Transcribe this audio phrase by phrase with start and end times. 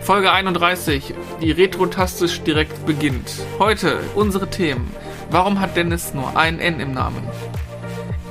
[0.00, 3.30] Folge 31, die retrotastisch direkt beginnt.
[3.58, 4.94] Heute unsere Themen.
[5.30, 7.22] Warum hat Dennis nur ein N im Namen?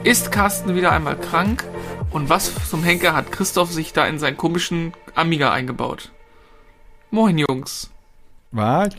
[0.04, 1.63] Ist Carsten wieder einmal krank?
[2.11, 6.11] Und was zum Henker hat Christoph sich da in seinen komischen Amiga eingebaut?
[7.09, 7.89] Moin Jungs.
[8.52, 8.89] Was?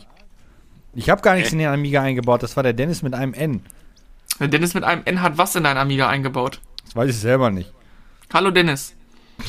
[0.93, 3.65] Ich habe gar nichts in den Amiga eingebaut, das war der Dennis mit einem N.
[4.41, 6.59] Der Dennis mit einem N hat was in deinen Amiga eingebaut?
[6.95, 7.73] Das weiß ich selber nicht.
[8.33, 8.93] Hallo Dennis.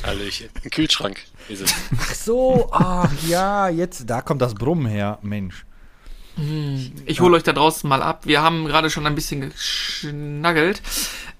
[0.05, 0.49] Hallöchen.
[0.65, 1.21] Ein Kühlschrank.
[1.49, 1.73] Ist es.
[1.97, 5.65] Ach so, ach ja, jetzt, da kommt das Brummen her, Mensch.
[7.07, 8.27] Ich hole euch da draußen mal ab.
[8.27, 10.83] Wir haben gerade schon ein bisschen geschnaggelt.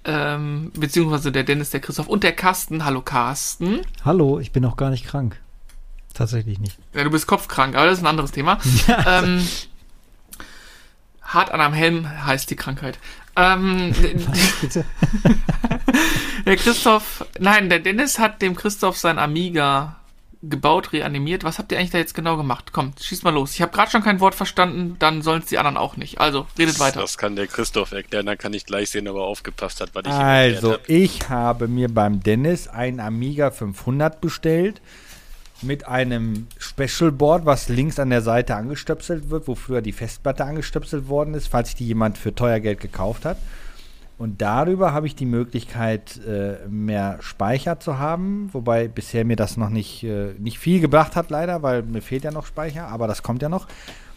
[0.05, 2.85] Ähm, beziehungsweise der Dennis, der Christoph und der Carsten.
[2.85, 3.81] Hallo Carsten.
[4.05, 5.41] Hallo, ich bin noch gar nicht krank.
[6.15, 6.79] Tatsächlich nicht.
[6.95, 8.61] Ja, du bist kopfkrank, aber das ist ein anderes Thema.
[9.09, 9.45] ähm,
[11.21, 13.01] hart an einem Helm heißt die Krankheit.
[13.37, 13.95] Ähm,
[14.61, 14.85] Bitte?
[16.47, 19.97] der Christoph, nein, der Dennis hat dem Christoph sein Amiga
[20.43, 21.45] gebaut, reanimiert.
[21.45, 22.73] Was habt ihr eigentlich da jetzt genau gemacht?
[22.73, 23.55] Komm, schieß mal los.
[23.55, 26.21] Ich habe gerade schon kein Wort verstanden, dann sollen es die anderen auch nicht.
[26.21, 27.01] Also, redet weiter.
[27.01, 30.05] Das kann der Christoph erklären, dann kann ich gleich sehen, ob er aufgepasst hat, was
[30.07, 30.89] ich ihm Also, hab.
[30.89, 34.81] ich habe mir beim Dennis ein Amiga 500 bestellt
[35.63, 40.45] mit einem Special Board, was links an der Seite angestöpselt wird, wo früher die Festplatte
[40.45, 43.39] angestöpselt worden ist, falls sich die jemand für teuer Geld gekauft hat.
[44.19, 49.59] Und darüber habe ich die Möglichkeit, äh, mehr Speicher zu haben, wobei bisher mir das
[49.59, 53.09] noch nicht, äh, nicht viel gebracht hat, leider, weil mir fehlt ja noch Speicher, aber
[53.09, 53.67] das kommt ja noch.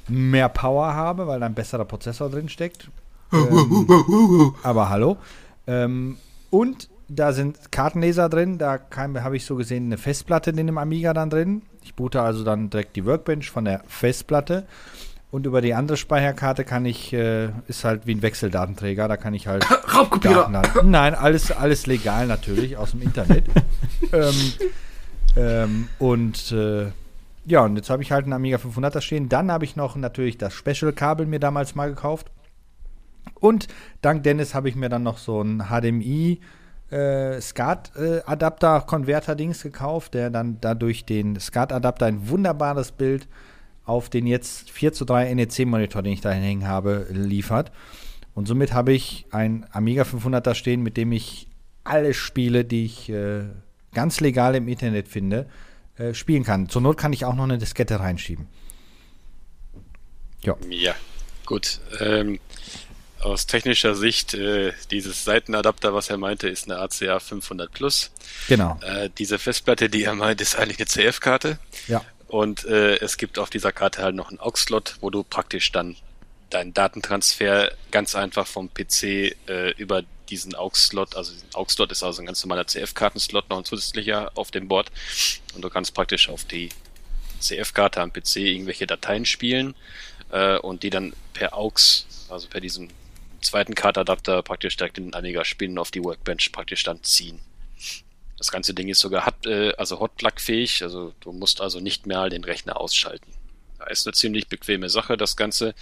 [0.08, 2.90] Mehr Power habe, weil da ein besserer Prozessor drin steckt.
[3.32, 5.18] Ähm, aber hallo.
[5.68, 6.18] Ähm,
[6.50, 11.14] und da sind Kartenleser drin, da habe ich so gesehen eine Festplatte in dem Amiga
[11.14, 11.64] dann drin.
[11.84, 14.66] Ich boote also dann direkt die Workbench von der Festplatte.
[15.32, 19.36] Und über die andere Speicherkarte kann ich, äh, ist halt wie ein Wechseldatenträger, da kann
[19.36, 19.64] ich halt
[19.96, 20.34] Raubkopierer.
[20.34, 20.92] Daten laden.
[20.92, 23.46] Nein, alles, alles legal natürlich, aus dem Internet.
[24.12, 24.54] ähm,
[25.36, 26.88] ähm, und äh,
[27.46, 29.30] ja, und jetzt habe ich halt einen Amiga 500 da stehen.
[29.30, 32.32] Dann habe ich noch natürlich das Special-Kabel mir damals mal gekauft.
[33.40, 33.68] Und
[34.02, 36.42] dank Dennis habe ich mir dann noch so einen HDMI
[36.92, 43.28] äh, SCART-Adapter-Konverter-Dings gekauft, der dann dadurch den SCART-Adapter ein wunderbares Bild
[43.86, 47.72] auf den jetzt 4 zu 3 NEC-Monitor, den ich da hängen habe, liefert.
[48.36, 51.48] Und somit habe ich ein Amiga 500 da stehen, mit dem ich
[51.84, 53.46] alle Spiele, die ich äh,
[53.94, 55.48] ganz legal im Internet finde,
[55.98, 56.70] äh, spielen kann.
[56.70, 58.48] Zur Not kann ich auch noch eine Diskette reinschieben.
[60.42, 60.56] Ja.
[60.70, 60.94] Ja,
[61.46, 61.80] gut.
[62.00, 62.40] Ähm,
[63.22, 68.12] aus technischer Sicht, äh, dieses Seitenadapter, was er meinte, ist eine ACA 500 Plus.
[68.48, 68.80] Genau.
[68.82, 71.60] Äh, diese Festplatte, die er meint, ist eigentlich eine CF-Karte.
[71.88, 72.04] Ja.
[72.28, 75.96] Und äh, es gibt auf dieser Karte halt noch einen AUX-Slot, wo du praktisch dann
[76.50, 79.04] deinen Datentransfer ganz einfach vom PC
[79.48, 83.66] äh, über diesen AUX-Slot, also diesen AUX-Slot ist also ein ganz normaler CF-Karten-Slot, noch ein
[83.66, 84.92] zusätzlicher auf dem Board.
[85.56, 86.70] Und du kannst praktisch auf die
[87.40, 89.76] CF-Karte am PC irgendwelche Dateien spielen
[90.32, 92.90] äh, und die dann per AUX, also per diesem
[93.42, 97.40] zweiten Kartadapter praktisch direkt in den spielen und auf die Workbench praktisch dann ziehen.
[98.38, 102.30] Das ganze Ding ist sogar hat, äh, also Hotplug-fähig, also du musst also nicht mehr
[102.30, 103.32] den Rechner ausschalten.
[103.78, 105.74] Da ist eine ziemlich bequeme Sache, das Ganze.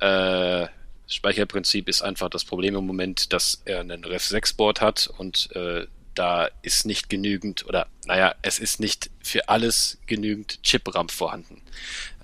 [0.00, 0.68] Äh,
[1.06, 5.86] das Speicherprinzip ist einfach das Problem im Moment, dass er einen Ref6-Board hat und äh,
[6.14, 11.62] da ist nicht genügend, oder naja, es ist nicht für alles genügend Chip-RAM vorhanden.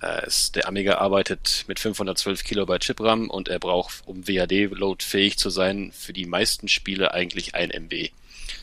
[0.01, 5.37] Äh, es, der Amiga arbeitet mit 512 Kilobyte Chip-RAM und er braucht, um WAD-Load fähig
[5.37, 8.09] zu sein, für die meisten Spiele eigentlich ein MB.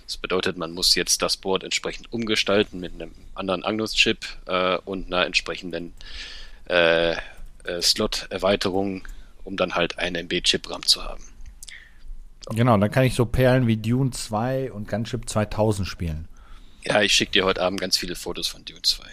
[0.07, 5.07] Das bedeutet, man muss jetzt das Board entsprechend umgestalten mit einem anderen Agnus-Chip äh, und
[5.07, 5.95] einer entsprechenden
[6.69, 7.17] äh, äh,
[7.83, 9.07] Slot-Erweiterung,
[9.45, 11.25] um dann halt ein MB Chip-RAM zu haben.
[12.51, 16.29] Genau, dann kann ich so Perlen wie Dune 2 und Gunship 2000 spielen.
[16.85, 19.05] Ja, ich schicke dir heute Abend ganz viele Fotos von Dune 2.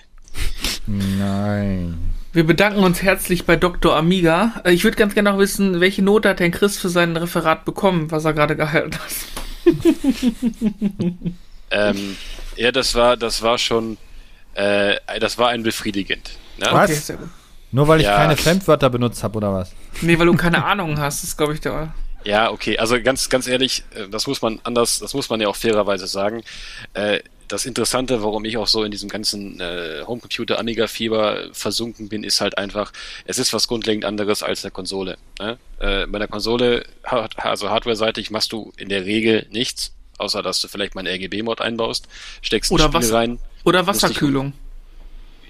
[0.88, 1.98] Nein.
[2.32, 3.96] Wir bedanken uns herzlich bei Dr.
[3.96, 4.62] Amiga.
[4.64, 7.66] Äh, Ich würde ganz gerne noch wissen, welche Note hat denn Chris für sein Referat
[7.66, 9.14] bekommen, was er gerade gehalten hat?
[11.76, 12.18] Ähm,
[12.56, 13.98] ja, das war, das war schon,
[14.54, 16.38] äh, das war ein befriedigend.
[16.60, 16.68] Ne?
[16.70, 16.92] Was?
[16.92, 17.30] Okay, sehr gut.
[17.72, 18.16] Nur weil ich Ja.
[18.16, 19.72] keine Fremdwörter benutzt habe, oder was?
[20.02, 21.92] Nee, weil du keine Ahnung hast, ist, glaube ich, der.
[22.24, 22.78] Ja, okay.
[22.78, 26.08] Also ganz, ganz ehrlich, äh, das muss man anders, das muss man ja auch fairerweise
[26.08, 26.44] sagen.
[26.94, 32.08] Äh, Das Interessante, warum ich auch so in diesem ganzen äh, Homecomputer Amiga Fieber versunken
[32.10, 32.92] bin, ist halt einfach,
[33.26, 35.18] es ist was grundlegend anderes als eine Konsole.
[35.40, 35.58] Ne?
[35.78, 40.96] Bei einer Konsole, also hardware-seitig, machst du in der Regel nichts, außer dass du vielleicht
[40.96, 42.08] mal einen RGB-Mod einbaust,
[42.42, 43.40] steckst ein Oder, Spiel was, rein.
[43.66, 44.54] oder Wasserkühlung.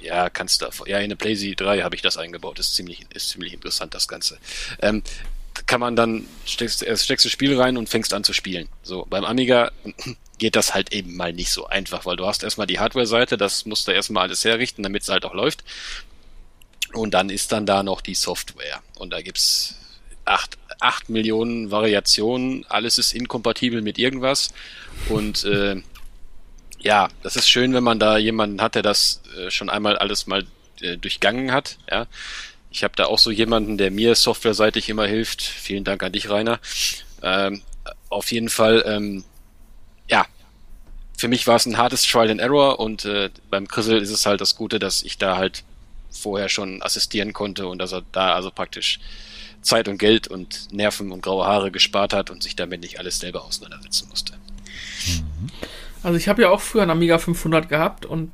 [0.01, 0.67] Ja, kannst du.
[0.87, 2.59] Ja, in der PlayZ 3 habe ich das eingebaut.
[2.59, 4.37] Ist ziemlich, ist ziemlich interessant, das Ganze.
[4.81, 5.03] Ähm,
[5.67, 8.67] kann man dann, steckst, erst steckst du Spiel rein und fängst an zu spielen.
[8.81, 9.71] So, beim Amiga
[10.37, 13.65] geht das halt eben mal nicht so einfach, weil du hast erstmal die Hardware-Seite, das
[13.65, 15.63] musst du erstmal alles herrichten, damit es halt auch läuft.
[16.93, 18.81] Und dann ist dann da noch die Software.
[18.95, 19.75] Und da gibt's
[20.25, 24.53] acht, acht Millionen Variationen, alles ist inkompatibel mit irgendwas.
[25.09, 25.81] Und äh,
[26.79, 30.27] ja, das ist schön, wenn man da jemanden hat, der das äh, schon einmal alles
[30.27, 30.45] mal
[30.81, 31.77] äh, durchgangen hat.
[31.89, 32.07] Ja,
[32.73, 35.43] ich habe da auch so jemanden, der mir softwareseitig immer hilft.
[35.43, 36.59] Vielen Dank an dich, Rainer.
[37.21, 37.61] Ähm,
[38.09, 39.23] auf jeden Fall, ähm,
[40.09, 40.25] ja,
[41.15, 44.25] für mich war es ein hartes Trial and Error und äh, beim Krissel ist es
[44.25, 45.63] halt das Gute, dass ich da halt
[46.09, 48.99] vorher schon assistieren konnte und dass er da also praktisch
[49.61, 53.19] Zeit und Geld und Nerven und graue Haare gespart hat und sich damit nicht alles
[53.19, 54.33] selber auseinandersetzen musste.
[56.01, 58.31] Also ich habe ja auch früher einen Amiga 500 gehabt und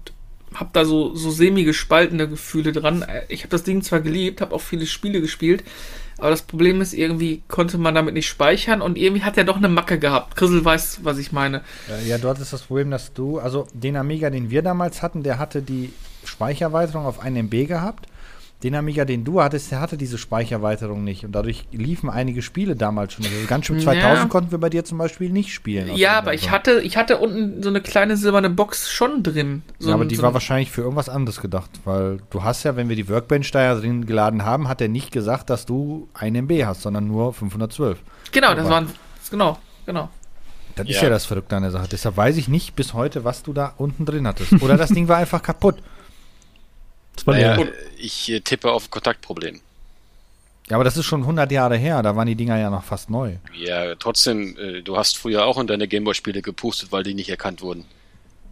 [0.56, 3.06] habe da so, so semi-gespaltene Gefühle dran.
[3.28, 5.64] Ich habe das Ding zwar geliebt, habe auch viele Spiele gespielt,
[6.18, 9.58] aber das Problem ist, irgendwie konnte man damit nicht speichern und irgendwie hat er doch
[9.58, 10.36] eine Macke gehabt.
[10.36, 11.62] Chrisel weiß, was ich meine.
[12.06, 15.40] Ja, dort ist das Problem, dass du, also den Amiga, den wir damals hatten, der
[15.40, 15.94] hatte die
[16.26, 18.08] Speichererweiterung auf 1 MB gehabt.
[18.64, 21.24] Den Amiga, den du hattest, der hatte diese Speichererweiterung nicht.
[21.24, 23.24] Und dadurch liefen einige Spiele damals schon.
[23.24, 24.26] Also ganz schön 2000 Ja.
[24.26, 25.96] konnten wir bei dir zum Beispiel nicht spielen.
[25.96, 29.62] Ja, aber ich hatte, ich hatte unten so eine kleine silberne Box schon drin.
[29.80, 32.44] So ja, aber ein- die so war ein- wahrscheinlich für irgendwas anderes gedacht, weil du
[32.44, 35.50] hast ja, wenn wir die Workbench da ja drin geladen haben, hat er nicht gesagt,
[35.50, 38.00] dass du 1 MB hast, sondern nur 512.
[38.34, 38.70] Genau, das Super.
[38.72, 38.88] waren.
[39.32, 40.10] Genau, genau.
[40.76, 41.04] Das ist Ja.
[41.04, 41.88] ja das Verrückte an der Sache.
[41.90, 44.52] Deshalb weiß ich nicht bis heute, was du da unten drin hattest.
[44.62, 45.76] Oder das Ding war einfach kaputt.
[47.26, 47.58] Naja,
[47.98, 49.62] ich äh, tippe auf Kontaktproblem.
[50.70, 52.04] Ja, aber das ist schon 100 Jahre her.
[52.04, 53.34] Da waren die Dinger ja noch fast neu.
[53.56, 57.62] Ja, trotzdem, äh, du hast früher auch in deine Gameboy-Spiele gepustet, weil die nicht erkannt
[57.62, 57.86] wurden.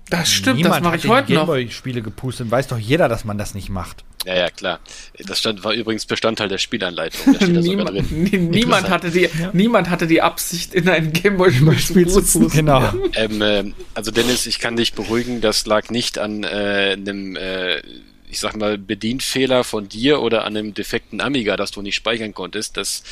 [0.10, 1.42] Das stimmt, Niemand das mache hat ich in heute noch.
[1.42, 2.50] Gameboy-Spiele gepustet.
[2.50, 4.04] Weiß doch jeder, dass man das nicht macht.
[4.26, 4.80] Ja, ja, klar.
[5.26, 7.34] Das stand, war übrigens Bestandteil der Spielanleitung.
[7.34, 11.78] Da steht da sogar Niemand, niemand, hatte die, niemand hatte die Absicht, in ein Gameboy-Spiel
[11.78, 12.50] Spiel zu zu pusten.
[12.66, 12.94] Genau.
[13.16, 17.82] Ähm, äh, also Dennis, ich kann dich beruhigen, das lag nicht an äh, einem, äh,
[18.30, 22.34] ich sag mal, Bedienfehler von dir oder an einem defekten Amiga, dass du nicht speichern
[22.34, 22.76] konntest.
[22.76, 23.04] Das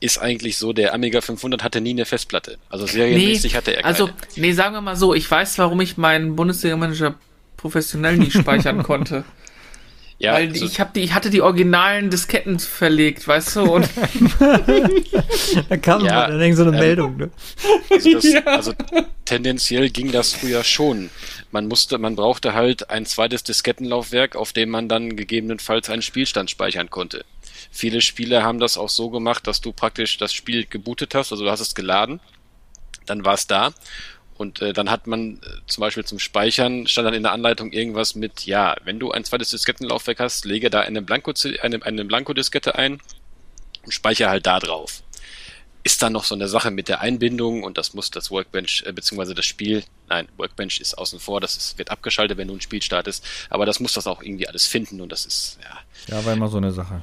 [0.00, 2.58] ist eigentlich so, der Amiga 500 hatte nie eine Festplatte.
[2.68, 3.86] Also serienmäßig hatte er keine.
[3.94, 7.14] also, nee, sagen wir mal so, ich weiß, warum ich meinen Bundesliga-Manager
[7.56, 9.24] professionell nie speichern konnte.
[10.18, 13.62] ja, Weil also, ich, hab die, ich hatte die originalen Disketten verlegt, weißt du?
[13.62, 13.88] Und
[15.68, 17.16] Da kam Ja, dann irgend so eine ähm, Meldung.
[17.16, 17.30] Ne?
[17.90, 18.40] Also, das, Ja.
[18.44, 18.72] also
[19.24, 21.10] tendenziell ging das früher schon.
[21.54, 26.50] Man musste, man brauchte halt ein zweites Diskettenlaufwerk, auf dem man dann gegebenenfalls einen Spielstand
[26.50, 27.24] speichern konnte.
[27.70, 31.44] Viele Spiele haben das auch so gemacht, dass du praktisch das Spiel gebootet hast, also
[31.44, 32.18] du hast es geladen,
[33.06, 33.72] dann war es da
[34.36, 37.70] und äh, dann hat man äh, zum Beispiel zum Speichern stand dann in der Anleitung
[37.70, 42.04] irgendwas mit, ja, wenn du ein zweites Diskettenlaufwerk hast, lege da eine Blanko eine, eine
[42.04, 43.00] Blanko-Diskette ein
[43.84, 45.03] und speichere halt da drauf
[45.84, 48.92] ist dann noch so eine Sache mit der Einbindung und das muss das Workbench äh,
[48.92, 52.60] beziehungsweise das Spiel, nein, Workbench ist außen vor, das ist, wird abgeschaltet, wenn du ein
[52.60, 56.24] Spiel startest, aber das muss das auch irgendwie alles finden und das ist ja Ja,
[56.24, 57.02] war immer so eine Sache.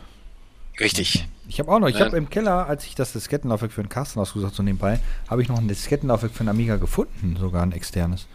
[0.79, 1.27] richtig.
[1.47, 4.19] Ich habe auch noch, ich habe im Keller, als ich das Diskettenlaufwerk für den Carsten
[4.19, 4.99] ausgesucht so nebenbei,
[5.29, 8.25] habe ich noch ein Diskettenlaufwerk für den Amiga gefunden, sogar ein externes.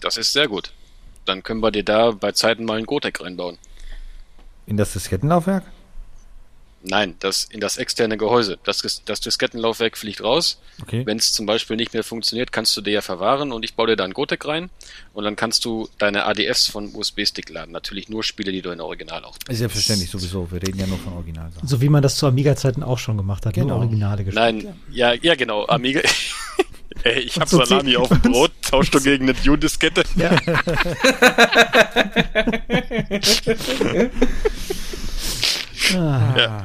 [0.00, 0.72] Das ist sehr gut.
[1.24, 3.56] Dann können wir dir da bei Zeiten mal einen Gotek reinbauen.
[4.66, 5.62] In das Diskettenlaufwerk?
[6.86, 8.58] Nein, das in das externe Gehäuse.
[8.62, 10.60] Das, das Diskettenlaufwerk fliegt raus.
[10.82, 11.06] Okay.
[11.06, 13.86] Wenn es zum Beispiel nicht mehr funktioniert, kannst du dir ja verwahren und ich baue
[13.86, 14.68] dir da einen Gotek rein
[15.14, 17.72] und dann kannst du deine ADS von USB-Stick laden.
[17.72, 20.50] Natürlich nur Spiele, die du in Original auch Ist selbstverständlich sowieso.
[20.52, 21.66] Wir reden ja nur von Originalsachen.
[21.66, 23.54] So wie man das zu Amiga-Zeiten auch schon gemacht hat.
[23.54, 23.68] Genau.
[23.68, 24.34] Nur Originale gespielt.
[24.34, 26.02] Nein, ja, ja genau, Amiga.
[27.02, 30.04] Ey, ich hab So Salami auf dem Brot, tausch du gegen eine Dune-Diskette.
[30.16, 30.36] Ja.
[35.96, 36.64] Ah.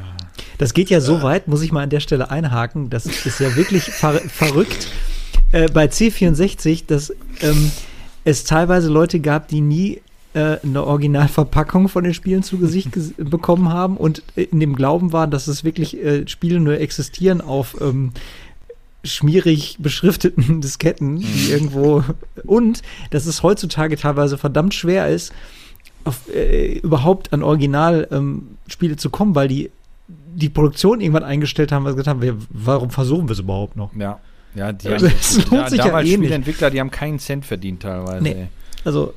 [0.59, 2.89] Das geht ja so weit, muss ich mal an der Stelle einhaken.
[2.89, 4.89] Das ist ja wirklich ver verrückt.
[5.51, 7.11] Äh, bei C64, dass
[7.41, 7.71] ähm,
[8.25, 10.01] es teilweise Leute gab, die nie
[10.33, 14.75] äh, eine Originalverpackung von den Spielen zu Gesicht ges bekommen haben und äh, in dem
[14.75, 18.11] Glauben waren, dass es wirklich äh, Spiele nur existieren auf ähm,
[19.05, 22.03] schmierig beschrifteten Disketten, die irgendwo
[22.45, 25.31] und dass es heutzutage teilweise verdammt schwer ist,
[26.03, 29.71] auf, äh, überhaupt an Originalspiele ähm, zu kommen, weil die
[30.35, 33.75] die Produktion irgendwann eingestellt haben, weil sie gesagt haben, wir, warum versuchen wir es überhaupt
[33.75, 33.93] noch?
[33.95, 34.19] Ja.
[34.55, 36.17] Ja, die Ja, haben, das lohnt ja, sich ja damals eh nicht.
[36.19, 38.23] Spieleentwickler, die haben keinen Cent verdient teilweise.
[38.23, 38.47] Nee.
[38.83, 39.13] Also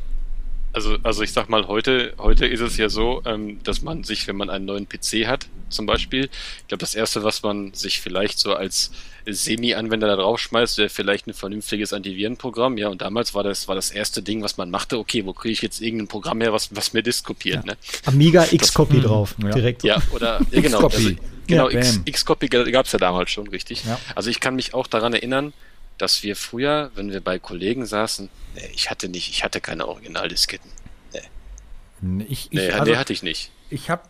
[0.74, 4.26] Also, also ich sag mal, heute, heute ist es ja so, ähm, dass man sich,
[4.26, 6.24] wenn man einen neuen PC hat, zum Beispiel,
[6.60, 8.90] ich glaube, das erste, was man sich vielleicht so als
[9.26, 12.76] Semi-Anwender da draufschmeißt, wäre vielleicht ein vernünftiges Antivirenprogramm.
[12.78, 15.52] Ja, und damals war das, war das erste Ding, was man machte, okay, wo kriege
[15.52, 17.72] ich jetzt irgendein Programm her, was, was mir Disk kopiert, Ja.
[17.72, 17.76] ne?
[18.06, 19.50] Amiga X-Copy hm, drauf, ja.
[19.50, 19.84] direkt.
[19.84, 20.96] Ja, oder ja, genau, X-Copy.
[20.96, 21.80] also, genau, Ja.
[22.04, 23.84] X-Copy gab es ja damals schon, richtig.
[23.84, 23.98] Ja.
[24.14, 25.52] Also ich kann mich auch daran erinnern,
[25.98, 29.86] dass wir früher, wenn wir bei Kollegen saßen, nee, ich hatte nicht, ich hatte keine
[29.86, 30.70] Originaldisketten.
[32.28, 33.52] Ich, ich, Nee, also, nee, hatte ich nicht.
[33.70, 34.02] ich habe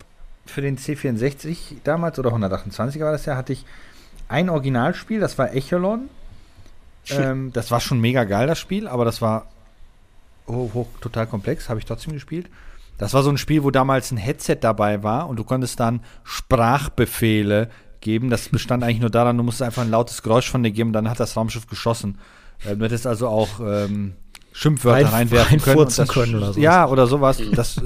[0.47, 3.65] für den C64 damals, oder 128 war das ja, hatte ich
[4.33, 6.09] ein Originalspiel, das war Echelon.
[7.09, 9.47] ähm, das war schon mega geil, das Spiel, aber das war
[10.47, 12.49] hoch, hoch total komplex, habe ich trotzdem gespielt.
[12.97, 16.01] Das war so ein Spiel, wo damals ein Headset dabei war und du konntest dann
[16.23, 17.69] Sprachbefehle
[18.01, 18.29] geben.
[18.29, 20.93] Das bestand eigentlich nur daran, du musstest einfach ein lautes Geräusch von dir geben und
[20.93, 22.17] dann hat das Raumschiff geschossen.
[22.65, 24.13] Äh, du hättest also auch ähm,
[24.51, 25.61] Schimpfwörter Rein- reinwerfen können.
[25.61, 26.63] und reinfurzen das, können oder sowas.
[26.63, 27.41] Ja, oder sowas.
[27.53, 27.81] Das, äh,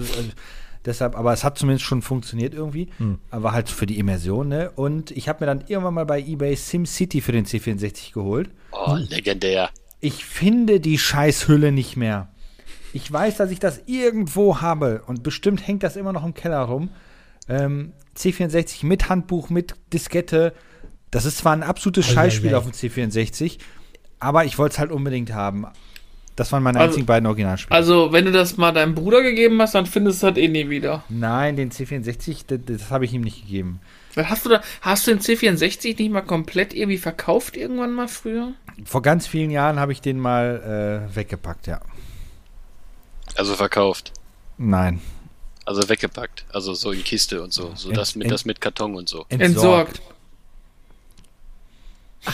[0.87, 2.89] deshalb, aber es hat zumindest schon funktioniert irgendwie.
[2.97, 3.19] Hm.
[3.29, 4.71] Aber halt für die Immersion, ne?
[4.71, 8.49] Und ich habe mir dann irgendwann mal bei eBay SimCity für den C64 geholt.
[8.71, 9.69] Oh, legendär.
[9.99, 12.29] Ich finde die Scheißhülle nicht mehr.
[12.93, 16.61] Ich weiß, dass ich das irgendwo habe und bestimmt hängt das immer noch im Keller
[16.61, 16.89] rum.
[17.49, 20.53] Ähm, C64 mit Handbuch, mit Diskette.
[21.11, 22.57] Das ist zwar ein absolutes Ei, ei, Scheißspiel ei.
[22.57, 23.59] auf dem C64,
[24.19, 25.67] aber ich wollte es halt unbedingt haben.
[26.37, 27.75] Das waren meine Also- einzigen beiden Originalspiele.
[27.75, 30.69] Also, wenn du das mal deinem Bruder gegeben hast, dann findest du das eh nie
[30.69, 31.03] wieder.
[31.09, 33.81] Nein, den C64, das, das habe ich ihm nicht gegeben.
[34.15, 38.53] Hast du, da, hast du den C64 nicht mal komplett irgendwie verkauft irgendwann mal früher?
[38.85, 41.81] Vor ganz vielen Jahren habe ich den mal äh, weggepackt, ja.
[43.35, 44.13] Also verkauft.
[44.57, 45.01] Nein.
[45.65, 46.45] Also weggepackt.
[46.53, 47.71] Also so in Kiste und so.
[47.75, 49.25] So Ent- das mit, ent- das mit Karton und so.
[49.29, 50.01] Entsorgt.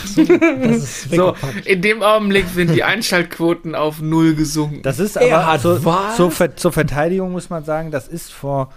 [0.02, 1.34] Das ist So,
[1.64, 4.82] in dem Augenblick sind die Einschaltquoten auf null gesunken.
[4.82, 6.16] Das ist Er aber hat zur, was?
[6.16, 8.72] zur, Ver zur Verteidigung muss man sagen, das ist vor.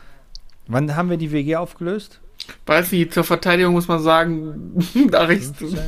[0.68, 2.20] Wann haben wir die WG aufgelöst?
[2.66, 4.74] Weiß nicht, zur Verteidigung muss man sagen,
[5.12, 5.68] da riechst du.
[5.68, 5.82] 15,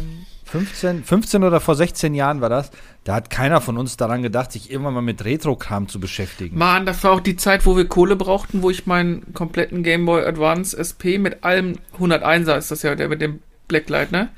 [0.45, 2.71] 15, 15 oder vor 16 Jahren war das.
[3.03, 6.57] Da hat keiner von uns daran gedacht, sich irgendwann mal mit Retro-Kram zu beschäftigen.
[6.57, 10.05] Mann, das war auch die Zeit, wo wir Kohle brauchten, wo ich meinen kompletten Game
[10.05, 14.29] Boy Advance SP mit allem 101er ist das ja der mit dem Blacklight, ne?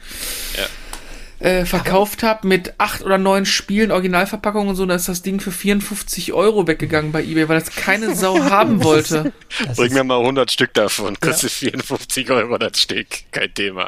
[0.57, 0.65] Ja.
[1.41, 5.39] Äh, verkauft habe mit acht oder neun Spielen, Originalverpackungen und so, da ist das Ding
[5.39, 9.33] für 54 Euro weggegangen bei eBay, weil das keine Sau haben wollte.
[9.65, 11.19] Das Bring mir mal 100 Stück davon.
[11.19, 13.07] Kostet 54 Euro das Stück.
[13.31, 13.88] Kein Thema.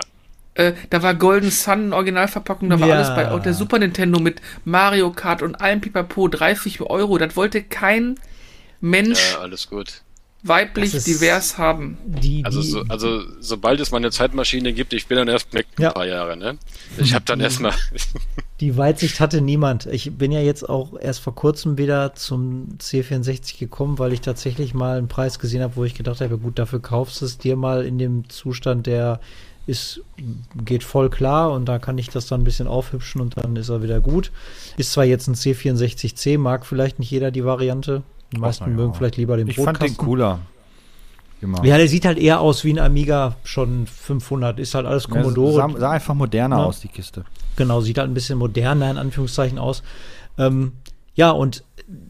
[0.55, 2.95] Äh, da war Golden Sun Originalverpackung, da war Ja.
[2.95, 7.19] alles bei auch der Super Nintendo mit Mario Kart und allem Pipapo 30 Euro.
[7.19, 8.15] Das wollte kein
[8.81, 10.01] Mensch Ja, alles gut.
[10.43, 11.97] Weiblich divers haben.
[12.05, 15.53] die, Also, die, so, also sobald es mal eine Zeitmaschine gibt, ich bin dann erst
[15.53, 15.89] weg Ja.
[15.89, 16.57] ein paar Jahre, ne?
[16.97, 17.73] Ich habe dann erstmal.
[18.59, 19.87] Die Weitsicht hatte niemand.
[19.87, 24.73] Ich bin ja jetzt auch erst vor kurzem wieder zum C64 gekommen, weil ich tatsächlich
[24.73, 27.55] mal einen Preis gesehen habe, wo ich gedacht habe, gut, dafür kaufst du es dir
[27.57, 29.19] mal in dem Zustand, der
[29.65, 30.01] ist,
[30.63, 33.69] geht voll klar und da kann ich das dann ein bisschen aufhübschen und dann ist
[33.69, 34.31] er wieder gut.
[34.77, 38.03] Ist zwar jetzt ein C64C, mag vielleicht nicht jeder die Variante.
[38.33, 38.69] Die meisten ja.
[38.69, 40.39] mögen vielleicht lieber den Ich fand den cooler.
[41.41, 41.61] Genau.
[41.63, 44.59] Ja, der sieht halt eher aus wie ein Amiga schon 500.
[44.59, 45.53] Ist halt alles Ja, Commodore.
[45.55, 46.63] sah, sah einfach moderner Ja.
[46.65, 47.25] aus, die Kiste.
[47.57, 49.83] Genau, sieht halt ein bisschen moderner in Anführungszeichen aus.
[50.37, 50.71] Ähm,
[51.15, 51.63] ja, und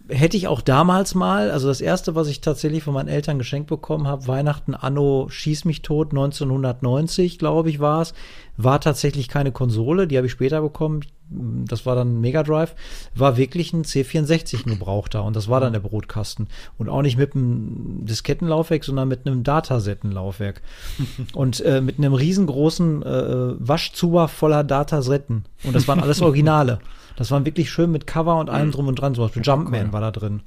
[0.10, 3.70] hätte ich auch damals mal, also das erste, was ich tatsächlich von meinen Eltern geschenkt
[3.70, 8.14] bekommen habe, Weihnachten Anno Schieß mich tot 1990, glaube ich, war es,
[8.58, 11.02] war tatsächlich keine Konsole, die habe ich später bekommen.
[11.30, 12.76] Das war dann ein Mega Drive,
[13.16, 16.48] war wirklich ein C64 ein gebrauchter und das war dann der Brotkasten.
[16.78, 20.62] Und auch nicht mit einem Diskettenlaufwerk, sondern mit einem Datasettenlaufwerk.
[21.34, 25.46] und äh, mit einem riesengroßen äh, Waschzuber voller Datasetten.
[25.64, 26.80] Und das waren alles Originale.
[27.16, 29.14] Das waren wirklich schön mit Cover und allem drum und dran.
[29.14, 30.42] Zum Beispiel Jumpman war da drin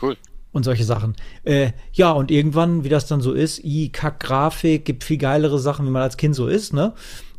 [0.00, 0.16] Cool.
[0.52, 1.16] und solche Sachen.
[1.44, 5.58] Äh, ja, und irgendwann, wie das dann so ist, i, kack Grafik, gibt viel geilere
[5.58, 6.92] Sachen, wie man als Kind so ist, ne?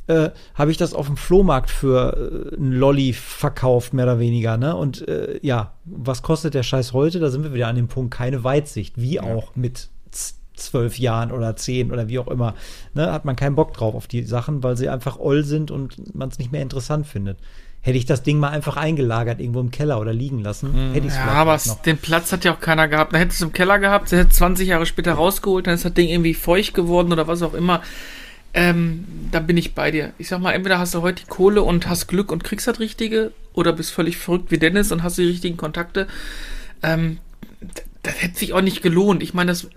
[0.07, 4.57] Äh, habe ich das auf dem Flohmarkt für äh, einen Lolli verkauft, mehr oder weniger,
[4.57, 4.75] ne?
[4.75, 7.19] Und äh, ja, was kostet der Scheiß heute?
[7.19, 9.89] Da sind wir wieder an dem Punkt, keine Weitsicht, wie auch mit
[10.55, 12.55] zwölf Jahren oder zehn oder wie auch immer,
[12.93, 13.11] ne?
[13.11, 16.29] Hat man keinen Bock drauf auf die Sachen, weil sie einfach oll sind und man
[16.29, 17.37] es nicht mehr interessant findet.
[17.83, 21.13] Hätte ich das Ding mal einfach eingelagert, irgendwo im Keller oder liegen lassen, hätte ich
[21.13, 23.11] es Ja, aber es- den Platz hat ja auch keiner gehabt.
[23.13, 25.85] Dann hättest du es im Keller gehabt, sie hätte 20 Jahre später rausgeholt, dann ist
[25.85, 27.81] das Ding irgendwie feucht geworden oder was auch immer.
[28.53, 30.11] Ähm, da bin ich bei dir.
[30.19, 32.79] Ich sag mal, entweder hast du heute die Kohle und hast Glück und kriegst das
[32.79, 36.07] Richtige, oder bist völlig verrückt wie Dennis und hast die richtigen Kontakte.
[36.83, 37.17] Ähm,
[38.03, 39.21] das hätte sich auch nicht gelohnt.
[39.21, 39.67] Ich meine, das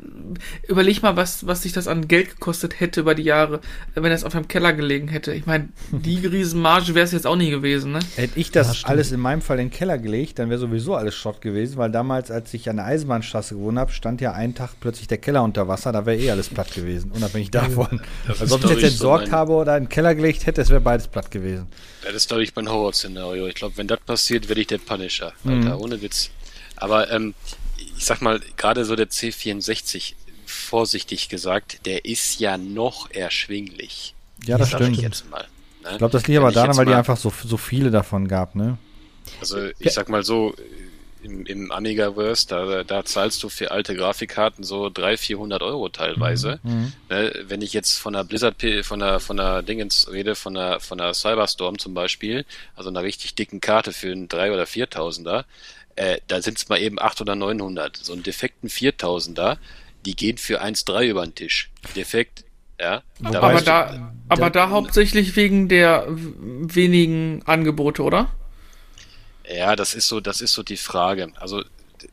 [0.66, 3.60] überleg mal, was, was sich das an Geld gekostet hätte über die Jahre,
[3.94, 5.34] wenn das auf einem Keller gelegen hätte.
[5.34, 7.98] Ich meine, die Riesenmarge wäre es jetzt auch nie gewesen, ne?
[8.16, 10.94] Hätte ich das Ja, alles in meinem Fall in den Keller gelegt, dann wäre sowieso
[10.94, 14.54] alles Schrott gewesen, weil damals, als ich an der Eisenbahnstraße gewohnt habe, stand ja einen
[14.54, 18.00] Tag plötzlich der Keller unter Wasser, da wäre eh alles platt gewesen, unabhängig davon.
[18.40, 20.62] Also ob ich jetzt ich, so entsorgt mein- habe oder in den Keller gelegt hätte,
[20.62, 21.66] es wäre beides platt gewesen.
[22.02, 23.46] Das ist, glaube ich, mein Horrorszenario.
[23.48, 25.32] Ich glaube, wenn das passiert, werde ich der Punisher.
[25.44, 25.52] Mhm.
[25.62, 26.30] Alter, ohne Witz.
[26.76, 27.34] Aber ähm,
[28.04, 30.12] ich sag mal, gerade so der C64,
[30.44, 34.14] vorsichtig gesagt, der ist ja noch erschwinglich.
[34.44, 35.00] Ja, das ich stimmt.
[35.00, 35.46] jetzt mal.
[35.82, 35.92] Ne?
[35.92, 38.56] Ich glaube, das liegt aber ich daran, weil die einfach so, so viele davon gab,
[38.56, 38.76] ne?
[39.40, 40.54] Also ich sag mal so,
[41.22, 46.60] im, im Amigaverse, da, da zahlst du für alte Grafikkarten so 300, 400 Euro teilweise.
[46.62, 46.92] Mhm.
[47.08, 50.80] Ne, wenn ich jetzt von der Blizzard, von der, von der Dingens rede, von der,
[50.80, 52.44] von der Cyberstorm zum Beispiel,
[52.76, 55.44] also einer richtig dicken Karte für einen 3 oder 4000er,
[55.96, 57.96] äh, da sind's mal eben 800 oder 900.
[57.96, 59.58] So einen defekten 4000er,
[60.04, 61.70] die gehen für 1,3 über den Tisch.
[61.96, 62.44] Defekt,
[62.80, 63.02] ja.
[63.20, 68.30] Da aber du- da, aber da hauptsächlich wegen der wenigen Angebote, oder?
[69.48, 71.30] Ja, das ist so, das ist so die Frage.
[71.36, 71.62] Also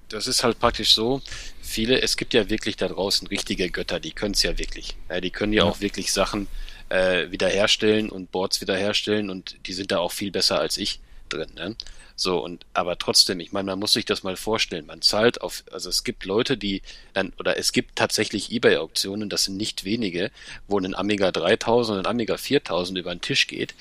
[0.09, 1.21] das ist halt praktisch so,
[1.61, 4.95] viele, es gibt ja wirklich da draußen richtige Götter, die können es ja wirklich.
[5.09, 6.47] Ja, die können ja, auch wirklich Sachen
[6.89, 11.49] äh, wiederherstellen und Boards wiederherstellen und die sind da auch viel besser als ich drin.
[11.55, 11.75] Ne?
[12.21, 14.85] So, und aber trotzdem, ich meine, man muss sich das mal vorstellen.
[14.85, 19.45] Man zahlt auf, also es gibt Leute, die dann, oder es gibt tatsächlich Ebay-Auktionen, das
[19.45, 20.29] sind nicht wenige,
[20.67, 23.73] wo ein Amiga 3000 und ein Amiga 4000 über den Tisch geht.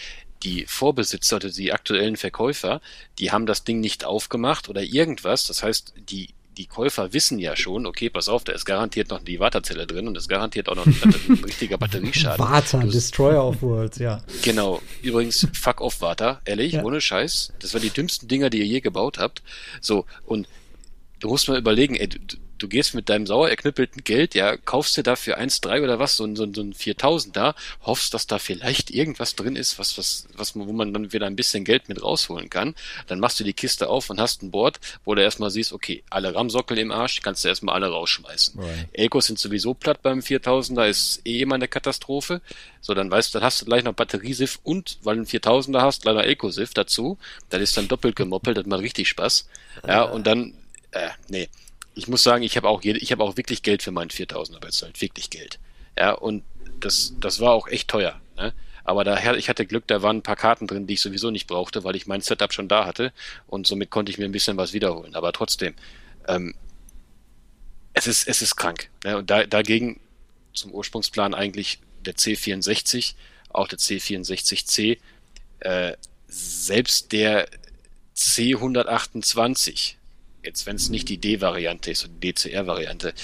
[0.43, 2.81] Die Vorbesitzer die aktuellen Verkäufer,
[3.19, 5.47] die haben das Ding nicht aufgemacht oder irgendwas.
[5.47, 9.23] Das heißt, die, die Käufer wissen ja schon, okay, pass auf, da ist garantiert noch
[9.23, 10.95] die Wartezelle drin und ist garantiert auch noch ein,
[11.29, 12.45] ein richtiger Batterieschaden.
[12.89, 14.23] Du- Destroyer of Worlds, ja.
[14.43, 14.83] Genau.
[15.03, 16.41] Übrigens, fuck off, Water.
[16.45, 16.83] Ehrlich, Ja.
[16.83, 17.53] ohne Scheiß.
[17.61, 19.43] Das waren die dümmsten Dinger, die ihr je gebaut habt.
[19.81, 20.49] So, und
[21.21, 22.09] du musst mal überlegen, ey,
[22.61, 26.17] du, gehst mit deinem sauer erknüppelten Geld, ja, kaufst dir da für 1,3 oder was,
[26.17, 29.79] so, ein- so, ein- so ein 4000 da, hoffst, dass da vielleicht irgendwas drin ist,
[29.79, 32.75] was, was, was, wo man dann wieder ein bisschen Geld mit rausholen kann.
[33.09, 36.03] Dann machst du die Kiste auf und hast ein Board, wo du erstmal siehst, okay,
[36.11, 38.61] alle RAM-Sockel im Arsch, die kannst du erstmal alle rausschmeißen.
[38.61, 38.89] Right.
[38.93, 42.41] Elkos sind sowieso platt beim 4000er, ist eh immer eine Katastrophe.
[42.81, 45.81] So, dann weißt du, dann hast du gleich noch Batteriesiff und, weil du einen 4000er
[45.83, 47.19] hast, leider Elkosiff dazu.
[47.49, 49.49] Das ist dann doppelt gemoppelt, das macht richtig Spaß.
[49.87, 50.55] Ja, und dann,
[50.93, 51.49] äh, nee.
[52.01, 55.29] Ich muss sagen, ich habe auch habe auch wirklich Geld für meinen 4000er bezahlt, wirklich
[55.29, 55.59] Geld.
[55.99, 56.45] Ja, und
[56.81, 58.19] das, das war auch echt teuer.
[58.39, 58.55] Ne?
[58.85, 61.47] Aber daher, ich hatte Glück, da waren ein paar Karten drin, die ich sowieso nicht
[61.47, 63.13] brauchte, weil ich mein Setup schon da hatte
[63.49, 65.15] und somit konnte ich mir ein bisschen was wiederholen.
[65.15, 65.75] Aber trotzdem,
[66.27, 66.55] ähm,
[67.93, 68.89] es ist, es ist krank.
[69.05, 69.19] Ne?
[69.19, 70.01] Und da, dagegen
[70.55, 73.13] zum Ursprungsplan eigentlich der C64,
[73.51, 74.97] auch der C64C,
[75.61, 75.93] äh,
[76.29, 77.47] selbst der
[78.17, 79.97] C128,
[80.43, 83.15] jetzt wenn es nicht die D-Variante ist, die DCR-Variante,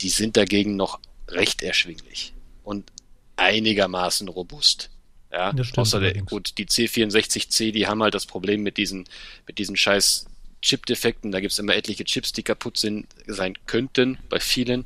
[0.00, 2.32] die sind dagegen noch recht erschwinglich
[2.64, 2.90] und
[3.36, 4.90] einigermaßen robust.
[5.30, 9.04] Ja, stimmt außer der, gut, die C64C, die haben halt das Problem mit diesen,
[9.46, 10.26] mit diesen scheiß
[10.60, 11.32] Chip-Defekten.
[11.32, 14.84] Da gibt's immer etliche Chips, die kaputt sind, sein könnten bei vielen.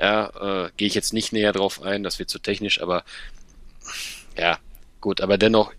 [0.00, 3.04] Ja, äh, gehe ich jetzt nicht näher drauf ein, das wird zu technisch, aber
[4.36, 4.58] ja,
[5.00, 5.72] gut, aber dennoch,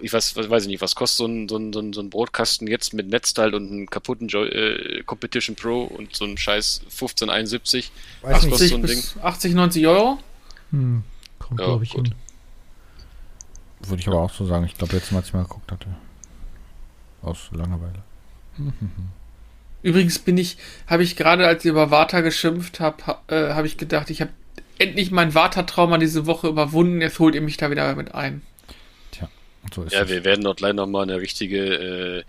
[0.00, 2.00] ich weiß, was, weiß ich nicht, was kostet so ein, so ein, so ein, so
[2.00, 6.36] ein Brotkasten jetzt mit Netzteil und einem kaputten Joy, äh, Competition Pro und so einem
[6.36, 7.90] scheiß 1571?
[8.22, 8.50] Weiß Was nicht.
[8.52, 8.96] kostet 80 so ein Ding?
[8.96, 10.18] bis 80, 90 Euro?
[10.70, 11.02] Hm,
[11.38, 12.08] kommt, Ja, glaube ich, gut.
[12.08, 12.16] hin.
[13.84, 14.64] Würde ich aber auch so sagen.
[14.64, 15.88] Ich glaube, letztes Mal, als ich mal geguckt hatte.
[17.22, 18.02] Aus Langeweile.
[19.82, 23.66] Übrigens bin ich, habe ich gerade, als ihr über Vata geschimpft habt, ha, äh, habe
[23.66, 24.30] ich gedacht, ich habe
[24.78, 27.00] endlich mein Vata-Trauma diese Woche überwunden.
[27.00, 28.42] Jetzt holt ihr mich da wieder mit ein.
[29.74, 30.08] So ist Ja, es.
[30.08, 31.58] wir werden dort gleich nochmal eine richtige
[32.18, 32.22] äh,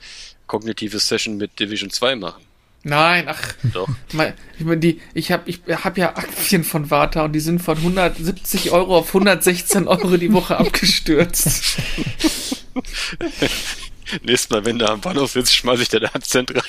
[0.48, 2.44] kognitive Session mit Division 2 machen.
[2.86, 3.40] Nein, ach,
[3.74, 3.88] Doch.
[4.12, 7.62] mein, ich meine, die, ich habe ich hab ja Aktien von Vata und die sind
[7.62, 11.78] von 170 Euro auf 116 Euro die Woche abgestürzt.
[14.24, 16.62] Nächstes Mal, wenn du am Bahnhof sitzt, schmeiß ich dir da Cent rein.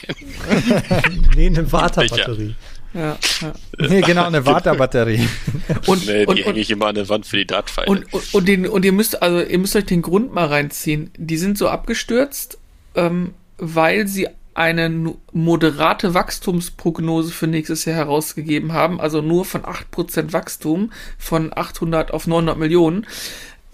[1.36, 2.54] Nee, eine Vata-Batterie.
[2.94, 3.52] Ja, ja.
[3.78, 5.28] Nee, genau, eine Wartebatterie.
[5.86, 7.88] Und, Nee, die und, hänge ich immer an der Wand für die Dartpfeile.
[7.88, 11.10] und, und, und, den, und ihr müsst, also ihr müsst euch den Grund mal reinziehen.
[11.16, 12.58] Die sind so abgestürzt,
[12.94, 20.32] ähm, weil sie eine moderate Wachstumsprognose für nächstes Jahr herausgegeben haben, also nur von 8%
[20.32, 23.06] Wachstum von 800 auf 900 Millionen.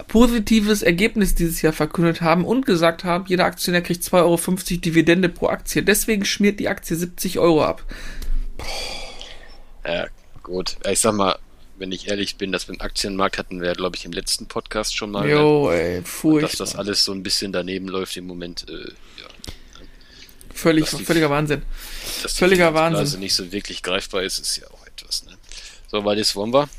[0.07, 4.37] Positives Ergebnis dieses Jahr verkündet haben und gesagt haben, jeder Aktionär kriegt 2,50 Euro
[4.81, 5.83] Dividende pro Aktie.
[5.83, 7.83] Deswegen schmiert die Aktie 70 Euro ab.
[9.85, 10.07] Ja,
[10.43, 10.77] gut.
[10.89, 11.37] Ich sag mal,
[11.77, 14.95] wenn ich ehrlich bin, das mit dem Aktienmarkt hatten wir, glaube ich, im letzten Podcast
[14.95, 15.25] schon mal.
[15.25, 15.31] ne?
[15.33, 16.57] Jo, ey, Dass furchtbar.
[16.57, 18.65] das alles so ein bisschen daneben läuft im Moment.
[18.69, 18.73] Äh,
[19.19, 19.27] ja.
[20.53, 21.63] völlig, Dass die- völliger Wahnsinn.
[22.21, 23.19] Dass Völliger Wahnsinn.
[23.19, 25.25] nicht so wirklich greifbar ist, ist ja auch etwas.
[25.25, 25.31] Ne?
[25.87, 26.69] So, weil das wollen wir.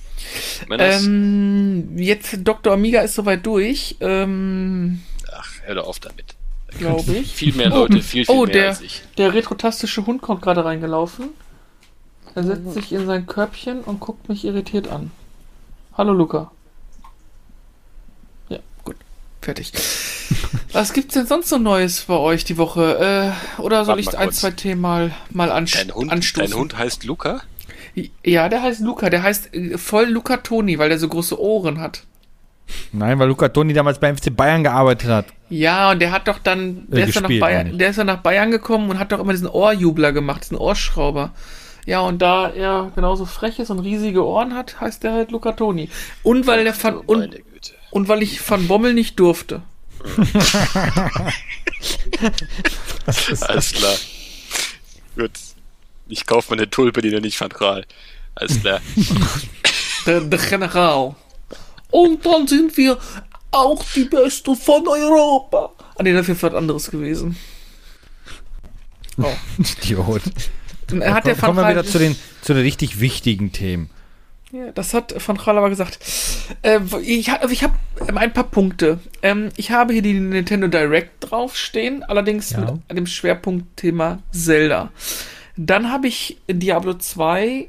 [0.79, 2.73] Ähm, jetzt Dr.
[2.75, 6.37] Amiga ist soweit durch, ähm, Ach, hör doch auf damit.
[6.79, 7.33] glaube ich.
[7.33, 9.03] Viel mehr Leute, viel, viel oh, mehr der, als ich.
[9.19, 11.31] der retrotastische Hund kommt gerade reingelaufen.
[12.35, 15.11] Er setzt sich in sein Körbchen und guckt mich irritiert an.
[15.97, 16.51] Hallo Luca.
[18.49, 18.97] Ja, gut.
[19.43, 19.73] Fertig.
[20.73, 23.35] Was gibt's denn sonst so Neues bei euch die Woche?
[23.59, 24.41] Äh, oder soll Warte ich ein, kurz.
[24.41, 26.51] zwei Themen mal, mal anst Dein Hund, anstoßen?
[26.53, 27.43] dein Hund heißt Luca?
[28.25, 29.11] Ja, der heißt Luca.
[29.11, 32.05] Der heißt äh, voll Luca Toni, weil der so große Ohren hat.
[32.93, 35.27] Nein, weil Luca Toni damals beim FC Bayern gearbeitet hat.
[35.51, 38.07] Ja, und der hat doch dann, der, Äh, ist, dann nach Bayern, der ist dann
[38.07, 41.33] nach Bayern gekommen und hat doch immer diesen Ohrjubler gemacht, diesen Ohrschrauber.
[41.85, 45.53] Ja, und da er genauso frech ist und riesige Ohren hat, heißt der halt Luca
[45.53, 45.89] Toni.
[46.23, 47.37] Und weil der von, Oh, und,
[47.91, 49.63] und weil ich von Bommel nicht durfte.
[53.41, 53.95] Alles klar.
[55.17, 55.31] Gut.
[56.09, 57.85] Ich kaufe mir eine Tulpe, die nenne ich Van Raal.
[58.35, 58.81] Alles klar.
[60.07, 61.15] Der, der General.
[61.91, 62.99] Und dann sind wir
[63.51, 65.73] auch die Beste von Europa.
[65.97, 67.37] Ah, nee, wäre was anderes gewesen.
[69.19, 69.31] Oh.
[69.59, 70.23] Idiot.
[71.01, 73.89] Er hat der Kommen wir wieder zu den, zu den richtig wichtigen Themen.
[74.53, 75.99] Ja, das hat Van Gaal aber gesagt.
[76.61, 77.75] Äh, ich ha- ich habe
[78.15, 78.99] ein paar Punkte.
[79.23, 82.79] Ähm, ich habe hier die Nintendo Direct draufstehen, allerdings Ja.
[82.89, 84.91] mit dem Schwerpunktthema Zelda.
[85.57, 87.69] Dann habe ich Diablo 2,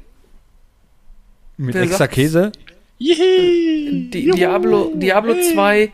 [1.56, 2.06] Mit extra?
[2.06, 2.52] Käse?
[2.98, 5.90] Di Diablo, Diablo 2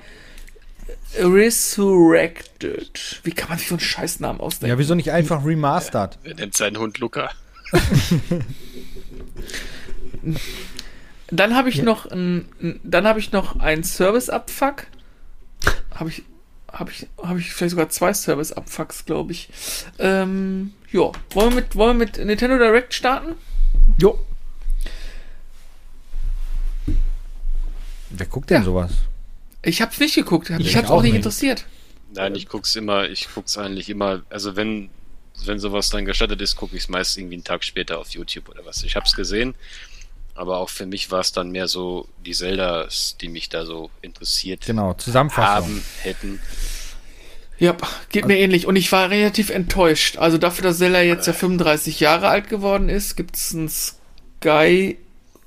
[1.19, 3.21] Resurrected.
[3.25, 4.71] Wie kann man sich so einen Scheißnamen ausdenken?
[4.71, 6.19] Ja, wieso nicht einfach remastered?
[6.23, 7.31] Wer nennt seinen Hund Luca?
[11.31, 14.87] Dann habe ich noch ein, ein- dann habe ich noch einen Service Abfuck.
[15.95, 16.25] Habe ich
[16.73, 19.49] habe ich habe ich vielleicht sogar zwei Service Abfucks, glaube ich.
[19.99, 23.35] Ähm, ja, wollen wir mit wollen wir mit Nintendo Direct starten?
[23.99, 24.19] Jo.
[28.11, 28.65] Wer guckt denn Ja.
[28.65, 28.93] sowas?
[29.63, 31.19] Ich habe es nicht geguckt, mich Ich hat es auch auch nicht nicht.
[31.19, 31.65] interessiert.
[32.13, 34.91] Nein, ich guck's immer, ich guck's eigentlich immer, also wenn,
[35.45, 38.49] wenn sowas dann gestattet ist, gucke ich es meist irgendwie einen Tag später auf YouTube
[38.49, 38.83] oder was.
[38.83, 39.55] Ich hab's gesehen,
[40.35, 43.91] aber auch für mich war es dann mehr so die Zeldas, die mich da so
[44.03, 45.53] interessiert Genau, Zusammenfassung.
[45.55, 46.41] haben, hätten.
[47.59, 47.77] Ja,
[48.09, 48.67] geht mir ähnlich.
[48.67, 50.17] Und ich war relativ enttäuscht.
[50.17, 54.97] Also dafür, dass Zelda jetzt ja 35 Jahre alt geworden ist, gibt es ein Sky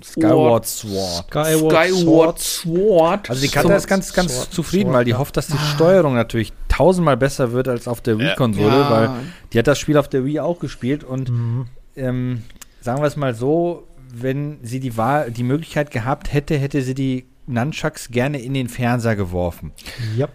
[0.03, 1.25] Skyward Sword.
[1.29, 3.29] Skyward Sword.
[3.29, 5.17] Also die Katja Zum- ist ganz, ganz Sword, zufrieden, Sword, weil die ja.
[5.17, 8.89] hofft, dass die Steuerung natürlich tausendmal besser wird als auf der Wii-Konsole, Ja.
[8.91, 9.09] weil
[9.53, 11.31] die hat das Spiel auf der Wii auch gespielt und
[11.95, 12.43] ähm,
[12.81, 16.93] sagen wir es mal so, wenn sie die Wahl, die Möglichkeit gehabt hätte, hätte sie
[16.95, 19.71] die Nunchucks gerne in den Fernseher geworfen.
[20.17, 20.27] Ja.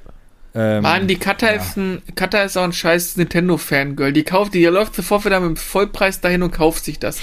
[0.54, 4.12] Ähm, Mann, die Katja ist ein, Katja ist auch ein scheiß Nintendo-Fangirl.
[4.12, 7.18] Die kauft, die läuft sofort wieder mit dem Vollpreis dahin und kauft sich das.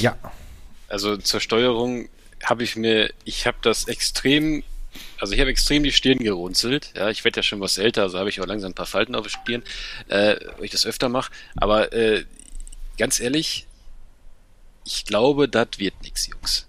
[0.00, 0.14] ja,
[0.88, 2.08] Also zur Steuerung
[2.42, 4.62] habe ich mir, ich habe das extrem,
[5.20, 6.92] also ich habe extrem die Stirn gerunzelt.
[6.96, 9.14] Ja, ich werde ja schon was älter, also habe ich auch langsam ein paar Falten
[9.14, 9.62] auf der Stirn,
[10.08, 11.30] äh, weil ich das öfter mache.
[11.56, 12.24] Aber äh,
[12.96, 13.66] ganz ehrlich,
[14.84, 16.66] ich glaube, das wird nichts, Jungs.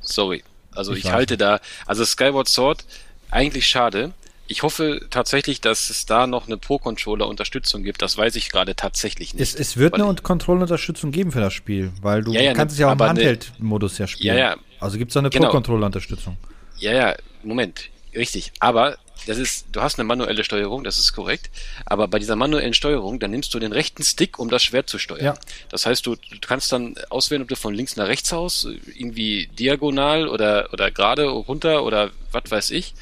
[0.00, 0.42] Sorry.
[0.72, 2.84] Also Ich ich, halte da, also Skyward Sword,
[3.30, 4.12] eigentlich schade.
[4.50, 8.00] Ich hoffe tatsächlich, dass es da noch eine Pro-Controller-Unterstützung gibt.
[8.02, 9.42] Das weiß ich gerade tatsächlich nicht.
[9.42, 12.76] es, es wird eine Kontrollunterstützung geben für das Spiel, weil du Ja, ja, kannst ne,
[12.76, 14.36] es ja auch im ne- Handheld-Modus ja spielen.
[14.36, 14.56] Ja, ja.
[14.80, 15.46] Also gibt es da eine Genau.
[15.48, 16.36] Pro-Controller-Unterstützung.
[16.78, 18.52] Ja, ja, Moment, richtig.
[18.58, 21.50] Aber das ist, du hast eine manuelle Steuerung, das ist korrekt.
[21.84, 24.98] Aber bei dieser manuellen Steuerung, dann nimmst du den rechten Stick, um das Schwert zu
[24.98, 25.24] steuern.
[25.24, 25.34] Ja.
[25.68, 29.48] Das heißt, du, du kannst dann auswählen, ob du von links nach rechts haust, irgendwie
[29.58, 32.94] diagonal oder, oder gerade runter oder was weiß ich.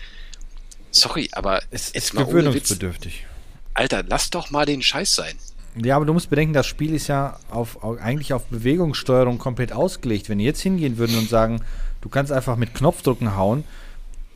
[0.96, 3.26] Sorry, aber Es ist gewöhnungsbedürftig.
[3.74, 5.34] Alter, lass doch mal den Scheiß sein.
[5.82, 10.30] Ja, aber du musst bedenken, das Spiel ist ja auf, eigentlich auf Bewegungssteuerung komplett ausgelegt.
[10.30, 11.60] Wenn die jetzt hingehen würden und sagen,
[12.00, 13.64] du kannst einfach mit Knopfdrücken hauen,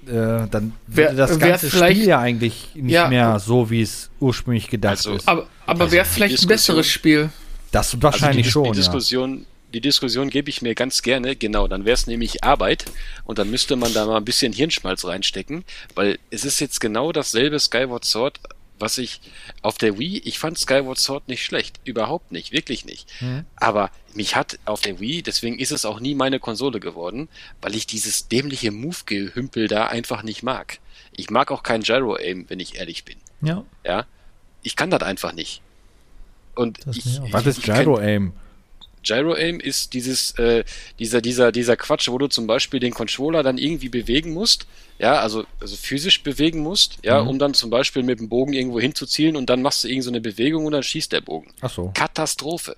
[0.06, 3.08] äh, dann Wär- würde das wär ganze Spiel ja eigentlich nicht Ja.
[3.08, 5.26] mehr so, wie es ursprünglich gedacht Also, ist.
[5.28, 7.30] Aber, aber Also wäre vielleicht ein Diskussion- besseres Spiel.
[7.70, 8.84] Das wahrscheinlich also die, schon, die ja.
[9.72, 12.86] Die Diskussion gebe ich mir ganz gerne, genau, dann wäre es nämlich Arbeit
[13.24, 17.12] und dann müsste man da mal ein bisschen Hirnschmalz reinstecken, weil es ist jetzt genau
[17.12, 18.40] dasselbe Skyward Sword,
[18.80, 19.20] was ich
[19.62, 23.06] auf der Wii, ich fand Skyward Sword nicht schlecht, überhaupt nicht, wirklich nicht.
[23.20, 23.44] Mhm.
[23.56, 27.28] Aber mich hat auf der Wii, deswegen ist es auch nie meine Konsole geworden,
[27.60, 30.78] weil ich dieses dämliche Move-Gehümpel da einfach nicht mag.
[31.14, 33.16] Ich mag auch kein Gyro-Aim, wenn ich ehrlich bin.
[33.42, 33.64] Ja.
[33.84, 34.06] Ja,
[34.62, 35.60] ich kann das einfach nicht.
[36.54, 37.64] Und Das ich, Was ist ich
[39.04, 39.34] kenn- Gyro Aim?
[39.34, 40.64] Gyro Aim ist dieses, äh,
[40.98, 44.66] dieser, dieser, dieser Quatsch, wo du zum Beispiel den Controller dann irgendwie bewegen musst,
[44.98, 47.28] ja, also, also physisch bewegen musst, ja, Mhm.
[47.28, 50.10] um dann zum Beispiel mit dem Bogen irgendwo hinzuzielen und dann machst du irgend so
[50.10, 51.52] eine Bewegung und dann schießt der Bogen.
[51.62, 51.90] Ach so.
[51.94, 52.76] Katastrophe.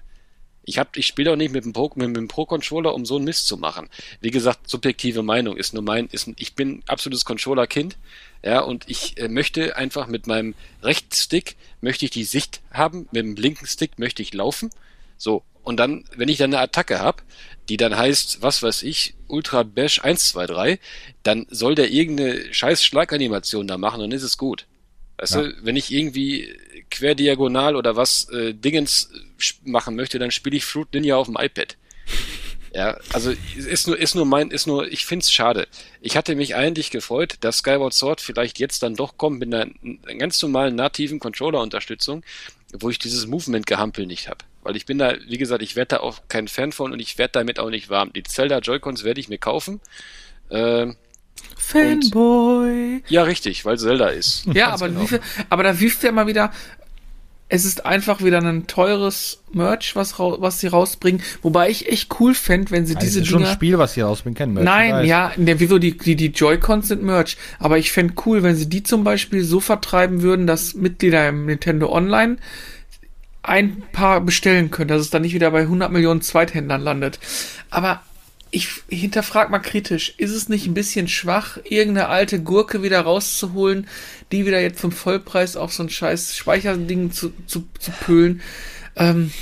[0.64, 3.24] Ich hab, ich spiele auch nicht mit dem Pro, mit dem Pro-Controller, um so einen
[3.24, 3.88] Mist zu machen.
[4.20, 7.96] Wie gesagt, subjektive Meinung ist nur mein, ist, ich bin absolutes Controller-Kind,
[8.44, 10.54] ja, und ich äh, möchte einfach mit meinem
[10.84, 14.70] Rechtsstick möchte ich die Sicht haben, mit dem linken Stick möchte ich laufen,
[15.18, 15.42] so.
[15.62, 17.22] Und dann, wenn ich dann eine Attacke hab,
[17.68, 20.78] die dann heißt, was weiß ich, Ultra Bash 123,
[21.22, 24.66] dann soll der irgendeine scheiß Schlaganimation da machen und dann ist es gut.
[25.18, 25.42] Weißt Ja.
[25.42, 26.48] du, wenn ich irgendwie
[26.90, 31.36] querdiagonal oder was äh, Dingens äh, machen möchte, dann spiele ich Fruit Ninja auf dem
[31.38, 31.76] iPad.
[32.74, 35.68] Ja, also ist nur, ist nur mein, ist nur, ich find's schade.
[36.00, 39.70] Ich hatte mich eigentlich gefreut, dass Skyward Sword vielleicht jetzt dann doch kommt mit einer,
[39.82, 42.24] einer ganz normalen nativen Controller-Unterstützung,
[42.72, 44.46] wo ich dieses Movement-Gehampel nicht habe.
[44.62, 47.18] Weil ich bin da, wie gesagt, ich werde da auch kein Fan von und ich
[47.18, 48.12] werde damit auch nicht warm.
[48.12, 49.80] Die Zelda Joy-Cons werde ich mir kaufen.
[50.50, 50.96] Ähm,
[51.56, 53.02] Fanboy.
[53.08, 54.46] ja, richtig, weil Zelda ist.
[54.54, 55.02] Ja, aber, genau.
[55.02, 56.52] wie viel, aber da du ja mal wieder,
[57.48, 61.22] es ist einfach wieder ein teures Merch, was, was sie rausbringen.
[61.42, 63.52] Wobei ich echt cool fände, wenn sie Also diese ist schon ein.
[63.52, 67.36] Spiel, was hier rausbringt, kein Nein, ja, ne, wieso die, die, die Joy-Cons sind Merch.
[67.58, 71.46] Aber ich fänd cool, wenn sie die zum Beispiel so vertreiben würden, dass Mitglieder im
[71.46, 72.38] Nintendo Online
[73.42, 77.18] ein paar bestellen können, dass es dann nicht wieder bei 100 Millionen Zweithändlern landet.
[77.70, 78.02] Aber
[78.50, 83.88] ich hinterfrag mal kritisch, ist es nicht ein bisschen schwach, irgendeine alte Gurke wieder rauszuholen,
[84.30, 88.42] die wieder jetzt zum Vollpreis auf so ein scheiß Speicherding zu, zu, zu pölen?
[88.96, 89.32] Ähm,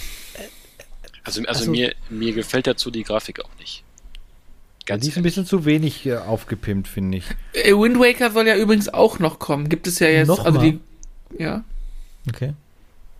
[1.24, 3.82] Also, also, Also- mir, mir gefällt dazu die Grafik auch nicht.
[4.86, 7.24] Ganz die ist ein bisschen zu wenig äh, aufgepimpt, finde ich.
[7.52, 9.68] äh, Wind Waker soll ja übrigens auch noch kommen.
[9.68, 10.72] Gibt es ja jetzt, Noch also mal?
[10.72, 11.64] die, ja.
[12.28, 12.54] Okay.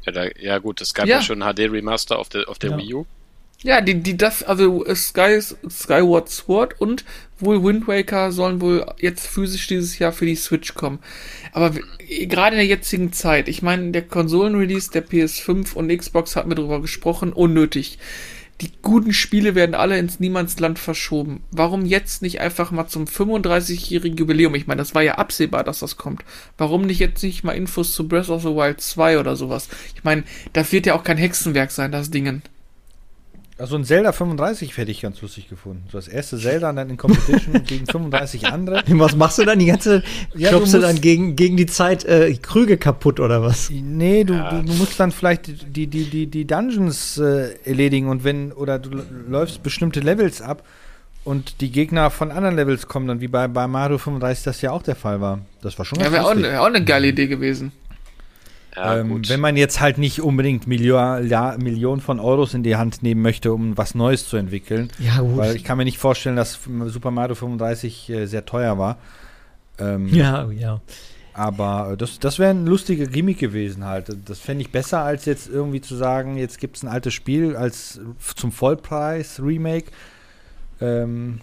[0.07, 1.23] Ja, da, ja gut, es gab ja, Ja.
[1.23, 2.79] schon ein HD-Remaster auf der, auf der Ja.
[2.79, 3.07] Wii U.
[3.63, 7.05] Ja, die, die, das, also äh, Sky, Skyward Sword und
[7.39, 10.99] wohl Wind Waker sollen wohl jetzt physisch dieses Jahr für die Switch kommen.
[11.53, 11.73] Aber
[12.09, 16.55] gerade in der jetzigen Zeit, ich meine, der Konsolenrelease der PS5 und Xbox hat mir
[16.55, 17.99] darüber gesprochen, unnötig.
[18.61, 21.43] Die guten Spiele werden alle ins Niemandsland verschoben.
[21.51, 24.55] Warum jetzt nicht einfach mal zum 35-jährigen Jubiläum?
[24.55, 26.25] Ich meine, das war ja absehbar, dass das kommt.
[26.59, 29.69] Warum nicht jetzt nicht mal Infos zu Breath of the Wild 2 oder sowas?
[29.95, 32.43] Ich meine, das wird ja auch kein Hexenwerk sein, das Dingen.
[33.61, 35.85] Also ein Zelda 35 hätte ich ganz lustig gefunden.
[35.93, 38.83] So das erste Zelda und dann in Competition gegen 35 andere.
[38.89, 40.03] Was machst du dann die ganze
[40.35, 43.69] Ja, klopfst du du dann gegen, gegen die Zeit äh, Krüge kaputt oder was?
[43.71, 45.47] Nee, du, du, du musst dann vielleicht
[45.77, 50.65] die, die, die, die Dungeons äh, erledigen und wenn, oder du läufst bestimmte Levels ab
[51.25, 54.71] und die Gegner von anderen Levels kommen dann, wie bei, bei Mario 35 das ja
[54.71, 55.41] auch der Fall war.
[55.61, 56.51] Das war schon Ja, ganz wäre auch, lustig.
[56.51, 57.73] wär auch eine geile Idee gewesen.
[58.77, 62.77] Ja, ähm, wenn man jetzt halt nicht unbedingt Million, ja, Millionen von Euros in die
[62.77, 64.91] Hand nehmen möchte, um was Neues zu entwickeln.
[64.99, 65.37] Ja, gut.
[65.37, 68.99] Weil ich kann mir nicht vorstellen, dass Super Mario 35 äh, sehr teuer war.
[69.79, 70.81] Ähm, ja, ja.
[71.33, 74.15] Aber äh, das, das wäre ein lustiger Gimmick gewesen halt.
[74.27, 77.57] Das fände ich besser, als jetzt irgendwie zu sagen, jetzt gibt es ein altes Spiel
[77.57, 78.01] als
[78.37, 79.87] zum Vollpreis Remake.
[80.81, 81.41] Ähm,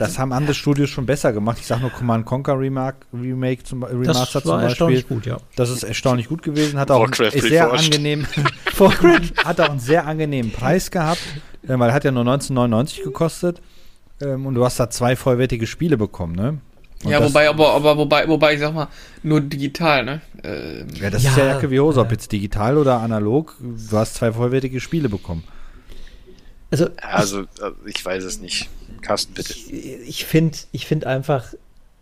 [0.00, 1.58] das haben andere Studios schon besser gemacht.
[1.60, 4.68] Ich sage nur Command Conquer Remake, Remake zum, Das Remaster zum war Beispiel.
[4.70, 5.36] erstaunlich gut, ja.
[5.56, 6.78] Das ist erstaunlich gut gewesen.
[6.78, 7.84] Hat auch ist sehr Reforged.
[7.94, 8.26] angenehm,
[9.44, 11.20] hat auch einen sehr angenehmen Preis gehabt,
[11.66, 13.60] äh, weil hat ja nur 19,99 gekostet.
[14.22, 16.58] Ähm, und du hast da zwei vollwertige Spiele bekommen, ne?
[17.02, 18.88] Und ja, wobei, aber, aber wobei, wobei, ich sag mal,
[19.22, 20.20] nur digital, ne?
[20.44, 22.12] Ähm, Ja, das ist Ja, ja Jacke wie Hose, ob ja.
[22.12, 23.56] jetzt digital oder analog.
[23.60, 25.44] Du hast zwei vollwertige Spiele bekommen.
[26.70, 28.68] Also, also, also, ich weiß es nicht.
[29.02, 29.52] Carsten, bitte.
[29.52, 31.54] ich, ich finde ich find einfach,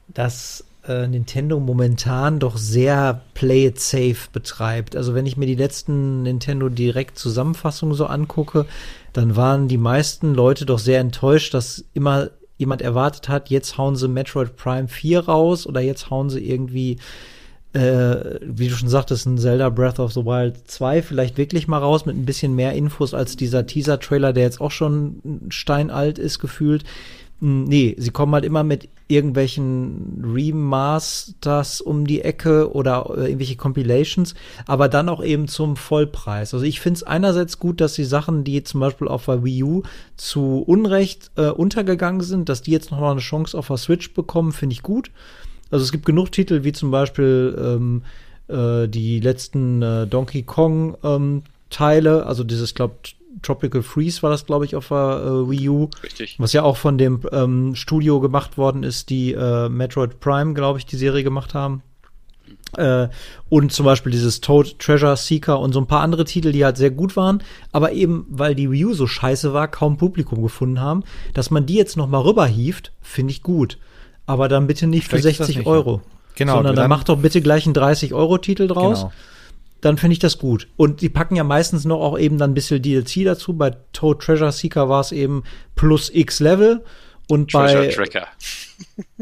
[0.09, 4.97] dass äh, Nintendo momentan doch sehr Play it safe betreibt.
[4.97, 8.67] Also wenn ich mir die letzten Nintendo Direkt Zusammenfassungen so angucke,
[9.13, 13.97] dann waren die meisten Leute doch sehr enttäuscht, dass immer jemand erwartet hat, jetzt hauen
[13.97, 16.99] sie Metroid Prime 4 raus oder jetzt hauen sie irgendwie
[17.79, 21.79] äh, wie du schon sagtest, ein Zelda Breath of the Wild 2 vielleicht wirklich mal
[21.79, 26.41] raus mit ein bisschen mehr Infos als dieser Teaser-Trailer, der jetzt auch schon steinalt ist,
[26.41, 26.85] gefühlt.
[27.41, 33.57] Hm, Nee, sie kommen halt immer mit irgendwelchen Remasters um die Ecke oder äh, irgendwelche
[33.57, 34.35] Compilations,
[34.67, 36.53] aber dann auch eben zum Vollpreis.
[36.53, 39.63] Also ich finde es einerseits gut, dass die Sachen, die zum Beispiel auf der Wii
[39.63, 39.83] U
[40.17, 44.13] zu Unrecht äh, untergegangen sind, dass die jetzt noch mal eine Chance auf der Switch
[44.15, 45.11] bekommen, finde ich gut.
[45.71, 48.03] Also es gibt genug Titel, wie zum Beispiel ähm,
[48.49, 52.95] äh, die letzten äh, Donkey Kong ähm, Teile, also dieses, glaube
[53.43, 56.37] Tropical Freeze war das, glaube ich, auf der äh, Wii U, Richtig.
[56.39, 60.79] was ja auch von dem ähm, Studio gemacht worden ist, die äh, Metroid Prime, glaube
[60.79, 61.83] ich, die Serie gemacht haben.
[62.77, 63.09] Äh,
[63.49, 66.77] und zum Beispiel dieses Toad Treasure Seeker und so ein paar andere Titel, die halt
[66.77, 70.81] sehr gut waren, aber eben, weil die Wii U so scheiße war, kaum Publikum gefunden
[70.81, 71.05] haben,
[71.35, 73.79] dass man die jetzt noch mal rüberhieft, finde ich gut.
[74.29, 76.03] Aber dann bitte nicht für Vielleicht ist das 60 nicht, Euro.
[76.37, 79.01] Genau, Sondern dann, dann- macht doch bitte gleich einen 30-Euro-Titel draus.
[79.01, 79.13] Genau.
[79.81, 80.69] Dann finde ich das gut.
[80.77, 83.55] Und die packen ja meistens noch auch eben dann ein bisschen DLC dazu.
[83.57, 85.45] Bei Toad Treasure Seeker war es eben
[85.77, 86.85] plus X Level.
[87.29, 88.27] Und Treasure bei Tracker.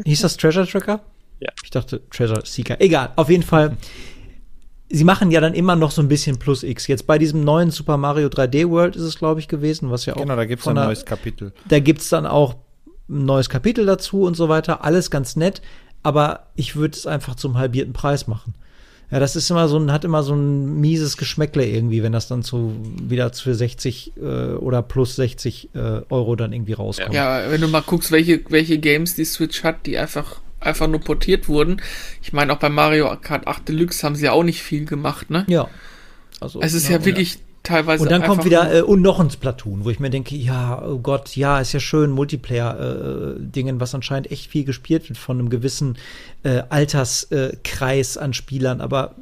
[0.03, 1.01] Hieß das Treasure Tracker?
[1.39, 1.51] Ja.
[1.63, 2.81] Ich dachte Treasure Seeker.
[2.81, 3.77] Egal, auf jeden Fall.
[4.89, 6.87] Sie machen ja dann immer noch so ein bisschen plus X.
[6.87, 10.15] Jetzt bei diesem neuen Super Mario 3D World ist es, glaube ich, gewesen, was ja
[10.15, 10.21] auch.
[10.21, 11.53] Genau, da gibt es ein neues Kapitel.
[11.67, 12.55] Da gibt's dann auch
[13.09, 14.83] ein neues Kapitel dazu und so weiter.
[14.83, 15.61] Alles ganz nett.
[16.03, 18.53] Aber ich würde es einfach zum halbierten Preis machen.
[19.09, 22.27] Ja, das ist immer so ein, hat immer so ein mieses Geschmäckle irgendwie, wenn das
[22.27, 24.21] dann zu, wieder für 60 äh,
[24.55, 27.13] oder plus 60 äh, Euro dann irgendwie rauskommt.
[27.13, 30.99] Ja, wenn du mal guckst, welche, welche Games die Switch hat, die einfach, einfach nur
[30.99, 31.81] portiert wurden.
[32.21, 35.29] Ich meine, auch bei Mario Kart 8 Deluxe haben sie ja auch nicht viel gemacht,
[35.29, 35.45] ne?
[35.47, 35.69] Ja.
[36.41, 38.03] Also, Es ist ja, wirklich teilweise.
[38.03, 40.99] Und dann kommt wieder äh, und noch ein Splatoon, wo ich mir denke, ja, oh
[40.99, 45.97] Gott, ja, ist ja schön, Multiplayer-Dingen, was anscheinend echt viel gespielt wird von einem gewissen
[46.43, 49.15] äh, Alterskreis äh, Kreis an Spielern, aber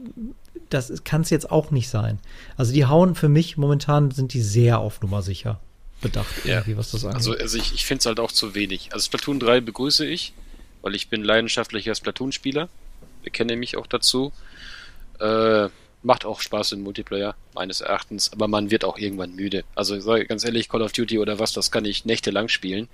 [0.69, 2.19] das kann es jetzt auch nicht sein.
[2.57, 5.59] Also die hauen für mich momentan sind die sehr auf Nummer sicher
[6.01, 6.55] bedacht, Ja.
[6.55, 7.17] irgendwie, was das angeht.
[7.17, 8.89] Also, also ich, ich finde es halt auch zu wenig.
[8.93, 10.33] Also Splatoon 3 begrüße ich,
[10.81, 12.69] weil ich bin leidenschaftlicher Splatoon-Spieler.
[13.23, 14.31] Bekenne mich auch dazu.
[15.19, 15.69] Äh,
[16.05, 19.63] macht auch Spaß im Multiplayer, meines Erachtens, aber man wird auch irgendwann müde.
[19.73, 22.87] Also ganz ehrlich, Call of Duty oder was, das kann ich nächtelang spielen.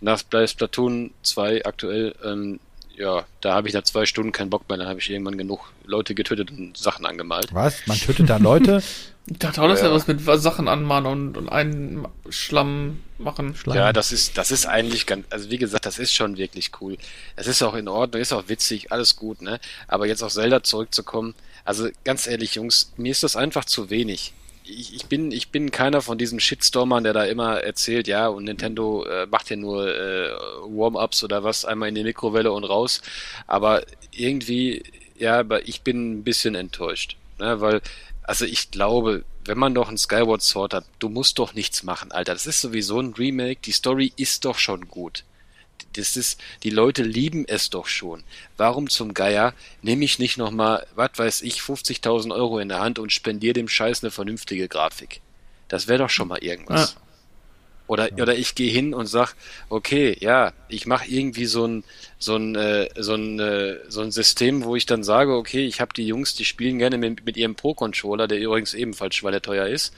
[0.00, 2.58] Nach Splatoon 2 aktuell, ähm,
[2.96, 5.72] ja, da habe ich nach zwei Stunden keinen Bock mehr, dann habe ich irgendwann genug
[5.84, 7.54] Leute getötet und Sachen angemalt.
[7.54, 7.86] Was?
[7.86, 8.82] Man tötet da Leute?
[9.32, 9.86] Ich dachte auch, dass Ja.
[9.88, 13.54] er was mit Sachen anmahnen und, und einen Schlamm machen.
[13.54, 13.76] Schleim.
[13.76, 16.96] Ja, das ist, das ist eigentlich ganz, also wie gesagt, das ist schon wirklich cool.
[17.36, 19.60] Es ist auch in Ordnung, ist auch witzig, alles gut, ne?
[19.86, 24.32] Aber jetzt auf Zelda zurückzukommen, also ganz ehrlich, Jungs, mir ist das einfach zu wenig.
[24.64, 28.44] Ich, ich bin, ich bin keiner von diesen Shitstormern, der da immer erzählt, ja, und
[28.44, 30.30] Nintendo äh, macht ja nur äh,
[30.64, 33.00] Warm-ups oder was, einmal in die Mikrowelle und raus.
[33.46, 34.82] Aber irgendwie,
[35.16, 37.60] ja, aber ich bin ein bisschen enttäuscht, ne?
[37.60, 37.80] Weil,
[38.22, 42.12] also ich glaube, wenn man doch ein Skyward Sword hat, du musst doch nichts machen,
[42.12, 42.32] Alter.
[42.34, 45.24] Das ist sowieso ein Remake, die Story ist doch schon gut.
[45.94, 48.22] Das ist, die Leute lieben es doch schon.
[48.56, 52.98] Warum zum Geier nehme ich nicht nochmal, was weiß ich, 50.000 Euro in der Hand
[52.98, 55.20] und spendiere dem Scheiß eine vernünftige Grafik?
[55.68, 56.94] Das wäre doch schon mal irgendwas.
[56.94, 57.00] Ja.
[57.90, 59.34] Oder, oder ich gehe hin und sag,
[59.68, 61.82] okay, ja, ich mache irgendwie so ein,
[62.20, 65.80] so ein, äh, so ein, äh, so ein System, wo ich dann sage, okay, ich
[65.80, 69.92] habe die Jungs, die spielen gerne mit, mit ihrem Pro-Controller, der übrigens ebenfalls schweineteuer ist,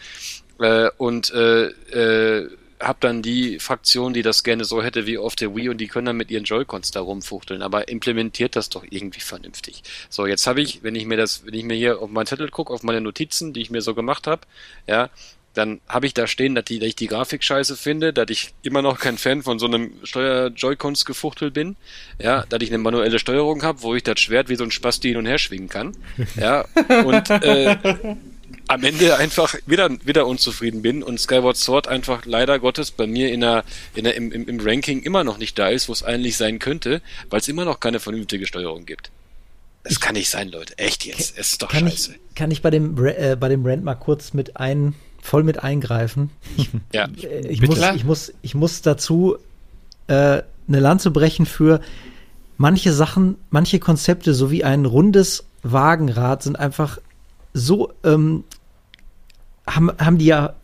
[0.58, 2.48] äh, und äh, äh,
[2.80, 5.86] habe dann die Fraktion, die das gerne so hätte wie auf der Wii und die
[5.86, 9.82] können dann mit ihren Joy-Cons da rumfuchteln, aber implementiert das doch irgendwie vernünftig.
[10.08, 12.48] So, jetzt habe ich, wenn ich mir das, wenn ich mir hier auf meinen Zettel
[12.48, 14.46] gucke, auf meine Notizen, die ich mir so gemacht habe,
[14.86, 15.10] ja,
[15.54, 18.54] dann habe ich da stehen, dass, die, dass ich die Grafik scheiße finde, dass ich
[18.62, 21.76] immer noch kein Fan von so einem Steuer-Joy-Cons gefuchtel bin,
[22.20, 25.08] ja, dass ich eine manuelle Steuerung habe, wo ich das Schwert wie so ein Spasti
[25.08, 25.96] hin und her schwingen kann,
[26.36, 26.64] ja,
[27.04, 27.76] und äh,
[28.68, 33.32] am Ende einfach wieder, wieder unzufrieden bin und Skyward Sword einfach leider Gottes bei mir
[33.32, 36.02] in der, in der, im, im, im Ranking immer noch nicht da ist, wo es
[36.02, 39.10] eigentlich sein könnte, weil es immer noch keine vernünftige Steuerung gibt.
[39.84, 40.78] Das kann nicht sein, Leute.
[40.78, 41.36] Echt jetzt.
[41.36, 42.12] Es ist doch kann scheiße.
[42.12, 45.62] ich, kann ich bei dem, äh, bei dem Rant mal kurz mit ein, voll mit
[45.62, 46.30] eingreifen?
[46.92, 47.06] Ja.
[47.06, 47.80] Äh, ich, Bitte.
[47.80, 49.36] muss, ich, muss, ich muss dazu
[50.08, 51.80] äh, eine Lanze brechen für
[52.58, 56.98] manche Sachen, manche Konzepte, so wie ein rundes Wagenrad, sind einfach
[57.54, 58.44] so, ähm,
[59.66, 60.54] haben, haben die ja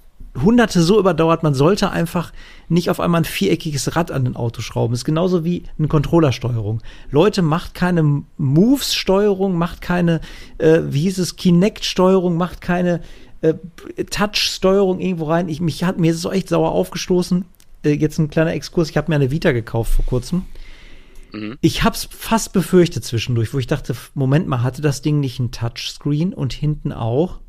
[0.42, 2.32] Hunderte so überdauert, man sollte einfach
[2.68, 4.94] nicht auf einmal ein viereckiges Rad an ein Auto schrauben.
[4.94, 6.82] ist genauso wie eine Controllersteuerung.
[7.10, 10.20] Leute, macht keine Moves-Steuerung, macht keine,
[10.58, 13.00] äh, wie hieß es, Kinect-Steuerung, macht keine
[13.40, 13.54] äh,
[14.04, 15.48] Touch-Steuerung irgendwo rein.
[15.48, 17.44] Ich, mich hat mir ist es auch echt sauer aufgestoßen.
[17.84, 18.90] Äh, jetzt ein kleiner Exkurs.
[18.90, 20.44] Ich habe mir eine Vita gekauft vor kurzem.
[21.60, 25.50] Ich hab's fast befürchtet zwischendurch, wo ich dachte, Moment mal, hatte das Ding nicht ein
[25.50, 27.40] Touchscreen und hinten auch?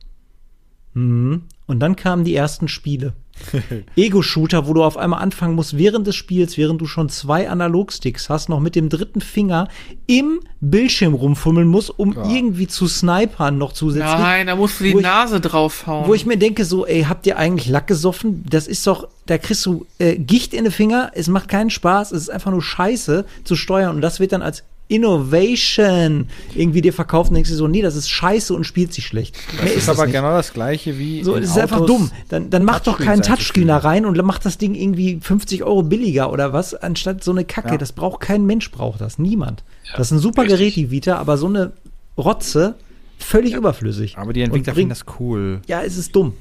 [0.93, 1.43] Mhm.
[1.69, 3.13] Und dann kamen die ersten Spiele.
[3.95, 8.27] Ego-Shooter, wo du auf einmal anfangen musst, während des Spiels, während du schon zwei Analogsticks
[8.27, 9.67] hast, noch mit dem dritten Finger
[10.07, 12.27] im Bildschirm rumfummeln musst, um Ja.
[12.29, 14.11] irgendwie zu snipern noch zusätzlich.
[14.19, 16.07] Nein, da musst du die ich- Nase draufhauen.
[16.07, 18.43] Wo ich mir denke, so, ey, habt ihr eigentlich Lack gesoffen?
[18.49, 22.11] Das ist doch, da kriegst du äh, Gicht in den Finger, es macht keinen Spaß,
[22.11, 26.91] es ist einfach nur scheiße zu steuern und das wird dann als Innovation irgendwie dir
[26.93, 29.35] verkauft und denkst du so, nee, das ist scheiße und spielt sich schlecht.
[29.53, 30.15] Mehr Das ist ist es aber nicht.
[30.15, 31.23] genau das gleiche wie.
[31.23, 32.11] So, in das ist einfach Autos dumm.
[32.29, 35.83] Dann, dann mach doch keinen Touchscreen da rein und mach das Ding irgendwie 50 Euro
[35.83, 37.69] billiger oder was, anstatt so eine Kacke.
[37.71, 37.77] Ja.
[37.77, 39.19] Das braucht kein Mensch, braucht das.
[39.19, 39.63] Niemand.
[39.95, 40.57] das ist ein super richtig.
[40.59, 41.71] Gerät, die Vita, aber so eine
[42.17, 42.75] Rotze
[43.17, 44.17] völlig überflüssig.
[44.17, 45.61] Aber die Entwickler finden das cool.
[45.67, 46.33] Ja, es ist dumm.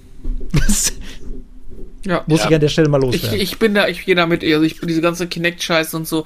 [2.07, 2.23] Ja.
[2.27, 2.49] muss Ja.
[2.49, 3.41] ich an der Stelle mal Ich, loswerden.
[3.41, 6.25] ich bin da, ich gehe da mit, also ich bin diese ganze Kinect-Scheiße und so.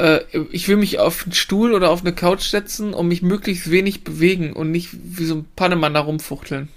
[0.00, 3.70] Äh, ich will mich auf einen Stuhl oder auf eine Couch setzen und mich möglichst
[3.70, 6.68] wenig bewegen und nicht wie so ein Pannemann da rumfuchteln.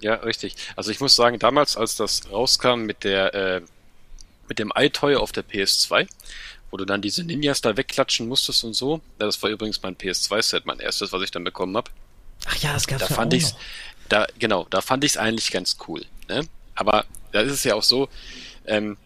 [0.00, 0.56] Ja, richtig.
[0.74, 3.60] Also ich muss sagen, damals, als das rauskam mit der äh,
[4.48, 6.08] mit dem iToy auf der PS2,
[6.70, 9.00] wo du dann diese Ninjas da wegklatschen musstest und so.
[9.20, 11.90] Ja, das war übrigens mein PS2-Set, mein erstes, was ich dann bekommen habe.
[12.46, 13.60] Ach ja, das gab's Da ja fand auch ich's, noch.
[14.08, 16.04] da genau, da fand ich's eigentlich ganz cool.
[16.28, 16.46] Ne?
[16.74, 18.08] Aber da ist es ja auch so,
[18.66, 18.96] ähm,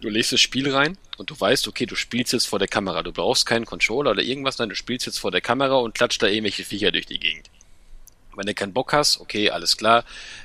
[0.00, 3.02] du legst das Spiel rein und du weißt, okay, du spielst jetzt vor der Kamera.
[3.02, 6.22] Du brauchst keinen Controller oder irgendwas, nein, du spielst jetzt vor der Kamera und klatscht
[6.22, 7.50] da irgendwelche Viecher durch die Gegend.
[8.34, 10.04] Wenn du keinen Bock hast, okay, alles klar,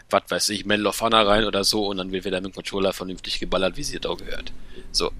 [0.09, 2.55] was weiß ich, Medal of Honor rein oder so und dann wird wieder mit dem
[2.55, 4.53] Controller vernünftig geballert, wie sie da gehört.
[4.93, 5.11] So,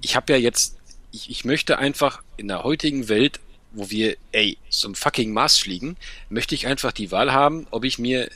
[0.00, 0.78] ich habe ja jetzt,
[1.10, 3.40] ich, ich möchte einfach in der heutigen Welt,
[3.72, 5.96] wo wir, ey, zum fucking Mars fliegen,
[6.28, 8.30] möchte ich einfach die Wahl haben, ob ich mir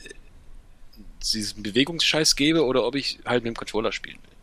[1.23, 4.34] diesen Bewegungsscheiß gebe oder ob ich halt mit dem Controller spielen will.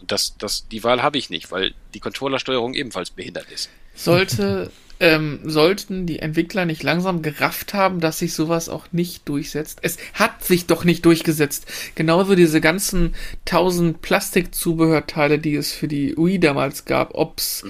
[0.00, 3.70] Und das, das, die Wahl habe ich nicht, weil die Controllersteuerung ebenfalls behindert ist.
[3.94, 4.70] Sollte,
[5.00, 9.78] ähm, sollten die Entwickler nicht langsam gerafft haben, dass sich sowas auch nicht durchsetzt?
[9.82, 11.66] Es hat sich doch nicht durchgesetzt.
[11.94, 17.64] Genauso diese ganzen tausend Plastikzubehörteile, die es für die Wii damals gab, ob's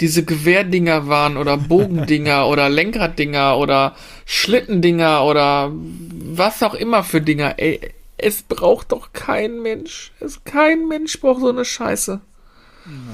[0.00, 3.96] diese Gewehrdinger waren oder Bogendinger oder Lenkraddinger oder
[4.26, 7.58] Schlittendinger oder was auch immer für Dinger.
[7.58, 7.80] Ey,
[8.18, 10.12] es braucht doch kein Mensch.
[10.20, 12.20] Es, kein Mensch braucht so eine Scheiße.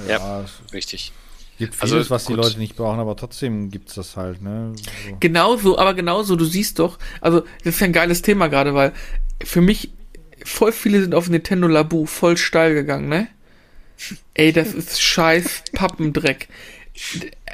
[0.09, 1.13] Ja, Ja, es richtig.
[1.59, 2.45] gibt Also, vieles, was die gut.
[2.45, 4.73] Leute nicht brauchen, aber trotzdem gibt's das halt, ne?
[4.77, 5.17] So.
[5.21, 8.93] Genauso, aber genauso, du siehst doch, also das ist ja ein geiles Thema gerade, weil
[9.43, 9.93] für mich
[10.45, 13.29] voll viele sind auf Nintendo Labu voll steil gegangen, ne?
[14.35, 16.49] Ey, das ist scheiß Pappendreck.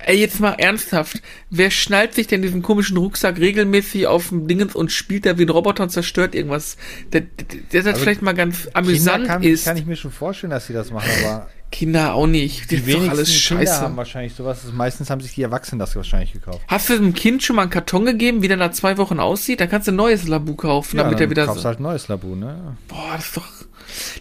[0.07, 1.23] Ey, jetzt mal ernsthaft.
[1.51, 5.43] Wer schnallt sich denn diesen komischen Rucksack regelmäßig auf dem Dingens und spielt da wie
[5.45, 6.77] ein Roboter und zerstört irgendwas?
[7.13, 9.65] Der, der, das Also, vielleicht mal ganz Kinder amüsant kann, ist.
[9.65, 12.71] kann ich mir schon vorstellen, dass sie das machen, aber Kinder auch nicht.
[12.71, 13.81] Die doch wenigsten alles Kinder scheiße.
[13.83, 14.61] haben wahrscheinlich sowas.
[14.73, 16.61] Meistens haben sich die Erwachsenen das wahrscheinlich gekauft.
[16.67, 19.61] Hast du dem Kind schon mal einen Karton gegeben, wie der nach zwei Wochen aussieht?
[19.61, 21.69] Dann kannst du ein neues Labu kaufen, damit dann er wieder kaufst so.
[21.69, 22.77] halt ein neues Labu, ne?
[22.89, 23.49] Boah, das ist doch.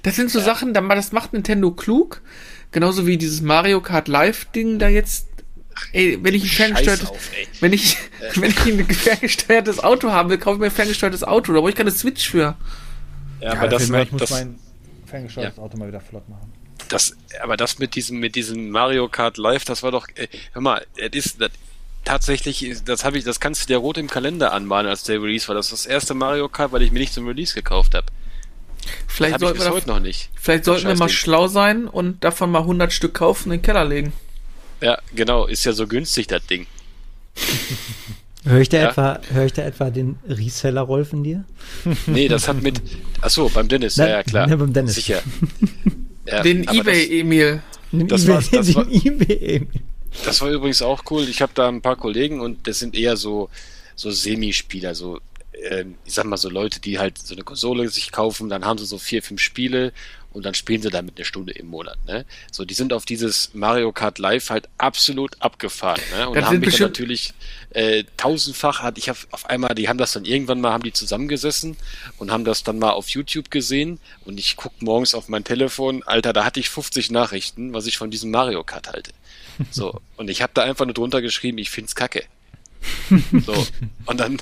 [0.03, 2.21] Das sind so Sachen, da- das macht Nintendo klug.
[2.77, 5.25] Genauso wie dieses Mario Kart Live-Ding da jetzt.
[5.93, 7.47] Ey, wenn ich ein ferngesteuertes, auf, ey.
[7.59, 7.97] wenn ich,
[8.35, 11.53] wenn ich ein ferngesteuertes Auto haben will, kaufe ich mir ein ferngesteuertes Auto.
[11.53, 12.55] Da brauche ich keine Switch für.
[13.41, 14.59] Ja, aber das, dafür, ich muss das, mein
[15.07, 16.53] ferngesteuertes Auto mal wieder flott machen.
[16.89, 20.61] das, aber das mit diesem, mit diesem Mario Kart Live, das war doch, äh, hör
[20.61, 21.49] mal, das ist, das,
[22.05, 25.47] tatsächlich, das habe ich, das kannst du dir rot im Kalender anmalen, als der Release
[25.47, 25.55] war.
[25.55, 28.05] Das ist das erste Mario Kart, weil ich mir nicht zum Release gekauft habe.
[29.07, 30.29] Vielleicht sollten wir, heute noch nicht.
[30.35, 33.65] vielleicht sollten wir mal schlau sein und davon mal 100 Stück kaufen und in den
[33.65, 34.13] Keller legen.
[34.81, 36.67] Ja, genau, ist ja so günstig, das Ding.
[38.45, 38.89] Höre ich, da Ja.
[38.89, 41.43] etwa, hör ich da etwa den Reseller-Rolf in dir?
[42.07, 42.81] Nee, das hat mit,
[43.21, 44.47] ach so, beim Dennis, ja, Nein, ja, klar.
[44.47, 44.95] nein, beim Dennis.
[44.95, 45.21] Sicher.
[46.29, 47.61] Ja, Den Ebay-Emil.
[47.93, 49.65] Das eBay- das war- eBay.
[50.11, 51.23] Das, das war übrigens auch cool.
[51.29, 53.49] Ich habe da ein paar Kollegen und das sind eher so,
[53.95, 55.21] so Semispieler, so,
[55.69, 58.77] ähm, ich sag mal so Leute, die halt so eine Konsole sich kaufen, dann haben
[58.77, 59.91] sie so vier, fünf Spiele
[60.33, 62.25] und dann spielen sie damit eine Stunde im Monat, ne?
[62.51, 66.29] So, die sind auf dieses Mario Kart Live halt absolut abgefahren, ne?
[66.29, 67.33] Und Das haben mich dann bestimmt- natürlich
[67.71, 70.93] äh, tausendfach hat ich hab auf einmal, die haben das dann irgendwann mal, haben die
[70.93, 71.75] zusammengesessen
[72.17, 76.03] und haben das dann mal auf YouTube gesehen und ich guck morgens auf mein Telefon,
[76.03, 79.11] Alter, da hatte ich 50 Nachrichten, was ich von diesem Mario Kart halte.
[79.71, 82.23] So, und ich habe da einfach nur drunter geschrieben, ich find's kacke.
[83.45, 83.67] So,
[84.05, 84.41] und dann,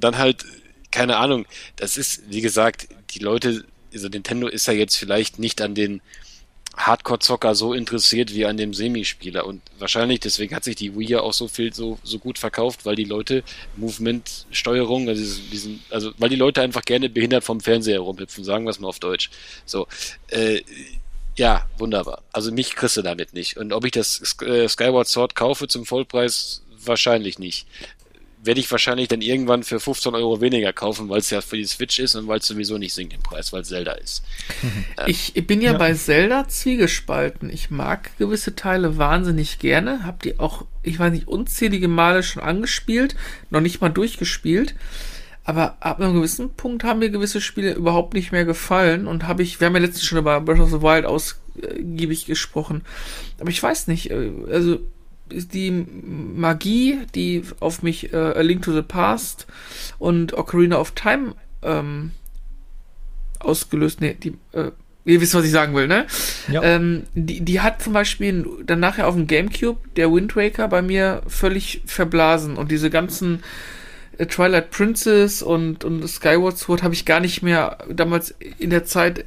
[0.00, 0.44] dann halt,
[0.90, 1.46] keine Ahnung,
[1.76, 6.00] das ist, wie gesagt, die Leute, also Nintendo ist ja jetzt vielleicht nicht an den
[6.76, 11.20] Hardcore-Zocker so interessiert wie an dem Semispieler und wahrscheinlich deswegen hat sich die Wii ja
[11.20, 13.42] auch so viel so, so gut verkauft, weil die Leute
[13.76, 18.70] Movement-Steuerung, also diesen, also weil die Leute einfach gerne behindert vom Fernseher rumhüpfen, sagen wir
[18.70, 19.30] es mal auf Deutsch.
[19.64, 19.86] So,
[20.28, 20.60] äh,
[21.36, 22.22] ja, wunderbar.
[22.32, 23.56] Also mich kriegst du damit nicht.
[23.56, 27.66] Und ob ich das äh, Skyward Sword kaufe zum Vollpreis, wahrscheinlich nicht.
[28.42, 31.64] Werde ich wahrscheinlich dann irgendwann für 15 Euro weniger kaufen, weil es ja für die
[31.64, 34.22] Switch ist und weil es sowieso nicht sinkt im Preis, weil es Zelda ist.
[35.06, 35.78] Ich bin ja, Ja.
[35.78, 37.50] bei Zelda zwiegespalten.
[37.50, 40.04] Ich mag gewisse Teile wahnsinnig gerne.
[40.04, 43.16] Hab die auch, ich weiß nicht, unzählige Male schon angespielt,
[43.50, 44.76] noch nicht mal durchgespielt.
[45.42, 49.42] Aber ab einem gewissen Punkt haben mir gewisse Spiele überhaupt nicht mehr gefallen und habe
[49.44, 52.82] ich, wir haben ja letztens schon über Breath of the Wild ausgiebig gesprochen.
[53.40, 54.78] Aber ich weiß nicht, äh, also
[55.28, 59.46] ist die Magie, die auf mich äh, A Link to the Past
[59.98, 62.12] und Ocarina of Time ähm,
[63.38, 64.70] ausgelöst, nee, die, äh,
[65.04, 66.06] ihr wisst, was ich sagen will, ne?
[66.50, 66.62] Ja.
[66.62, 70.82] Ähm, die, die hat zum Beispiel dann nachher auf dem Gamecube der Wind Waker bei
[70.82, 73.42] mir völlig verblasen und diese ganzen
[74.18, 78.84] äh, Twilight Princess und, und Skyward Sword habe ich gar nicht mehr damals in der
[78.84, 79.24] Zeit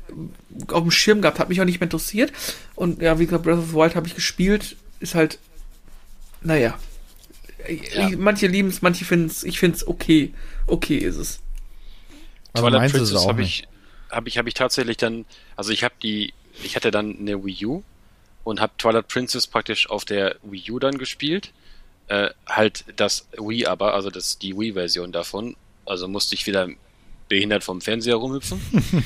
[0.68, 2.34] auf dem Schirm gehabt, hat mich auch nicht mehr interessiert.
[2.76, 5.39] Und ja, wie gesagt, Breath of the Wild habe ich gespielt, ist halt,
[6.41, 6.77] naja.
[7.93, 8.09] Ja.
[8.17, 10.33] Manche lieben es, manche finden es, ich finde es okay.
[10.65, 11.41] Okay ist es.
[12.53, 13.67] Aber Twilight meins ist es Princess habe ich,
[14.09, 15.25] habe ich, habe ich tatsächlich dann,
[15.55, 16.33] also ich habe die,
[16.63, 17.83] ich hatte dann eine Wii U
[18.43, 21.51] und habe Twilight Princess praktisch auf der Wii U dann gespielt.
[22.07, 25.55] Äh, halt das Wii aber, also das die Wii-Version davon.
[25.85, 26.67] Also musste ich wieder
[27.27, 28.59] behindert vom Fernseher rumhüpfen.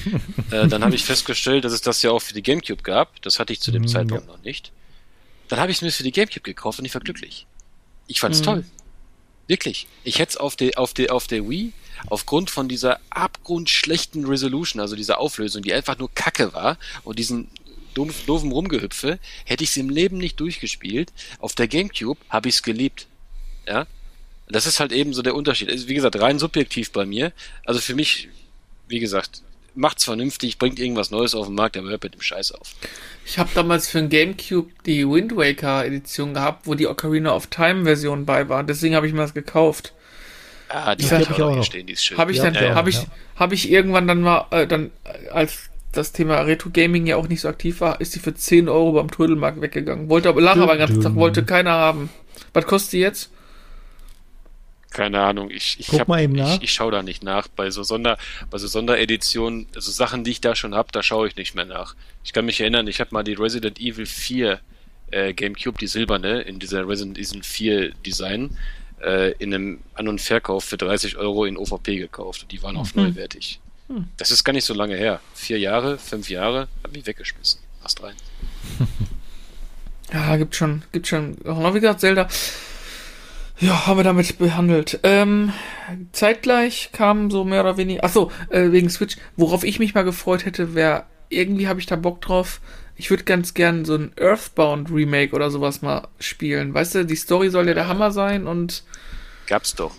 [0.51, 3.21] äh, dann habe ich festgestellt, dass es das ja auch für die GameCube gab.
[3.21, 4.71] Das hatte ich zu dem Mm, Zeitpunkt noch nicht.
[5.49, 7.45] Dann habe ich es mir für die GameCube gekauft und ich war glücklich.
[8.07, 8.43] Ich fand's Mhm.
[8.43, 8.65] toll.
[9.47, 9.87] Wirklich.
[10.03, 11.73] Ich hätte es auf der, auf der, auf der Wii
[12.07, 17.49] aufgrund von dieser abgrundschlechten Resolution, also dieser Auflösung, die einfach nur Kacke war und diesen
[17.93, 21.11] doof, doofen Rumgehüpfe, hätte ich es im Leben nicht durchgespielt.
[21.39, 23.07] Auf der Gamecube habe ich es geliebt.
[23.67, 23.85] Ja.
[24.47, 25.69] Das ist halt eben so der Unterschied.
[25.69, 27.31] Also, wie gesagt, rein subjektiv bei mir.
[27.65, 28.29] Also für mich,
[28.87, 29.41] wie gesagt,
[29.75, 32.75] macht's vernünftig, bringt irgendwas Neues auf den Markt, aber hört mit dem Scheiß auf.
[33.25, 37.47] Ich habe damals für den Gamecube die Wind Waker Edition gehabt, wo die Ocarina of
[37.47, 38.63] Time Version bei war.
[38.63, 39.93] Deswegen habe ich mir das gekauft.
[40.69, 41.63] Ah, die Ich hab hab ich ich auch noch.
[41.63, 42.17] stehen, die ist schön.
[42.17, 43.07] Habe ich Ja, dann, ja, habe ich, ja.
[43.35, 47.27] habe ich irgendwann dann mal, äh, dann, äh, als das Thema Retro Gaming ja auch
[47.27, 50.09] nicht so aktiv war, ist die für 10 Euro beim Trödelmarkt weggegangen.
[50.09, 52.09] Wollte aber, lach aber den ganzen Tag, wollte keiner haben.
[52.53, 53.29] Was kostet die jetzt?
[54.93, 56.55] Keine Ahnung, ich, ich, Guck hab, mal eben nach.
[56.57, 57.47] ich, ich schaue da nicht nach.
[57.47, 58.17] Bei so, Sonder,
[58.49, 61.65] bei so Sondereditionen, also Sachen, die ich da schon habe, da schaue ich nicht mehr
[61.65, 61.95] nach.
[62.23, 64.59] Ich kann mich erinnern, ich habe mal die Resident Evil 4
[65.11, 68.57] äh, Gamecube, die silberne, in dieser Resident Evil 4 Design,
[69.01, 72.43] äh, in einem An- und Verkauf für 30 Euro in OVP gekauft.
[72.43, 73.03] Und die waren auch Mhm.
[73.03, 73.59] neuwertig.
[74.17, 75.19] Das ist gar nicht so lange her.
[75.35, 77.59] Vier Jahre, fünf Jahre, hab ich weggeschmissen.
[77.81, 78.15] Fast rein.
[80.11, 82.27] Ja, gibt schon, gibt schon, auch wie gesagt, Zelda.
[83.63, 84.99] Ja, haben wir damit behandelt.
[85.03, 85.53] Ähm,
[86.11, 90.45] zeitgleich kam so mehr oder weniger, achso, äh, wegen Switch, worauf ich mich mal gefreut
[90.45, 92.59] hätte, wäre, irgendwie habe ich da Bock drauf.
[92.95, 96.73] Ich würde ganz gern so ein Earthbound Remake oder sowas mal spielen.
[96.73, 98.83] Weißt du, die Story soll ja der Hammer sein und
[99.47, 99.93] Gab's doch.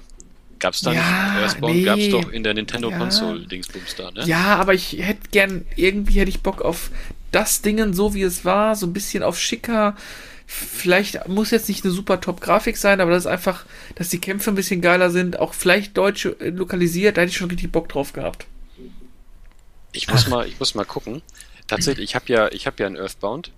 [0.60, 1.00] Gab's da Ja,
[1.34, 1.42] nicht?
[1.42, 1.82] Earthbound nee.
[1.82, 2.98] gab's doch in der Nintendo Ja.
[2.98, 4.24] Console Dingsbums da, ne?
[4.26, 6.90] ja, aber ich hätte gern, irgendwie hätte ich Bock auf
[7.32, 9.96] das Dingen, so wie es war, so ein bisschen auf schicker.
[10.46, 13.64] Vielleicht muss jetzt nicht eine super Top-Grafik sein, aber das ist einfach,
[13.94, 17.36] dass die Kämpfe ein bisschen geiler sind, auch vielleicht deutsch äh, lokalisiert, da hätte ich
[17.36, 18.46] schon richtig Bock drauf gehabt.
[19.92, 21.22] Ich muss mal, ich muss mal gucken.
[21.66, 23.52] Tatsächlich, ich habe ja, ich habe ja ein Earthbound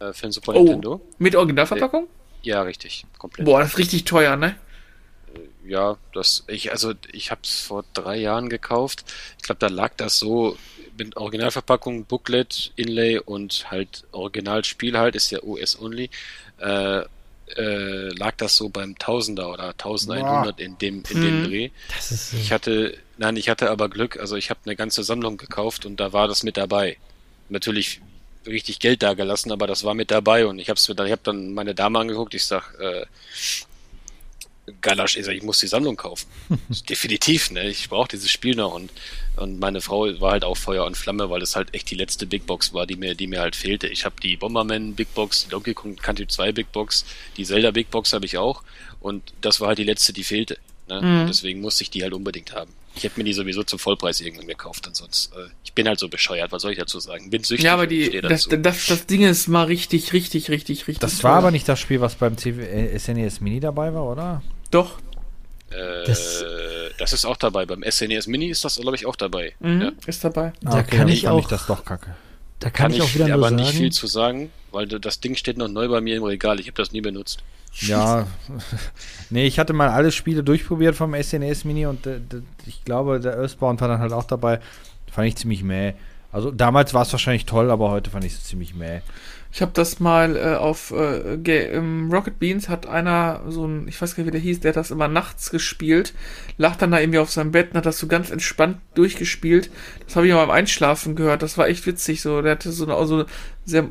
[0.00, 1.00] äh, für den Super Oh, Nintendo.
[1.18, 2.08] mit Originalverpackung?
[2.42, 3.44] Ja, richtig, komplett.
[3.44, 4.56] Boah, das ist richtig teuer, ne?
[5.64, 9.04] Ja, das, ich, also ich habe es vor drei Jahren gekauft.
[9.38, 10.56] Ich glaube, da lag das so
[11.04, 16.10] mit Originalverpackung, Booklet, Inlay und halt Originalspiel halt, ist ja US-only.
[16.58, 17.02] Äh,
[17.56, 21.44] äh, lag das so beim Tausender oder 1100 in dem, in dem Hm.
[21.44, 21.70] Dreh.
[21.94, 25.36] Das ist, Ich hatte, nein, ich hatte aber Glück, also ich habe eine ganze Sammlung
[25.36, 26.96] gekauft und da war das mit dabei.
[27.50, 28.00] Natürlich
[28.46, 31.12] richtig Geld da gelassen, aber das war mit dabei und ich habe mir dann, ich
[31.12, 33.04] habe dann meine Dame angeguckt, ich sag, äh,
[34.80, 36.26] Galasch, ich, sag, ich muss die Sammlung kaufen.
[36.88, 37.68] Definitiv, ne?
[37.68, 38.90] Ich brauche dieses Spiel noch und
[39.36, 42.26] und meine Frau war halt auch Feuer und Flamme, weil es halt echt die letzte
[42.26, 43.86] Big Box war, die mir, die mir halt fehlte.
[43.88, 47.04] Ich habe die Bomberman Big Box, die Donkey Kong Country 2 Big Box,
[47.36, 48.62] die Zelda Big Box habe ich auch
[49.00, 50.58] und das war halt die letzte, die fehlte.
[50.88, 51.00] Ne?
[51.00, 51.26] Mhm.
[51.28, 52.70] Deswegen musste ich die halt unbedingt haben.
[52.94, 55.34] Ich hätte mir die sowieso zum Vollpreis irgendwann gekauft, ansonsten.
[55.38, 57.30] Äh, ich bin halt so bescheuert, was soll ich dazu sagen?
[57.30, 57.64] Bin süchtig.
[57.64, 60.98] Ja, aber die, das, das, das Ding ist mal richtig, richtig, richtig, richtig.
[60.98, 61.38] Das war teuer.
[61.38, 64.42] aber nicht das Spiel, was beim CV äh, SNES Mini dabei war, oder?
[64.70, 64.98] Doch.
[65.70, 66.42] Äh, Das-
[67.02, 67.66] das, ist auch dabei.
[67.66, 69.52] Beim SNES Mini ist das, glaube ich, auch dabei.
[69.60, 69.92] Mhm, Ja.
[70.06, 70.52] ist dabei.
[70.62, 72.14] Da kann dann ich auch- das doch kacke.
[72.60, 73.56] da kann, Kann ich auch wieder nur aber sagen.
[73.56, 76.60] nicht viel zu sagen, weil das Ding steht noch neu bei mir im Regal.
[76.60, 77.42] Ich habe das nie benutzt.
[77.80, 78.26] Ja,
[79.30, 82.20] nee, ich hatte mal alle Spiele durchprobiert vom SNES Mini und äh,
[82.66, 84.60] ich glaube, der Earthbound war dann halt auch dabei.
[85.10, 85.94] Fand ich ziemlich mäh.
[86.32, 89.00] Also damals war es wahrscheinlich toll, aber heute fand ich es ziemlich mäh.
[89.52, 94.00] Ich habe das mal äh, auf äh, ähm, Rocket Beans hat einer so ein, ich
[94.00, 96.14] weiß gar nicht wie der hieß, der hat das immer nachts gespielt,
[96.56, 99.70] lag dann da irgendwie auf seinem Bett und hat das so ganz entspannt durchgespielt.
[100.06, 101.42] Das habe ich mal beim Einschlafen gehört.
[101.42, 102.22] Das war echt witzig.
[102.22, 103.26] So, der hatte so eine, so eine
[103.66, 103.88] sehr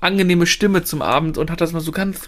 [0.00, 2.20] angenehme Stimme zum Abend und hat das mal so ganz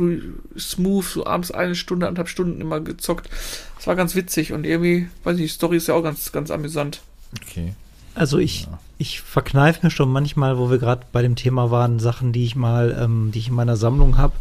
[0.58, 3.30] smooth, so abends eine Stunde, anderthalb Stunden immer gezockt.
[3.76, 6.50] Das war ganz witzig und irgendwie, weiß nicht, die Story ist ja auch ganz, ganz
[6.50, 7.02] amüsant.
[7.40, 7.74] Okay.
[8.16, 12.32] Also ich, ich verkneife mir schon manchmal, wo wir gerade bei dem Thema waren, Sachen,
[12.32, 14.32] die ich mal, ähm, die ich in meiner Sammlung habe,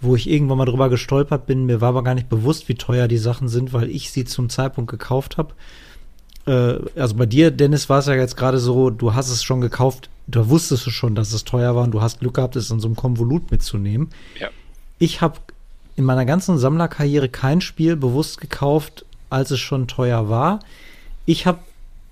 [0.00, 1.64] wo ich irgendwann mal drüber gestolpert bin.
[1.64, 4.50] Mir war aber gar nicht bewusst, wie teuer die Sachen sind, weil ich sie zum
[4.50, 5.54] Zeitpunkt gekauft habe.
[6.46, 9.60] Äh, also bei dir, Dennis, war es ja jetzt gerade so, du hast es schon
[9.60, 12.68] gekauft, du wusstest es schon, dass es teuer war und du hast Glück gehabt, es
[12.70, 14.10] in so einem Konvolut mitzunehmen.
[14.40, 14.48] Ja.
[14.98, 15.38] Ich habe
[15.94, 20.60] in meiner ganzen Sammlerkarriere kein Spiel bewusst gekauft, als es schon teuer war.
[21.26, 21.60] Ich habe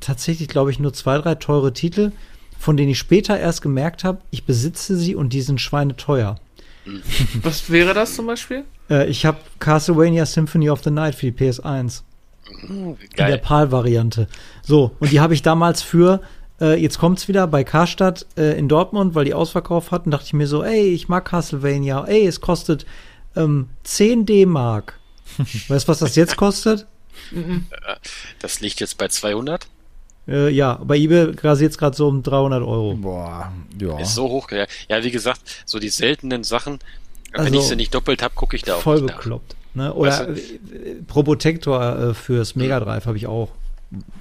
[0.01, 2.13] tatsächlich, glaube ich, nur zwei, drei teure Titel,
[2.59, 6.37] von denen ich später erst gemerkt habe, ich besitze sie und die sind schweineteuer.
[7.43, 8.65] Was wäre das zum Beispiel?
[8.91, 12.03] Äh, ich habe Castlevania Symphony of the Night für die PS1.
[12.69, 13.39] In der Geil.
[13.39, 14.27] PAL-Variante.
[14.63, 16.23] So, und die habe ich damals für,
[16.61, 20.33] äh, jetzt kommt's wieder, bei Karstadt äh, in Dortmund, weil die Ausverkauf hatten, dachte ich
[20.33, 22.87] mir so, ey, ich mag Castlevania, ey, es kostet
[23.37, 24.99] ähm, 10 D-Mark.
[25.69, 26.87] weißt du, was das jetzt kostet?
[28.39, 29.67] Das liegt jetzt bei 200.
[30.29, 32.95] Äh, ja, bei eBay grasiert es gerade so um 300 Euro.
[32.95, 33.51] Boah,
[33.81, 33.99] ja.
[33.99, 34.51] Ist so hoch.
[34.51, 36.79] Ja, Ja, wie gesagt, so die seltenen Sachen,
[37.33, 39.57] wenn Also, ich sie nicht doppelt habe, gucke ich da auch Voll nicht bekloppt.
[39.75, 39.93] Ne?
[39.95, 40.41] Oder Weißt
[40.73, 43.51] äh, Probotector äh, fürs Mega Drive habe ich auch.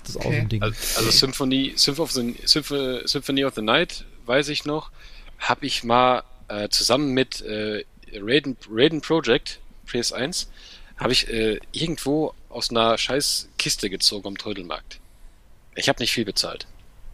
[0.04, 0.40] Das ist auch so Okay.
[0.40, 0.62] ein Ding.
[0.62, 4.92] Also, also Symphony, Symphony, of the, Symphony, Symphony of the Night, weiß ich noch,
[5.40, 7.84] habe ich mal äh, zusammen mit äh,
[8.16, 9.60] Raiden, Raiden Project,
[9.92, 10.48] PS1,
[10.98, 15.00] habe ich äh, irgendwo aus einer scheiß Kiste gezogen am Trödelmarkt.
[15.78, 16.68] Ich habe nicht viel bezahlt.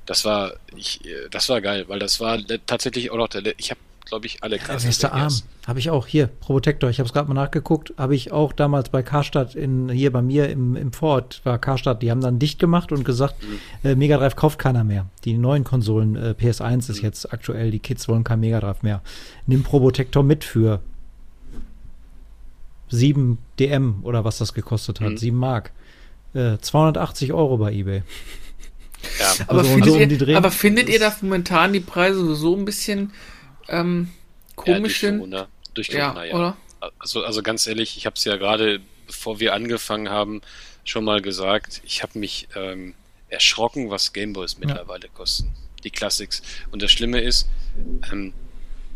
[0.06, 3.72] Das war, ich, äh, das war geil, weil das war tatsächlich auch noch der, ich
[3.72, 5.24] habe, glaube ich, alle Der beste Arm.
[5.24, 5.44] Castlevanias.
[5.68, 6.08] Habe ich auch.
[6.08, 6.90] Hier, Probotector.
[6.90, 7.94] Ich habe es gerade mal nachgeguckt.
[7.98, 12.02] Habe ich auch damals bei Karstadt in, hier bei mir im, im Vorort war Karstadt.
[12.02, 13.36] Die haben dann dicht gemacht und gesagt,
[13.84, 15.06] äh, Mega Drive kauft keiner mehr.
[15.24, 19.02] Die neuen Konsolen, äh, PS1 ist jetzt aktuell, die Kids wollen kein Mega Drive mehr.
[19.46, 20.82] Nimm Probotector mit für
[22.90, 25.12] 7 DM oder was das gekostet hat.
[25.12, 25.18] Mhm.
[25.18, 25.72] 7 Mark.
[26.34, 28.04] Äh, 280 Euro bei eBay.
[29.20, 32.56] Ja, Aber, Also, findet, so um ihr, aber findet ihr, dass momentan die Preise so
[32.56, 33.14] ein bisschen
[33.68, 35.18] ähm, ja, komisch durch sind?
[35.20, 36.36] Corona, durch Ja, Corona, ja.
[36.36, 36.58] oder?
[37.00, 40.42] Also, also ganz ehrlich, ich habe es ja gerade, bevor wir angefangen haben,
[40.84, 41.82] schon mal gesagt.
[41.86, 42.94] Ich habe mich ähm,
[43.30, 45.54] erschrocken, was Gameboys mittlerweile kosten.
[45.84, 46.42] Die Classics.
[46.72, 47.48] Und das Schlimme ist,
[48.12, 48.34] ähm,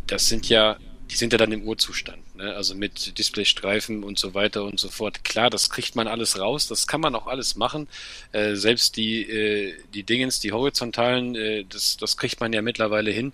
[0.08, 0.78] das sind ja,
[1.10, 2.36] die sind ja dann im Urzustand.
[2.36, 2.54] Ne?
[2.56, 5.24] Also mit Displaystreifen und so weiter und so fort.
[5.24, 6.68] Klar, das kriegt man alles raus.
[6.68, 7.88] Das kann man auch alles machen.
[8.32, 13.12] Äh, selbst die, äh, die Dingens, die horizontalen, äh, das, das kriegt man ja mittlerweile
[13.12, 13.34] hin.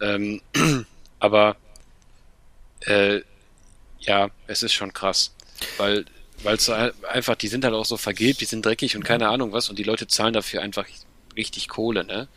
[0.00, 0.40] Ähm,
[1.20, 1.56] aber
[2.80, 3.20] äh,
[4.00, 5.32] ja, es ist schon krass.
[5.78, 6.04] Weil,
[6.42, 9.52] weil es einfach, die sind halt auch so vergilbt, die sind dreckig und keine Ahnung
[9.52, 10.86] was und die Leute zahlen dafür einfach
[11.36, 12.28] richtig Kohle, ne?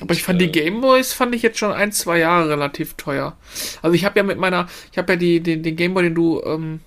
[0.00, 3.36] Aber ich fand die Gameboys fand ich jetzt schon ein, zwei Jahre relativ teuer.
[3.80, 6.42] Also ich habe ja mit meiner, ich habe ja die, den, den Gameboy, den du,
[6.44, 6.80] ähm,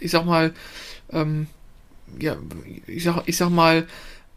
[0.00, 0.52] ich sag mal,
[1.10, 1.46] ähm,
[2.18, 2.36] ja,
[2.86, 3.86] ich sag, ich sag mal,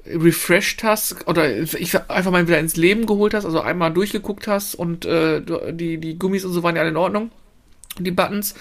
[0.06, 4.76] refreshed hast oder ich einfach mal wieder ins Leben geholt hast, also einmal durchgeguckt hast
[4.76, 5.42] und äh,
[5.72, 7.32] die, die Gummis und so waren ja alle in Ordnung,
[8.00, 8.56] die Buttons.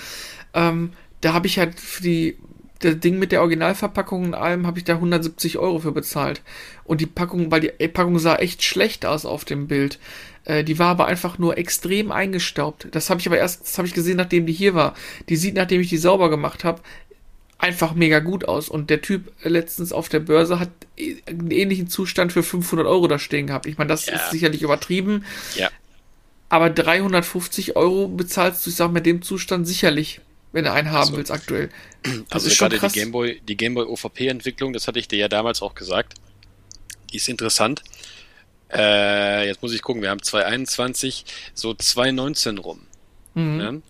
[0.54, 2.38] Ähm, da habe ich halt für die
[2.80, 6.42] das Ding mit der Originalverpackung und allem habe ich da 170 Euro für bezahlt.
[6.84, 9.98] Und die Packung, weil die Packung sah echt schlecht aus auf dem Bild.
[10.44, 12.88] Äh, die war aber einfach nur extrem eingestaubt.
[12.92, 14.94] Das habe ich aber erst, das habe ich gesehen, nachdem die hier war.
[15.28, 16.80] Die sieht, nachdem ich die sauber gemacht habe,
[17.58, 18.68] einfach mega gut aus.
[18.68, 22.86] Und der Typ äh, letztens auf der Börse hat äh, einen ähnlichen Zustand für 500
[22.86, 23.66] Euro da stehen gehabt.
[23.66, 24.14] Ich meine, das Ja.
[24.14, 25.24] ist sicherlich übertrieben.
[25.56, 25.68] Ja.
[26.48, 30.20] Aber 350 Euro bezahlst du, ich sag mal, mit dem Zustand sicherlich,
[30.52, 31.70] wenn du einen haben Also, willst aktuell.
[32.02, 35.28] Das Also ist schon gerade die Gameboy, die Gameboy OVP-Entwicklung, das hatte ich dir ja
[35.28, 36.14] damals auch gesagt,
[37.12, 37.82] die ist interessant.
[38.72, 41.24] Äh, jetzt muss ich gucken, wir haben 2021,
[41.54, 42.80] so 2019 rum.
[43.34, 43.56] Mhm.
[43.56, 43.82] Ne?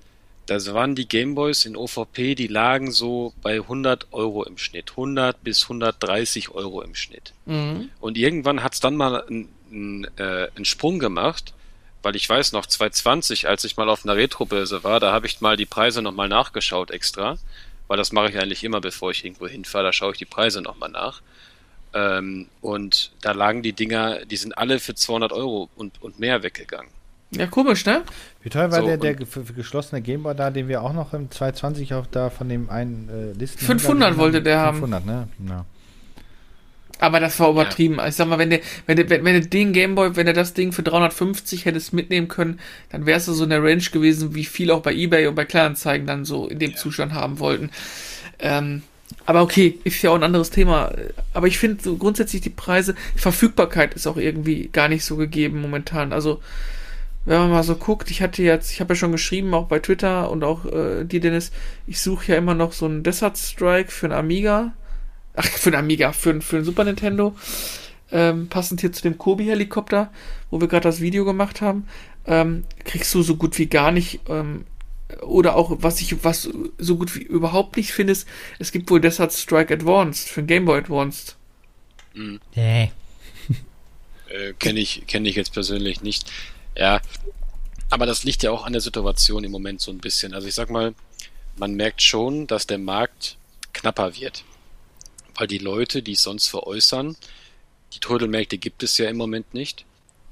[0.46, 5.44] Das waren die Gameboys in OVP, die lagen so bei 100 Euro im Schnitt, 100
[5.44, 7.34] bis 130 Euro im Schnitt.
[7.44, 7.90] Mhm.
[8.00, 11.52] Und irgendwann hat's dann mal einen, einen, äh, einen Sprung gemacht,
[12.02, 15.40] weil ich weiß noch, 2020, als ich mal auf einer Retrobörse war, da habe ich
[15.40, 17.36] mal die Preise nochmal nachgeschaut extra,
[17.88, 20.62] weil das mache ich eigentlich immer, bevor ich irgendwo hinfahre, da schaue ich die Preise
[20.62, 21.22] nochmal nach.
[21.94, 26.42] Ähm, und da lagen die Dinger, die sind alle für 200 Euro und, und mehr
[26.42, 26.90] weggegangen.
[27.30, 28.04] Ja, komisch, ne?
[28.42, 31.94] Wie teuer war So, der, der geschlossene Gameboy da, den wir auch noch im 220
[31.94, 34.78] auch da von dem einen äh, Listen 500 wollte der haben.
[34.78, 35.28] 500, ne?
[35.46, 35.64] Ja.
[36.98, 37.98] Aber das war übertrieben.
[38.06, 40.72] Ich sag mal, wenn du, wenn du, wenn, du den Gameboy, wenn du das Ding
[40.72, 42.58] für 350 hättest mitnehmen können,
[42.90, 45.44] dann wärst du so in der Range gewesen, wie viel auch bei Ebay und bei
[45.44, 47.70] Kleinanzeigen dann so in dem Zustand haben wollten.
[48.40, 48.82] Ähm,
[49.26, 50.92] aber okay, ist ja auch ein anderes Thema.
[51.34, 55.60] Aber ich finde so grundsätzlich die Preise, Verfügbarkeit ist auch irgendwie gar nicht so gegeben
[55.60, 56.12] momentan.
[56.12, 56.40] Also,
[57.24, 59.78] wenn man mal so guckt, ich hatte jetzt, ich habe ja schon geschrieben, auch bei
[59.80, 61.52] Twitter und auch äh, dir, Dennis,
[61.86, 64.72] ich suche ja immer noch so einen Desert Strike für einen Amiga.
[65.40, 67.36] Ach, für einen Amiga, für, für einen Super Nintendo.
[68.10, 70.10] Ähm, passend hier zu dem Kobi-Helikopter,
[70.50, 71.86] wo wir gerade das Video gemacht haben,
[72.26, 74.20] ähm, kriegst du so gut wie gar nicht.
[74.28, 74.64] Ähm,
[75.22, 78.26] oder auch, was ich, was so gut wie überhaupt nicht finde, ist,
[78.58, 81.36] es gibt wohl Desert Strike Advanced für den Game Boy Advanced.
[82.54, 82.92] Nee.
[84.30, 86.30] Äh, kenne ich, kenne ich jetzt persönlich nicht.
[86.76, 87.00] Ja,
[87.88, 90.34] aber das liegt ja auch an der Situation im Moment so ein bisschen.
[90.34, 90.94] Also ich sag mal,
[91.56, 93.38] man merkt schon, dass der Markt
[93.72, 94.44] knapper wird.
[95.38, 97.16] Weil die Leute, die es sonst veräußern,
[97.94, 99.84] die Trödelmärkte gibt es ja im Moment nicht.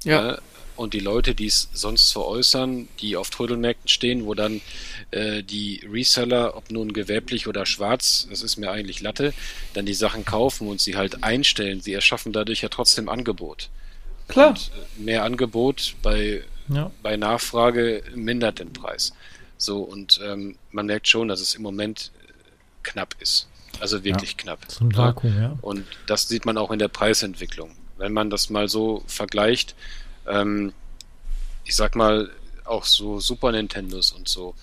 [0.03, 0.33] Ja.
[0.33, 0.37] Äh,
[0.75, 4.61] und die Leute, die es sonst veräußern, die auf Trödelmärkten stehen, wo dann
[5.09, 9.33] äh, die Reseller, ob nun gewerblich oder schwarz, das ist mir eigentlich Latte,
[9.73, 11.81] dann die Sachen kaufen und sie halt einstellen.
[11.81, 13.69] Sie erschaffen dadurch ja trotzdem Angebot.
[14.27, 14.49] Klar.
[14.49, 16.91] Und äh, mehr Angebot bei, Ja.
[17.01, 19.13] bei Nachfrage mindert den Preis.
[19.57, 22.31] So, und ähm, man merkt schon, dass es im Moment äh,
[22.83, 23.47] knapp ist.
[23.79, 24.59] Also wirklich knapp.
[24.67, 25.57] So ein Vakuum, ja.
[25.61, 27.71] Und das sieht man auch in der Preisentwicklung.
[27.97, 29.75] Wenn man das mal so vergleicht,
[30.27, 30.73] ähm,
[31.63, 32.29] ich sag mal,
[32.65, 34.55] auch so Super Nintendos und so,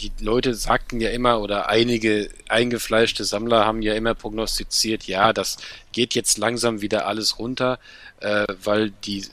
[0.00, 5.56] die Leute sagten ja immer, oder einige eingefleischte Sammler haben ja immer prognostiziert, ja, das
[5.92, 7.78] geht jetzt langsam wieder alles runter,
[8.20, 9.24] äh, weil die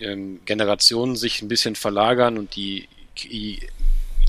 [0.00, 2.88] ähm, Generationen sich ein bisschen verlagern und die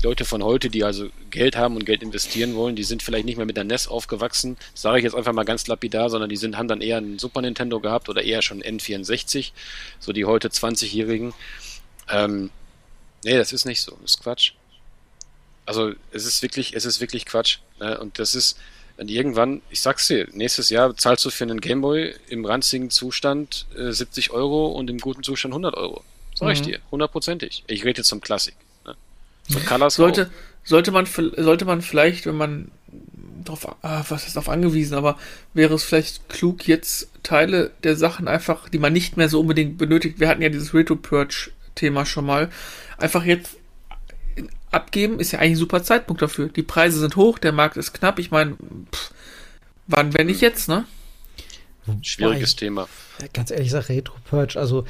[0.02, 3.36] Leute von heute, die also Geld haben und Geld investieren wollen, die sind vielleicht nicht
[3.36, 6.56] mehr mit der NES aufgewachsen, sage ich jetzt einfach mal ganz lapidar, sondern die sind,
[6.56, 9.52] haben dann eher einen Super Nintendo gehabt oder eher schon N64,
[9.98, 11.34] so die heute 20-Jährigen.
[12.08, 12.50] Ähm,
[13.24, 14.52] nee, das ist nicht so, das ist Quatsch.
[15.66, 17.58] Also es ist wirklich, es ist wirklich Quatsch.
[17.80, 17.98] Ne?
[17.98, 18.58] Und das ist,
[18.96, 23.66] und irgendwann, ich sag's dir, nächstes Jahr zahlst du für einen Gameboy im ranzigen Zustand
[23.76, 26.02] äh, 70 Euro und im guten Zustand 100 Euro.
[26.34, 26.64] Sag ich Mhm.
[26.64, 27.64] dir, hundertprozentig.
[27.66, 28.54] Ich rede jetzt zum Klassik.
[29.48, 29.56] Ne?
[29.56, 30.30] Zum Colors Sollte,
[30.64, 32.70] sollte man, sollte man vielleicht, wenn man
[33.44, 35.18] drauf, ah, was ist darauf angewiesen, aber
[35.54, 39.78] wäre es vielleicht klug, jetzt Teile der Sachen einfach, die man nicht mehr so unbedingt
[39.78, 42.50] benötigt, wir hatten ja dieses Retro-Purge-Thema schon mal,
[42.98, 43.56] einfach jetzt
[44.70, 46.48] abgeben, ist ja eigentlich ein super Zeitpunkt dafür.
[46.48, 48.56] Die Preise sind hoch, der Markt ist knapp, ich meine,
[48.92, 49.12] pff,
[49.86, 50.84] wann, wenn nicht jetzt, ne?
[51.86, 51.94] auch.
[52.02, 52.88] Schwieriges Thema.
[53.32, 54.84] Ganz ehrlich, ich sage Retro Purge, also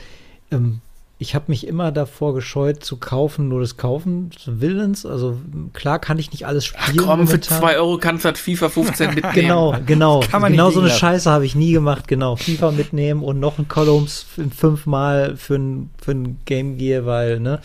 [0.51, 0.81] ähm,
[1.21, 5.05] ich habe mich immer davor gescheut zu kaufen, nur des Kaufens Willens.
[5.05, 5.37] Also
[5.73, 7.05] klar kann ich nicht alles Ach spielen.
[7.05, 7.41] komm, für.
[7.41, 9.35] 2 Euro kannst du halt FIFA 15 mitnehmen.
[9.35, 10.21] Genau, genau.
[10.21, 10.91] Kann man genau so eine.
[10.91, 12.07] Scheiße habe ich nie gemacht.
[12.07, 17.41] Genau, FIFA mitnehmen und noch ein Columns fünfmal für ein, für ein Game Gear, weil,
[17.41, 17.61] ne,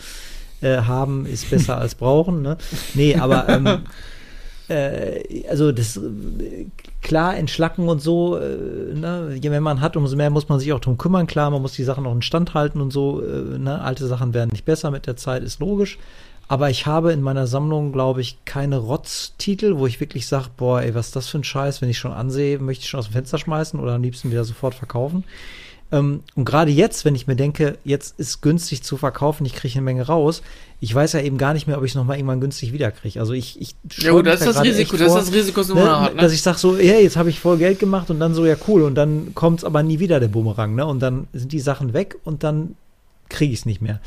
[0.60, 2.56] äh, haben ist besser als brauchen, ne?
[2.94, 3.66] Nee, aber, ähm,
[4.68, 6.66] äh, also das, äh,
[7.02, 10.72] klar, entschlacken und so, äh, ne, je mehr man hat, umso mehr muss man sich
[10.72, 11.26] auch drum kümmern.
[11.26, 14.34] Klar, man muss die Sachen noch in Stand halten und so, äh, ne, alte Sachen
[14.34, 15.98] werden nicht besser mit der Zeit, ist logisch.
[16.46, 20.82] Aber ich habe in meiner Sammlung, glaube ich, keine Rotz-Titel, wo ich wirklich sage, boah,
[20.82, 23.06] ey, was ist das für ein Scheiß, wenn ich schon ansehe, möchte ich schon aus
[23.06, 25.24] dem Fenster schmeißen oder am liebsten wieder sofort verkaufen.
[25.94, 29.74] Ähm, und gerade jetzt, wenn ich mir denke, jetzt ist günstig zu verkaufen, ich kriege
[29.74, 30.42] eine Menge raus,
[30.80, 33.20] ich weiß ja eben gar nicht mehr, ob ich es nochmal irgendwann günstig wiederkriege.
[33.20, 35.60] Also ich, ich Ja, gut, das ist das Risiko, echt das ist vor, das Risiko,
[35.60, 36.20] das man ne, hat, ne?
[36.20, 38.56] dass ich sage so, ja, jetzt habe ich voll Geld gemacht und dann so, ja
[38.66, 40.84] cool, und dann kommt es aber nie wieder, der Bumerang, ne?
[40.84, 42.74] Und dann sind die Sachen weg und dann
[43.28, 44.00] kriege ich es nicht mehr.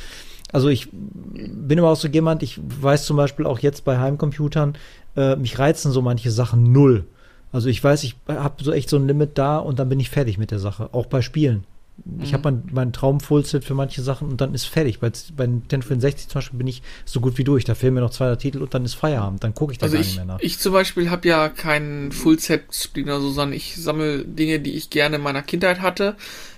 [0.51, 4.77] Also ich bin aber auch so jemand, ich weiß zum Beispiel auch jetzt bei Heimcomputern,
[5.15, 7.05] äh, mich reizen so manche Sachen null.
[7.53, 10.09] Also ich weiß, ich habe so echt so ein Limit da und dann bin ich
[10.09, 11.63] fertig mit der Sache, auch bei Spielen.
[12.21, 14.99] Ich habe mein, mein Traum-Fullset für manche Sachen und dann ist fertig.
[14.99, 17.63] Bei, bei Nintendo 64 zum Beispiel bin ich so gut wie durch.
[17.65, 19.43] Da fehlen mir noch zwei Titel und dann ist Feierabend.
[19.43, 20.39] Dann gucke ich da Also gar ich, nicht mehr nach.
[20.39, 25.17] ich zum Beispiel habe ja keinen oder so, sondern ich sammle Dinge, die ich gerne
[25.17, 26.15] in meiner Kindheit hatte,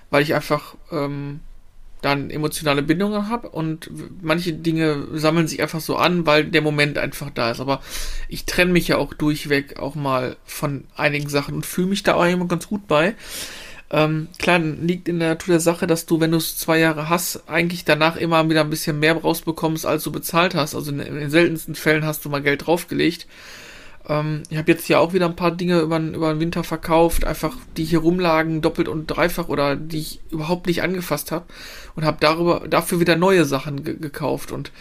[0.09, 1.39] weil ich einfach ähm,
[2.01, 3.89] dann emotionale Bindungen habe und
[4.21, 7.59] manche Dinge sammeln sich einfach so an, weil der Moment einfach da ist.
[7.59, 7.81] Aber
[8.29, 12.15] ich trenne mich ja auch durchweg auch mal von einigen Sachen und fühle mich da
[12.15, 13.15] auch immer ganz gut bei.
[13.91, 17.09] Ähm, klar, liegt in der Natur der Sache, dass du, wenn du es zwei Jahre
[17.09, 20.75] hast, eigentlich danach immer wieder ein bisschen mehr rausbekommst, als du bezahlt hast.
[20.75, 23.25] Also in, den seltensten Fällen hast du mal Geld draufgelegt.
[24.07, 26.63] Ähm, ich habe jetzt ja auch wieder ein paar Dinge über, den- über den Winter
[26.63, 31.45] verkauft, einfach die hier rumlagen, doppelt und dreifach oder die ich überhaupt nicht angefasst habe
[31.95, 34.71] und habe darüber dafür wieder neue Sachen ge gekauft und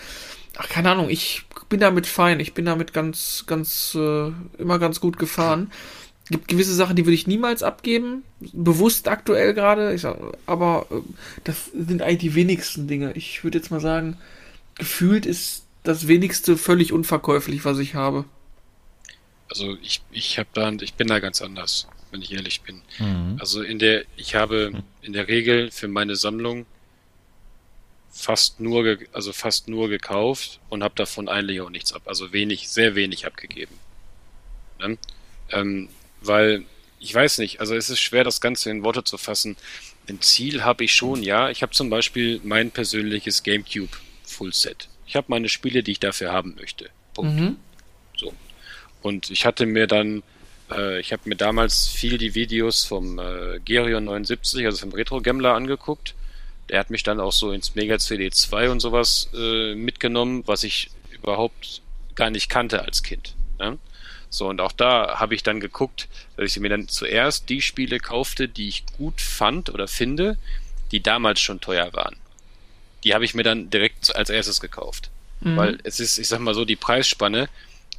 [0.57, 5.01] ach keine Ahnung, ich bin damit fein, ich bin damit ganz ganz äh, immer ganz
[5.01, 5.71] gut gefahren.
[6.31, 11.01] Gibt gewisse Sachen, die würde ich niemals abgeben, bewusst aktuell gerade, ich sag, aber äh,
[11.45, 13.13] das sind eigentlich die wenigsten Dinge.
[13.15, 14.19] Ich würde jetzt mal sagen,
[14.75, 18.25] gefühlt ist das wenigste völlig unverkäuflich, was ich habe.
[19.49, 22.83] Also ich, ich habe da, ich bin da ganz anders, wenn ich ehrlich bin.
[22.99, 23.39] Mhm.
[23.41, 26.67] Also in der, ich habe in der Regel für meine Sammlung
[28.11, 32.69] fast nur, also fast nur gekauft und habe davon eigentlich auch nichts ab, also wenig,
[32.69, 33.75] sehr wenig abgegeben.
[34.81, 34.99] Ne?
[35.51, 35.89] Ähm,
[36.21, 36.65] weil
[37.01, 39.57] ich weiß nicht, also es ist schwer, das Ganze in Worte zu fassen.
[40.09, 41.51] Ein Ziel habe ich schon, ja.
[41.51, 44.89] Ich habe zum Beispiel mein persönliches GameCube Fullset.
[45.07, 46.91] Ich habe meine Spiele, die ich dafür haben möchte.
[47.15, 47.39] Punkt.
[47.39, 47.57] Mhm.
[48.17, 48.33] So.
[49.03, 50.23] Und ich hatte mir dann,
[50.71, 55.21] äh, ich habe mir damals viel die Videos vom äh, Gerion 79, also vom Retro
[55.21, 56.15] Gambler angeguckt.
[56.69, 60.65] Der hat mich dann auch so ins Mega CD 2 und sowas äh, mitgenommen, was
[60.65, 61.81] ich überhaupt
[62.15, 63.35] gar nicht kannte als Kind.
[63.59, 63.79] Ne?
[64.31, 67.99] So, und auch da habe ich dann geguckt, dass ich mir dann zuerst die Spiele
[67.99, 70.37] kaufte, die ich gut fand oder finde,
[70.93, 72.17] die damals schon teuer waren.
[73.05, 75.11] Die habe ich mir dann direkt als erstes gekauft.
[75.41, 75.57] Mhm.
[75.57, 77.49] Weil es ist, ich sag mal so, die Preisspanne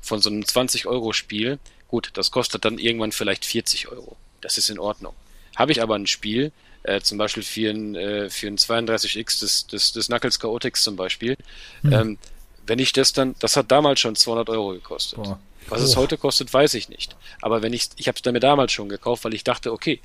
[0.01, 4.17] von so einem 20-Euro-Spiel, gut, das kostet dann irgendwann vielleicht 40 Euro.
[4.41, 5.15] Das ist in Ordnung.
[5.55, 6.51] Habe ich aber ein Spiel,
[6.83, 10.95] äh, zum Beispiel für ein, äh, für ein 32X des, des, des Knuckles Chaotix zum
[10.95, 11.37] Beispiel,
[11.81, 11.93] mhm.
[11.93, 12.17] ähm,
[12.65, 15.17] wenn ich das dann, das hat damals schon 200 Euro gekostet.
[15.17, 15.39] Boah.
[15.69, 17.15] Was es heute kostet, weiß ich nicht.
[17.41, 19.99] Aber wenn ich, ich habe es dann mir damals schon gekauft, weil ich dachte, okay,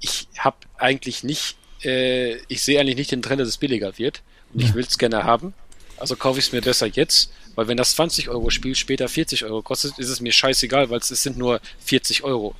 [0.00, 4.22] ich habe eigentlich nicht, äh, ich sehe eigentlich nicht den Trend, dass es billiger wird
[4.52, 4.68] und ja.
[4.68, 5.54] ich will es gerne haben.
[5.98, 9.44] Also kaufe ich es mir besser jetzt, weil wenn das 20 Euro Spiel später 40
[9.44, 12.54] Euro kostet, ist es mir scheißegal, weil es sind nur 40 Euro.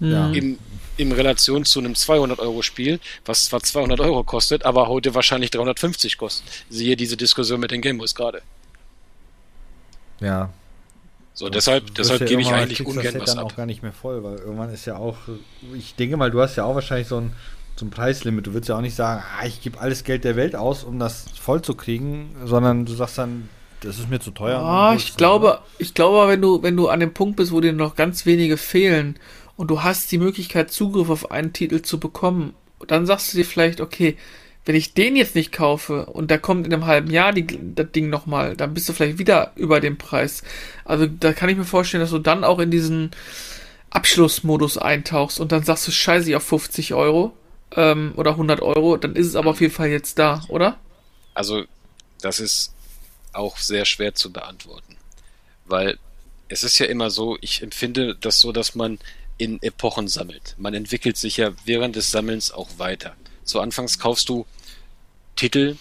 [0.00, 0.30] Ja.
[0.32, 0.58] Im,
[0.96, 6.46] in Relation zu einem 200-Euro-Spiel, was zwar 200 Euro kostet, aber heute wahrscheinlich 350 kostet.
[6.70, 8.42] Siehe diese Diskussion mit den Gameboys gerade.
[10.20, 10.50] Ja.
[11.40, 13.46] So, das deshalb, deshalb gebe ich eigentlich ungern was dann ab.
[13.46, 15.16] auch gar nicht mehr voll, weil irgendwann ist ja auch,
[15.74, 17.32] ich denke mal, du hast ja auch wahrscheinlich so ein,
[17.76, 18.46] so ein Preislimit.
[18.46, 20.98] Du würdest ja auch nicht sagen, ah, ich gebe alles Geld der Welt aus, um
[20.98, 23.48] das voll zu kriegen, sondern du sagst dann,
[23.80, 24.60] das ist mir zu teuer.
[24.60, 27.72] Ah, ich glaube, ich glaube, wenn du, wenn du an dem Punkt bist, wo dir
[27.72, 29.18] noch ganz wenige fehlen
[29.56, 32.52] und du hast die Möglichkeit, Zugriff auf einen Titel zu bekommen,
[32.86, 34.18] dann sagst du dir vielleicht, okay,
[34.70, 37.44] wenn ich den jetzt nicht kaufe und da kommt in einem halben Jahr die,
[37.74, 40.44] das Ding nochmal, dann bist du vielleicht wieder über dem Preis.
[40.84, 43.10] Also da kann ich mir vorstellen, dass du dann auch in diesen
[43.90, 47.36] Abschlussmodus eintauchst und dann sagst du, scheiße, ich auf 50 Euro
[47.74, 50.78] ähm, oder 100 Euro, dann ist es aber auf jeden Fall jetzt da, oder?
[51.34, 51.64] Also
[52.20, 52.72] das ist
[53.32, 54.94] auch sehr schwer zu beantworten,
[55.64, 55.98] weil
[56.48, 59.00] es ist ja immer so, ich empfinde das so, dass man
[59.36, 60.54] in Epochen sammelt.
[60.58, 63.16] Man entwickelt sich ja während des Sammelns auch weiter.
[63.42, 64.46] Zu Anfangs kaufst du
[65.36, 65.76] Titel,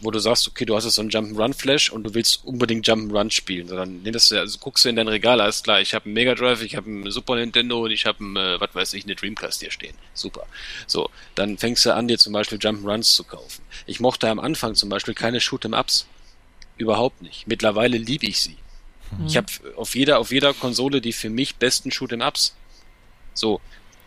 [0.00, 3.30] wo du sagst, okay, du hast jetzt so einen Jump'n'Run-Flash und du willst unbedingt Jump'n'Run
[3.30, 6.14] spielen, sondern nimmst du, also guckst du in dein Regal, alles klar, ich habe einen
[6.14, 9.04] Mega Drive, ich habe einen Super Nintendo und ich habe einen, äh, was weiß ich,
[9.04, 9.94] eine Dreamcast hier stehen.
[10.14, 10.46] Super.
[10.86, 13.62] So, dann fängst du an, dir zum Beispiel Jump'n'Runs zu kaufen.
[13.86, 16.06] Ich mochte am Anfang zum Beispiel keine Shoot'em-Ups.
[16.76, 17.48] Überhaupt nicht.
[17.48, 18.56] Mittlerweile liebe ich sie.
[19.18, 19.26] Mhm.
[19.26, 22.54] Ich habe auf jeder, auf jeder Konsole die für mich besten Shoot'em-Ups.
[23.34, 23.60] So,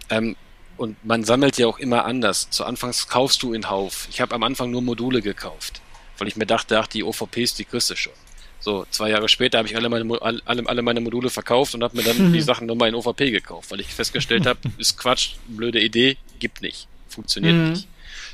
[0.09, 0.37] ähm,
[0.81, 2.49] und man sammelt ja auch immer anders.
[2.49, 4.07] Zu Anfangs kaufst du in Hauf.
[4.09, 5.79] Ich habe am Anfang nur Module gekauft,
[6.17, 8.13] weil ich mir dachte, ach, die OVPs, die kriegst du schon.
[8.59, 11.95] So, zwei Jahre später habe ich alle meine, alle, alle meine Module verkauft und habe
[11.95, 15.79] mir dann die Sachen nochmal in OVP gekauft, weil ich festgestellt habe, ist Quatsch, blöde
[15.79, 17.69] Idee, gibt nicht, funktioniert mhm.
[17.73, 17.87] nicht.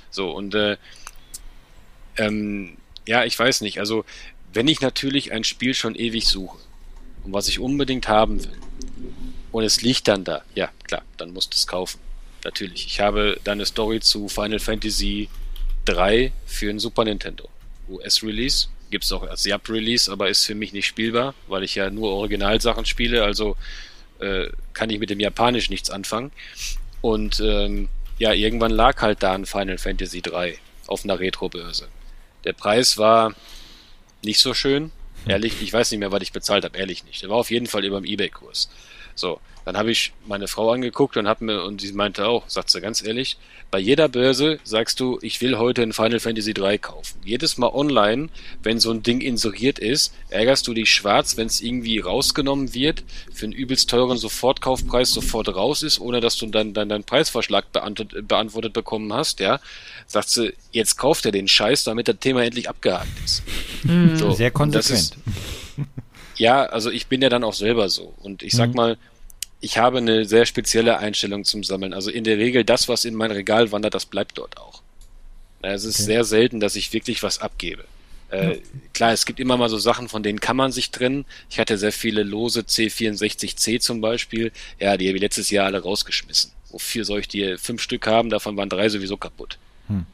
[0.09, 0.77] So, und äh,
[2.15, 4.05] ähm, ja, ich weiß nicht, also
[4.53, 6.59] wenn ich natürlich ein Spiel schon ewig suche
[7.25, 8.57] und was ich unbedingt haben will
[9.51, 12.06] und es liegt dann da, ja, klar, dann musst du es kaufen
[12.43, 12.85] natürlich.
[12.85, 15.29] Ich habe dann eine Story zu Final Fantasy
[15.85, 17.49] 3 für ein Super Nintendo.
[17.89, 18.67] US-Release.
[18.89, 22.11] Gibt es auch als Jap-Release, aber ist für mich nicht spielbar, weil ich ja nur
[22.11, 23.57] Originalsachen spiele, also
[24.19, 26.31] äh, kann ich mit dem Japanisch nichts anfangen.
[27.01, 30.57] Und ähm, ja, irgendwann lag halt da ein Final Fantasy 3
[30.87, 31.87] auf einer Retro-Börse.
[32.45, 33.35] Der Preis war
[34.23, 34.91] nicht so schön.
[35.27, 37.21] Ehrlich, ich weiß nicht mehr, was ich bezahlt habe, ehrlich nicht.
[37.21, 38.69] Der war auf jeden Fall über dem Ebay-Kurs.
[39.17, 42.69] So, dann habe ich meine Frau angeguckt und hab mir und sie meinte auch, sagt
[42.69, 43.37] sie ganz ehrlich,
[43.69, 47.19] bei jeder Börse sagst du, ich will heute ein Final Fantasy 3 kaufen.
[47.25, 48.29] Jedes Mal online,
[48.63, 53.03] wenn so ein Ding inseriert ist, ärgerst du dich schwarz, wenn es irgendwie rausgenommen wird,
[53.33, 57.71] für einen übelst teuren Sofortkaufpreis sofort raus ist, ohne dass du dann, dann deinen Preisvorschlag
[57.73, 59.59] beantwortet, beantwortet bekommen hast, ja.
[60.05, 63.43] Sagt sie, jetzt kauft er den Scheiß, damit das Thema endlich abgehakt ist.
[63.83, 64.15] Mhm.
[64.15, 65.17] So, Sehr konsequent.
[66.37, 68.13] Ja, also ich bin ja dann auch selber so.
[68.21, 68.75] Und ich sag mhm.
[68.75, 68.97] mal,
[69.59, 71.93] ich habe eine sehr spezielle Einstellung zum Sammeln.
[71.93, 74.81] Also in der Regel, das, was in mein Regal wandert, das bleibt dort auch.
[75.61, 76.03] Es ist okay.
[76.03, 77.83] sehr selten, dass ich wirklich was abgebe.
[78.29, 78.61] Äh, ja.
[78.93, 81.25] Klar, es gibt immer mal so Sachen, von denen kann man sich trennen.
[81.49, 84.51] Ich hatte sehr viele lose C64C zum Beispiel.
[84.79, 86.51] Ja, die habe ich letztes Jahr alle rausgeschmissen.
[86.69, 88.29] Wofür soll ich die fünf Stück haben?
[88.29, 89.57] Davon waren drei sowieso kaputt.
[89.87, 90.05] Hm.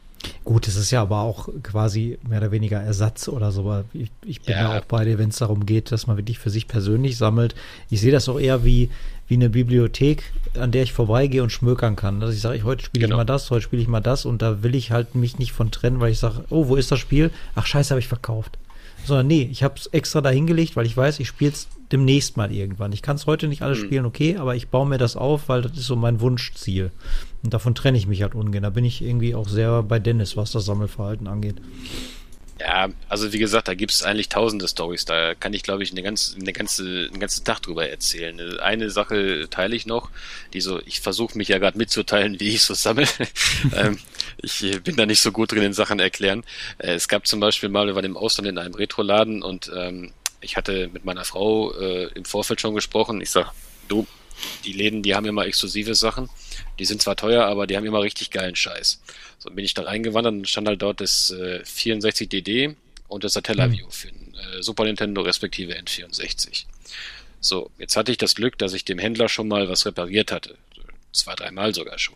[0.43, 3.83] Gut, es ist ja aber auch quasi mehr oder weniger Ersatz oder so.
[3.93, 4.73] Ich, ich bin ja.
[4.73, 7.55] ja auch bei dir, wenn es darum geht, dass man wirklich für sich persönlich sammelt.
[7.89, 8.89] Ich sehe das auch eher wie,
[9.27, 12.19] wie eine Bibliothek, an der ich vorbeigehe und schmökern kann.
[12.19, 13.15] Dass ich sage, ich, heute spiele genau.
[13.15, 15.53] ich mal das, heute spiele ich mal das und da will ich halt mich nicht
[15.53, 17.31] von trennen, weil ich sage, oh, wo ist das Spiel?
[17.55, 18.57] Ach, scheiße, habe ich verkauft.
[19.05, 22.51] Sondern nee, ich habe es extra dahingelegt, weil ich weiß, ich spiele es demnächst mal
[22.51, 22.91] irgendwann.
[22.91, 23.85] Ich kann es heute nicht alles mhm.
[23.85, 26.91] spielen, okay, aber ich baue mir das auf, weil das ist so mein Wunschziel.
[27.43, 28.63] Und davon trenne ich mich halt ungern.
[28.63, 31.61] Da bin ich irgendwie auch sehr bei Dennis, was das Sammelverhalten angeht.
[32.59, 35.05] Ja, also wie gesagt, da gibt es eigentlich tausende Stories.
[35.05, 38.59] Da kann ich, glaube ich, eine ganz, eine ganze, einen ganzen Tag drüber erzählen.
[38.59, 40.09] Eine Sache teile ich noch,
[40.53, 43.07] die so, ich versuche mich ja gerade mitzuteilen, wie ich so sammle.
[43.75, 43.99] ähm,
[44.37, 46.43] ich bin da nicht so gut drin in Sachen erklären.
[46.77, 50.11] Äh, es gab zum Beispiel mal, wir waren im Ausland in einem Retroladen und ähm,
[50.43, 53.21] ich hatte mit meiner Frau äh, im Vorfeld schon gesprochen.
[53.21, 53.53] Ich sag,
[53.87, 54.05] du,
[54.63, 56.29] die Läden, die haben immer exklusive Sachen.
[56.79, 59.01] Die sind zwar teuer, aber die haben immer richtig geilen Scheiß.
[59.39, 62.75] So bin ich da reingewandert und stand halt dort das äh, 64DD
[63.07, 66.65] und das Satellaview für den äh, Super Nintendo respektive N64.
[67.39, 70.57] So, jetzt hatte ich das Glück, dass ich dem Händler schon mal was repariert hatte.
[71.11, 72.15] Zwei, dreimal sogar schon.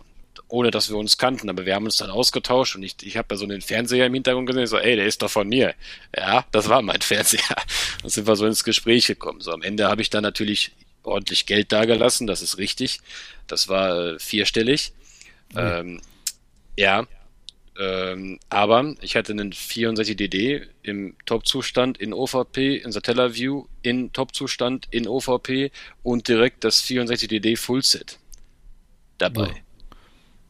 [0.50, 3.28] Ohne dass wir uns kannten, aber wir haben uns dann ausgetauscht und ich, ich habe
[3.28, 5.76] da so einen Fernseher im Hintergrund gesehen, so, ey, der ist doch von mir.
[6.16, 7.58] Ja, das war mein Fernseher.
[8.02, 9.41] Dann sind wir so ins Gespräch gekommen.
[9.41, 10.72] So, am Ende habe ich dann natürlich
[11.04, 13.00] ordentlich Geld dagelassen, das ist richtig.
[13.48, 14.93] Das war äh, vierstellig.
[15.54, 15.60] Mhm.
[15.60, 16.02] Ähm,
[16.78, 17.08] ja,
[17.80, 25.08] ähm, aber ich hatte einen 64DD im Top-Zustand in OVP, in Satellaview, in Top-Zustand in
[25.08, 25.72] OVP
[26.02, 28.18] und direkt das 64DD Fullset
[29.20, 29.48] dabei.
[29.48, 29.66] Ja.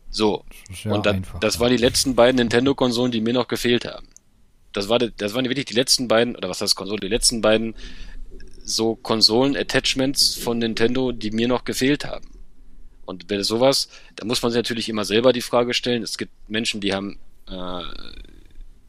[0.09, 0.45] So,
[0.83, 4.07] ja und dann, das waren die letzten beiden Nintendo-Konsolen, die mir noch gefehlt haben.
[4.73, 7.75] Das, war, das waren wirklich die letzten beiden, oder was heißt Konsole, die letzten beiden
[8.63, 12.29] so Konsolen-Attachments von Nintendo, die mir noch gefehlt haben.
[13.05, 16.03] Und bei sowas, da muss man sich natürlich immer selber die Frage stellen.
[16.03, 17.81] Es gibt Menschen, die haben äh,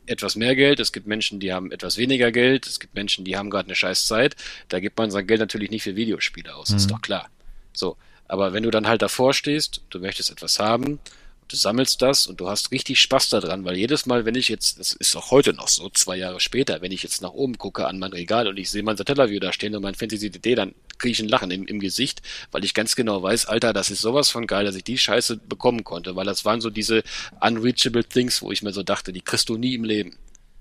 [0.06, 3.36] etwas mehr Geld, es gibt Menschen, die haben etwas weniger Geld, es gibt Menschen, die
[3.36, 4.34] haben gerade eine scheiß Zeit.
[4.68, 6.76] Da gibt man sein Geld natürlich nicht für Videospiele aus, mhm.
[6.76, 7.28] ist doch klar.
[7.72, 7.96] So,
[8.28, 11.00] aber wenn du dann halt davor stehst, du möchtest etwas haben
[11.48, 14.78] du sammelst das und du hast richtig Spaß daran, weil jedes Mal, wenn ich jetzt,
[14.78, 17.86] das ist auch heute noch so, zwei Jahre später, wenn ich jetzt nach oben gucke
[17.86, 20.74] an mein Regal und ich sehe mein Satellaview da stehen und mein Fantasy DD, dann
[20.98, 22.22] kriege ich ein Lachen im, im Gesicht,
[22.52, 25.38] weil ich ganz genau weiß, Alter, das ist sowas von geil, dass ich die Scheiße
[25.38, 27.02] bekommen konnte, weil das waren so diese
[27.40, 30.16] unreachable things, wo ich mir so dachte, die kriegst du nie im Leben.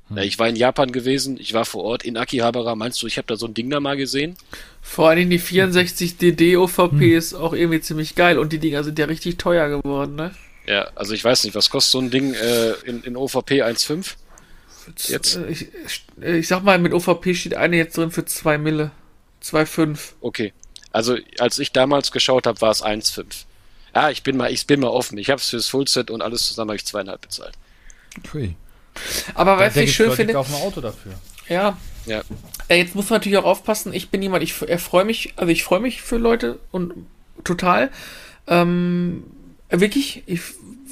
[0.10, 0.18] Hm.
[0.20, 2.76] Ich war in Japan gewesen, ich war vor Ort in Akihabara.
[2.76, 4.36] Meinst du, ich habe da so ein Ding da mal gesehen?
[4.82, 7.18] Vor allem die 64 DD OVP hm.
[7.18, 10.32] ist auch irgendwie ziemlich geil und die Dinger sind ja richtig teuer geworden, ne?
[10.66, 14.16] Ja, also ich weiß nicht, was kostet so ein Ding äh, in, in OVP 1,5?
[15.08, 15.38] Jetzt?
[15.38, 15.68] Äh, ich,
[16.22, 18.91] ich sag mal, mit OVP steht eine jetzt drin für 2 Mille.
[19.43, 20.14] 2,5.
[20.22, 20.53] Okay.
[20.91, 23.26] Also als ich damals geschaut habe, war es 1,5.
[23.95, 25.18] Ja, ich bin mal, ich bin mal offen.
[25.18, 27.53] Ich habe es fürs Fullset und alles zusammen habe ich zweieinhalb bezahlt.
[28.24, 28.55] Pui.
[29.34, 30.38] Aber weißt du, ich schön finde.
[30.38, 31.14] auf ein Auto dafür.
[31.48, 31.78] Ja.
[32.06, 32.22] Ja.
[32.70, 33.93] Äh, jetzt muss man natürlich auch aufpassen.
[33.93, 36.93] Ich bin jemand, ich freue mich, also ich freue mich für Leute und
[37.43, 37.89] total.
[38.48, 39.24] Ähm,
[39.70, 40.41] äh, wirklich, ich,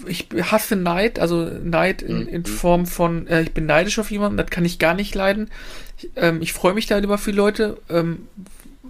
[0.07, 2.27] ich hasse Neid, also Neid in, mhm.
[2.27, 5.49] in Form von, äh, ich bin neidisch auf jemanden, das kann ich gar nicht leiden.
[5.97, 8.27] Ich, ähm, ich freue mich da über viele Leute, ähm,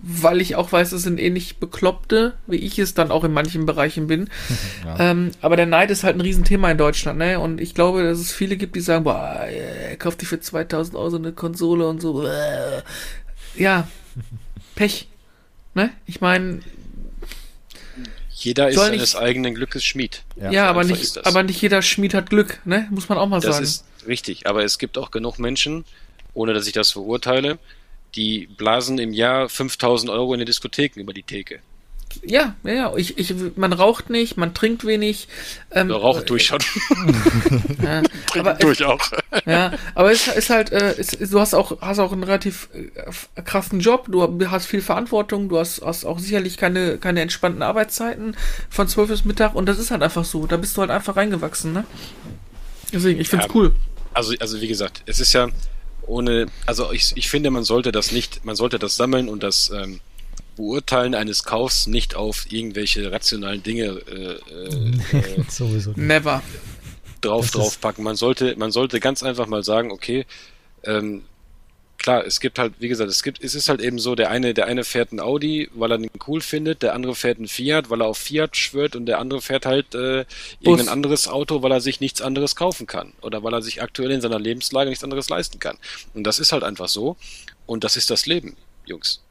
[0.07, 3.65] weil ich auch weiß, es sind ähnlich Bekloppte, wie ich es dann auch in manchen
[3.65, 4.29] Bereichen bin.
[4.85, 5.11] Ja.
[5.11, 7.39] Ähm, aber der Neid ist halt ein Riesenthema in Deutschland, ne?
[7.39, 10.95] Und ich glaube, dass es viele gibt, die sagen, boah, er kauft dir für 2000
[10.95, 12.27] Euro so eine Konsole und so.
[13.55, 13.87] Ja,
[14.75, 15.07] Pech.
[15.73, 15.89] Ne?
[16.05, 16.59] Ich meine,
[18.29, 20.23] jeder ist seines nicht, eigenen Glückes Schmied.
[20.35, 22.87] Ja, ja aber, nicht, aber nicht jeder Schmied hat Glück, ne?
[22.91, 23.65] Muss man auch mal das sagen.
[23.65, 25.83] Das ist richtig, aber es gibt auch genug Menschen,
[26.35, 27.57] ohne dass ich das verurteile,
[28.15, 31.59] die blasen im Jahr 5000 Euro in den Diskotheken über die Theke.
[32.23, 32.95] Ja, ja, ja.
[32.95, 35.27] Ich, ich, man raucht nicht, man trinkt wenig.
[35.71, 36.59] Ähm, ja, raucht durch schon.
[37.83, 38.03] ja,
[38.39, 38.99] aber durch es, auch.
[39.45, 43.41] Ja, aber es ist halt, äh, es, du hast auch, hast auch einen relativ äh,
[43.41, 48.35] krassen Job, du hast viel Verantwortung, du hast, hast auch sicherlich keine, keine entspannten Arbeitszeiten
[48.69, 50.47] von 12 bis Mittag und das ist halt einfach so.
[50.47, 51.83] Da bist du halt einfach reingewachsen, ne?
[52.93, 53.75] Deswegen, ich find's ja, cool.
[54.13, 55.49] Also, also wie gesagt, es ist ja
[56.07, 59.71] ohne, also ich, ich finde, man sollte das nicht, man sollte das sammeln und das
[59.71, 59.99] ähm,
[60.55, 64.33] Beurteilen eines Kaufs nicht auf irgendwelche rationalen Dinge äh,
[65.17, 66.41] äh, Sowieso Never.
[67.21, 68.03] drauf draufpacken.
[68.03, 70.25] Man sollte, man sollte ganz einfach mal sagen, okay,
[70.83, 71.23] ähm,
[72.05, 74.53] klar, es gibt halt, wie gesagt, es gibt, es ist halt eben so, der eine,
[74.53, 77.89] der eine fährt ein Audi, weil er den cool findet, der andere fährt ein Fiat,
[77.89, 80.25] weil er auf Fiat schwört und der andere fährt halt äh,
[80.59, 84.11] irgendein anderes Auto, weil er sich nichts anderes kaufen kann oder weil er sich aktuell
[84.11, 85.77] in seiner Lebenslage nichts anderes leisten kann.
[86.13, 87.17] Und das ist halt einfach so
[87.65, 89.21] und das ist das Leben, Jungs.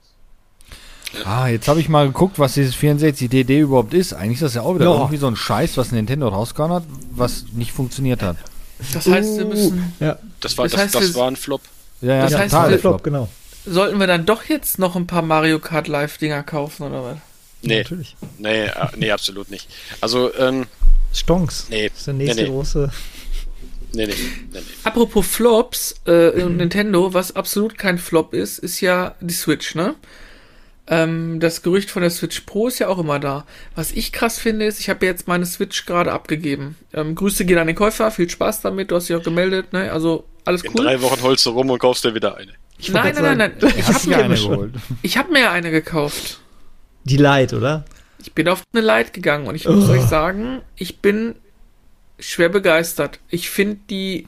[1.25, 4.15] Ah, jetzt habe ich mal geguckt, was dieses 64DD überhaupt ist.
[4.15, 4.97] Eigentlich ist das ja auch wieder ja.
[4.97, 8.37] irgendwie so ein Scheiß, was Nintendo rausgehauen hat, was nicht funktioniert hat.
[8.93, 9.95] Das heißt, wir müssen.
[10.01, 10.19] Ja.
[10.41, 11.61] Das war, das, das, heißt, das war ein Flop.
[12.05, 13.29] Ja, ja, das heißt, total Flop, genau.
[13.65, 17.17] Sollten wir dann doch jetzt noch ein paar Mario Kart Live-Dinger kaufen, oder was?
[17.63, 18.15] Nee, natürlich.
[18.39, 19.69] Nee, äh, nee, absolut nicht.
[20.01, 20.67] Also, ähm.
[21.15, 21.67] Stonks.
[21.71, 21.89] Nee.
[21.89, 22.49] Das ist der nächste nee, nee.
[22.49, 22.91] große.
[23.93, 24.15] Nee, nee,
[24.53, 29.95] nee, Apropos Flops, äh, Nintendo, was absolut kein Flop ist, ist ja die Switch, ne?
[30.87, 33.47] Ähm, das Gerücht von der Switch Pro ist ja auch immer da.
[33.75, 36.77] Was ich krass finde, ist, ich habe jetzt meine Switch gerade abgegeben.
[36.93, 39.91] Ähm, Grüße gehen an den Käufer, viel Spaß damit, du hast dich auch gemeldet, ne?
[39.91, 40.71] Also alles cool.
[40.71, 42.53] In drei Wochen holst du rum und kaufst dir wieder eine.
[42.77, 44.75] Ich nein, nein, nein, nein, Ich habe mir, eine geholt.
[45.03, 46.41] ich hab mir eine gekauft.
[47.05, 47.85] Die Light, oder?
[48.19, 49.93] Ich bin auf eine Light gegangen und ich muss oh.
[49.93, 51.35] euch sagen, ich bin
[52.19, 53.21] schwer begeistert.
[53.29, 54.27] Ich finde die,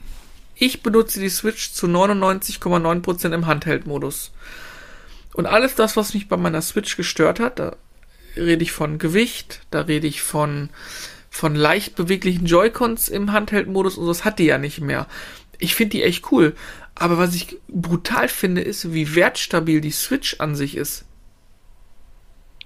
[0.55, 4.31] ich benutze die Switch zu 99,9% im Handheld-Modus.
[5.37, 7.75] Und alles das, was mich bei meiner Switch gestört hat, da
[8.35, 10.71] rede ich von Gewicht, da rede ich von,
[11.29, 15.05] von leicht beweglichen Joy-Cons im Handheld-Modus und das hat die ja nicht mehr.
[15.59, 16.55] Ich finde die echt cool.
[16.95, 21.05] Aber was ich brutal finde, ist, wie wertstabil die Switch an sich ist.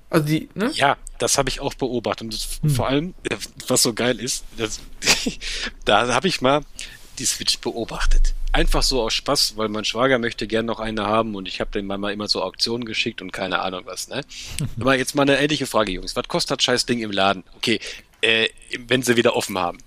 [0.09, 0.71] Also die, ne?
[0.73, 2.21] Ja, das habe ich auch beobachtet.
[2.21, 2.69] Und hm.
[2.69, 3.35] vor allem, äh,
[3.67, 4.79] was so geil ist, das,
[5.83, 6.61] da habe ich mal
[7.19, 8.33] die Switch beobachtet.
[8.53, 11.71] Einfach so aus Spaß, weil mein Schwager möchte gern noch eine haben und ich habe
[11.71, 14.25] dem mal immer so Auktionen geschickt und keine Ahnung was, ne?
[14.79, 16.15] Aber jetzt mal eine ähnliche Frage, Jungs.
[16.15, 17.43] Was kostet das scheiß Ding im Laden?
[17.55, 17.79] Okay,
[18.21, 18.49] äh,
[18.87, 19.77] wenn sie wieder offen haben.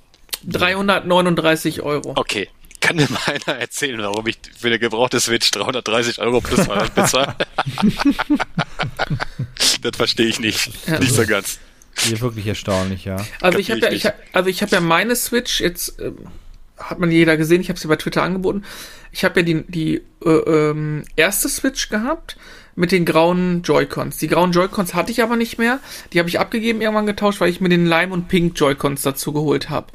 [0.46, 2.12] 339 Euro.
[2.16, 2.48] Okay,
[2.80, 7.34] kann mir mal einer erzählen, warum ich für eine gebrauchte Switch 330 Euro plus bezahle?
[9.80, 10.70] das verstehe ich nicht.
[10.86, 10.98] Ja.
[10.98, 11.58] Nicht so ganz.
[11.98, 13.24] Hier wirklich erstaunlich, ja.
[13.40, 16.26] Also ich habe ja, ich, also ich habe ja meine Switch jetzt ähm,
[16.76, 17.60] hat man jeder gesehen.
[17.60, 18.64] Ich habe sie bei Twitter angeboten.
[19.12, 22.36] Ich habe ja die die äh, ähm, erste Switch gehabt
[22.76, 24.18] mit den grauen Joy-Cons.
[24.18, 25.78] Die grauen Joy-Cons hatte ich aber nicht mehr.
[26.12, 29.32] Die habe ich abgegeben, irgendwann getauscht, weil ich mir den Lime und Pink Joy-Cons dazu
[29.32, 29.88] geholt habe.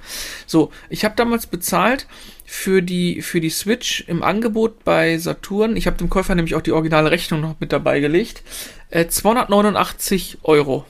[0.45, 2.07] So, ich habe damals bezahlt
[2.45, 5.75] für die, für die Switch im Angebot bei Saturn.
[5.75, 8.43] Ich habe dem Käufer nämlich auch die originale Rechnung noch mit dabei gelegt.
[8.89, 10.85] Äh, 289 Euro.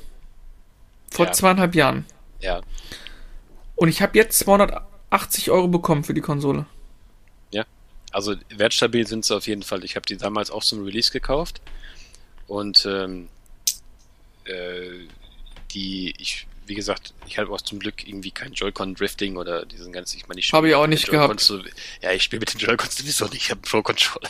[1.10, 1.32] Vor ja.
[1.32, 2.06] zweieinhalb Jahren.
[2.40, 2.62] Ja.
[3.76, 4.46] Und ich habe jetzt
[5.10, 6.66] 280 Euro bekommen für die Konsole.
[7.51, 7.66] Ja.
[8.12, 9.84] Also wertstabil sind sie auf jeden Fall.
[9.84, 11.62] Ich habe die damals auch zum Release gekauft.
[12.47, 13.30] Und ähm,
[14.45, 15.07] äh,
[15.72, 20.18] die, ich wie gesagt, ich habe auch zum Glück irgendwie kein Joy-Con-Drifting oder diesen ganzen,
[20.18, 21.39] ich meine, ich Habe ich auch nicht gehabt.
[21.39, 21.60] So,
[22.01, 24.30] ja, ich spiele mit den Joy-Cons sowieso nicht, ich habe einen Pro-Controller.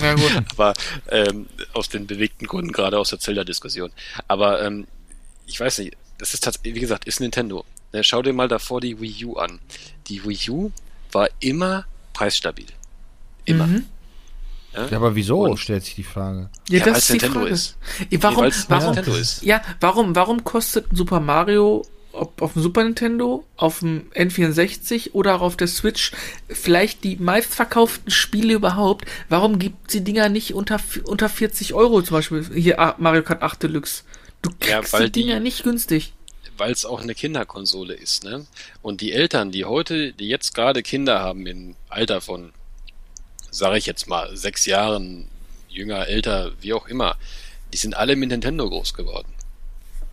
[0.00, 0.30] Ja, gut.
[0.50, 0.74] Aber
[1.08, 3.90] ähm, aus den bewegten Gründen, gerade aus der Zelda-Diskussion.
[4.28, 4.86] Aber ähm,
[5.46, 7.64] ich weiß nicht, das ist tatsächlich, wie gesagt, ist Nintendo.
[7.92, 9.58] Ne, schau dir mal davor die Wii U an.
[10.06, 10.70] Die Wii U
[11.12, 12.66] war immer preisstabil.
[13.44, 13.66] Immer.
[13.66, 13.86] Mhm.
[14.72, 16.48] Ja, aber wieso, und, stellt sich die Frage.
[16.68, 17.50] Ja, ja das ist Nintendo Frage.
[17.50, 17.76] ist.
[18.20, 19.42] Warum, nee, warum, Nintendo ist.
[19.42, 25.36] Ja, warum, warum kostet Super Mario ob auf dem Super Nintendo, auf dem N64 oder
[25.36, 26.12] auch auf der Switch
[26.48, 29.06] vielleicht die meistverkauften Spiele überhaupt.
[29.28, 32.44] Warum gibt die Dinger nicht unter, unter 40 Euro zum Beispiel?
[32.54, 34.02] Hier ah, Mario Kart 8 Deluxe.
[34.42, 36.12] Du kriegst ja, die Dinger die, nicht günstig.
[36.60, 38.46] Weil es auch eine Kinderkonsole ist, ne?
[38.82, 42.52] Und die Eltern, die heute, die jetzt gerade Kinder haben im Alter von
[43.50, 45.26] sage ich jetzt mal, sechs Jahren
[45.68, 47.16] jünger, älter, wie auch immer,
[47.72, 49.32] die sind alle mit Nintendo groß geworden.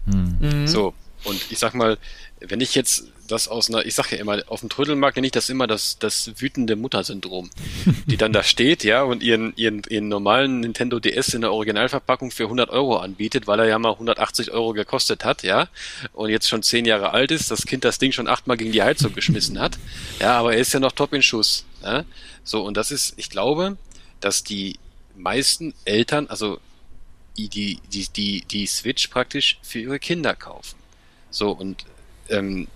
[0.05, 0.37] Hm.
[0.39, 0.67] Mhm.
[0.67, 0.93] So,
[1.23, 1.97] und ich sag mal,
[2.39, 5.31] wenn ich jetzt das aus einer, ich sag ja immer, auf dem Trödelmarkt nenne ich
[5.31, 7.49] das immer das, das wütende Mutter-Syndrom,
[8.05, 12.31] die dann da steht, ja, und ihren, ihren, ihren normalen Nintendo DS in der Originalverpackung
[12.31, 15.67] für 100 Euro anbietet, weil er ja mal 180 Euro gekostet hat, ja,
[16.13, 18.83] und jetzt schon zehn Jahre alt ist, das Kind das Ding schon achtmal gegen die
[18.83, 19.77] Heizung geschmissen hat,
[20.19, 22.05] ja, aber er ist ja noch top in Schuss, ja?
[22.43, 23.77] So, und das ist, ich glaube,
[24.21, 24.79] dass die
[25.15, 26.59] meisten Eltern, also
[27.37, 30.77] die, die, die, die Switch praktisch für ihre Kinder kaufen.
[31.29, 31.85] So, und
[32.29, 32.67] ähm,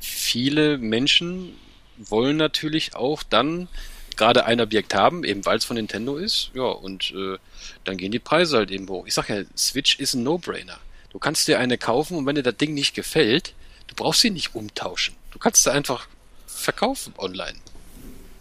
[0.00, 1.54] viele Menschen
[1.98, 3.68] wollen natürlich auch dann
[4.16, 7.38] gerade ein Objekt haben, eben weil es von Nintendo ist, ja, und äh,
[7.84, 9.06] dann gehen die Preise halt eben hoch.
[9.06, 10.78] Ich sag ja, Switch ist ein No-Brainer.
[11.10, 13.54] Du kannst dir eine kaufen und wenn dir das Ding nicht gefällt,
[13.86, 15.14] du brauchst sie nicht umtauschen.
[15.30, 16.08] Du kannst sie einfach
[16.46, 17.58] verkaufen online.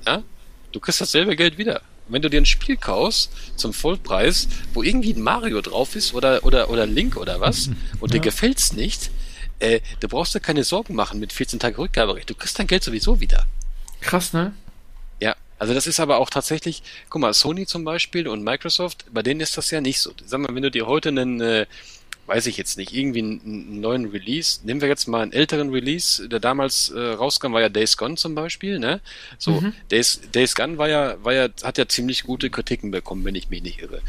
[0.06, 0.24] Ja?
[0.72, 1.82] Du kriegst dasselbe Geld wieder.
[2.08, 6.44] Wenn du dir ein Spiel kaufst zum Vollpreis, wo irgendwie ein Mario drauf ist oder,
[6.44, 7.68] oder, oder Link oder was,
[8.00, 8.20] und ja.
[8.20, 9.10] dir gefällt's nicht,
[9.60, 12.30] äh, du brauchst dir keine Sorgen machen mit 14 Tage Rückgaberecht.
[12.30, 13.46] Du kriegst dein Geld sowieso wieder.
[14.02, 14.54] Krass, ne?
[15.20, 19.22] Ja, also das ist aber auch tatsächlich, guck mal, Sony zum Beispiel und Microsoft, bei
[19.22, 20.12] denen ist das ja nicht so.
[20.26, 21.66] Sag mal, wenn du dir heute einen, äh,
[22.28, 24.60] weiß ich jetzt nicht, irgendwie einen, einen, neuen Release.
[24.64, 28.16] Nehmen wir jetzt mal einen älteren Release, der damals äh, rauskam, war ja Days Gone
[28.16, 29.00] zum Beispiel, ne?
[29.38, 29.74] So, mhm.
[29.92, 33.50] Days, Days Gone war ja, war ja, hat ja ziemlich gute Kritiken bekommen, wenn ich
[33.50, 34.02] mich nicht irre.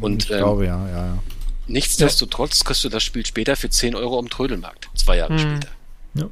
[0.00, 1.18] Und, ich ähm, glaube, ja, ja, ja.
[1.66, 2.66] Nichtsdestotrotz ja.
[2.66, 5.38] kriegst du das Spiel später für 10 Euro am Trödelmarkt, zwei Jahre mhm.
[5.38, 5.68] später.
[6.14, 6.30] Ja.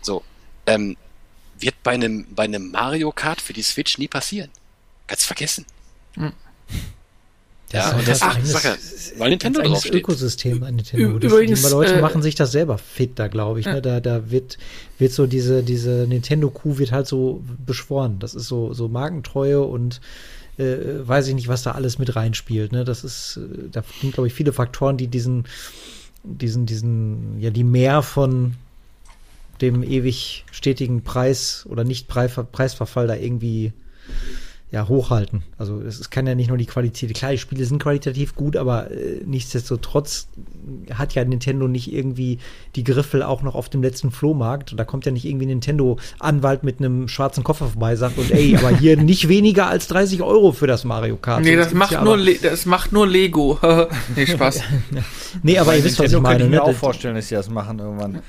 [0.00, 0.22] So,
[0.66, 0.96] ähm,
[1.58, 4.50] wird bei einem, bei einem Mario Kart für die Switch nie passieren.
[5.06, 5.66] Ganz vergessen.
[6.16, 6.32] Mhm.
[7.70, 8.76] Das ja, und das ach, Sache,
[9.16, 9.94] weil Nintendo drauf steht.
[9.94, 11.18] Ökosystem an Nintendo.
[11.18, 13.66] Das, Übrigens, die Leute äh, machen sich das selber fit da, glaube ich.
[13.66, 13.80] Ne?
[13.80, 14.58] Da, da wird,
[14.98, 18.18] wird so diese, diese Nintendo-Kuh wird halt so beschworen.
[18.18, 20.02] Das ist so, so Markentreue und
[20.58, 22.72] äh, weiß ich nicht, was da alles mit reinspielt.
[22.72, 22.84] Ne?
[22.84, 25.44] Das ist, äh, da sind, glaube ich, viele Faktoren, die diesen,
[26.22, 28.54] diesen, diesen, ja, die mehr von
[29.60, 33.72] dem ewig stetigen Preis oder nicht Preisverfall da irgendwie
[34.72, 35.42] ja, hochhalten.
[35.58, 38.90] Also es kann ja nicht nur die Qualität, klar, die Spiele sind qualitativ gut, aber
[38.90, 40.28] äh, nichtsdestotrotz
[40.94, 42.38] hat ja Nintendo nicht irgendwie
[42.74, 44.72] die Griffel auch noch auf dem letzten Flohmarkt.
[44.78, 48.56] Da kommt ja nicht irgendwie ein Nintendo-Anwalt mit einem schwarzen Koffer vorbei, sagt und ey,
[48.56, 51.42] aber hier nicht weniger als 30 Euro für das Mario Kart.
[51.44, 53.58] Nee, das macht, ja nur Le das macht nur Lego.
[54.16, 54.62] nee, Spaß.
[55.42, 56.38] Nee, aber ihr wisst, was ich meine.
[56.38, 56.62] könnte ich mir Ne?
[56.62, 58.20] auch vorstellen, dass sie das machen irgendwann.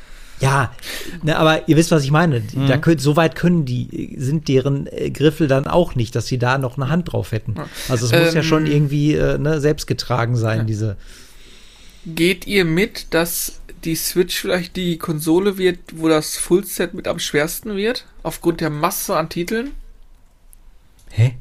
[0.44, 0.76] Ja,
[1.24, 2.42] ne, aber ihr wisst, was ich meine.
[2.42, 2.68] Mhm.
[2.68, 6.38] Da könnt, so weit können die, sind deren äh, Griffel dann auch nicht, dass sie
[6.38, 7.56] da noch eine Hand drauf hätten.
[7.90, 10.98] Also es muss ja Ähm, schon irgendwie äh, ne, selbst getragen sein, diese.
[12.06, 17.20] Geht ihr mit, dass die Switch vielleicht die Konsole wird, wo das Fullset mit am
[17.20, 18.06] schwersten wird?
[18.24, 19.72] Aufgrund der Masse an Titeln?
[21.10, 21.36] Hä?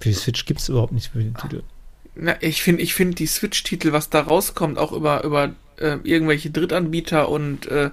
[0.00, 1.62] Für die Switch gibt es überhaupt nichts für den Titel.
[2.14, 6.50] Na, ich finde, ich finde die Switch-Titel, was da rauskommt, auch über, über äh, irgendwelche
[6.50, 7.90] Drittanbieter und äh,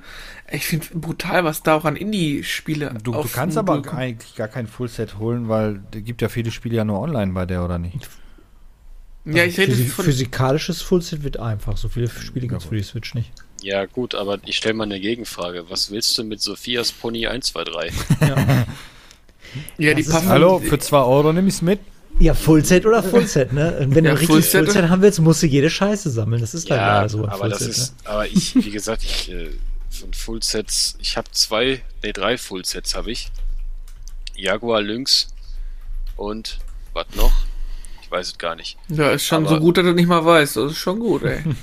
[0.51, 3.93] ich finde brutal, was da auch an Indie-Spiele Du, du kannst aber kommt.
[3.93, 7.45] eigentlich gar kein Fullset holen, weil es gibt ja viele Spiele ja nur online bei
[7.45, 8.07] der, oder nicht?
[9.25, 10.05] Ja, ich rede Physi von.
[10.05, 11.75] Physikalisches Fullset wird einfach.
[11.75, 13.31] So viele Spiele gibt es für die Switch nicht.
[13.61, 15.65] Ja, gut, aber ich stelle mal eine Gegenfrage.
[15.69, 17.93] Was willst du mit Sophias Pony 123?
[19.77, 20.29] Ja, die Das ist- passen.
[20.29, 21.79] Hallo, für 2 Euro nehme ich es mit.
[22.19, 23.77] Ja, Fullset oder Fullset, ne?
[23.79, 26.41] Und wenn Ja, du richtig Fullset- Fullset, haben willst, musst du jede Scheiße sammeln.
[26.41, 27.23] Das ist Ja, leider so.
[27.23, 29.49] ein aber das Fullset, ist, aber ich, wie gesagt, ich äh,
[29.91, 33.29] von Fullsets, ich habe zwei, nee, drei Fullsets habe ich.
[34.35, 35.27] Jaguar Lynx
[36.15, 36.59] und
[36.93, 37.33] was noch?
[38.01, 38.77] Ich weiß es gar nicht.
[38.89, 40.57] Ja, ist schon Aber- so gut, dass du nicht mal weißt.
[40.57, 41.43] Das ist schon gut, ey.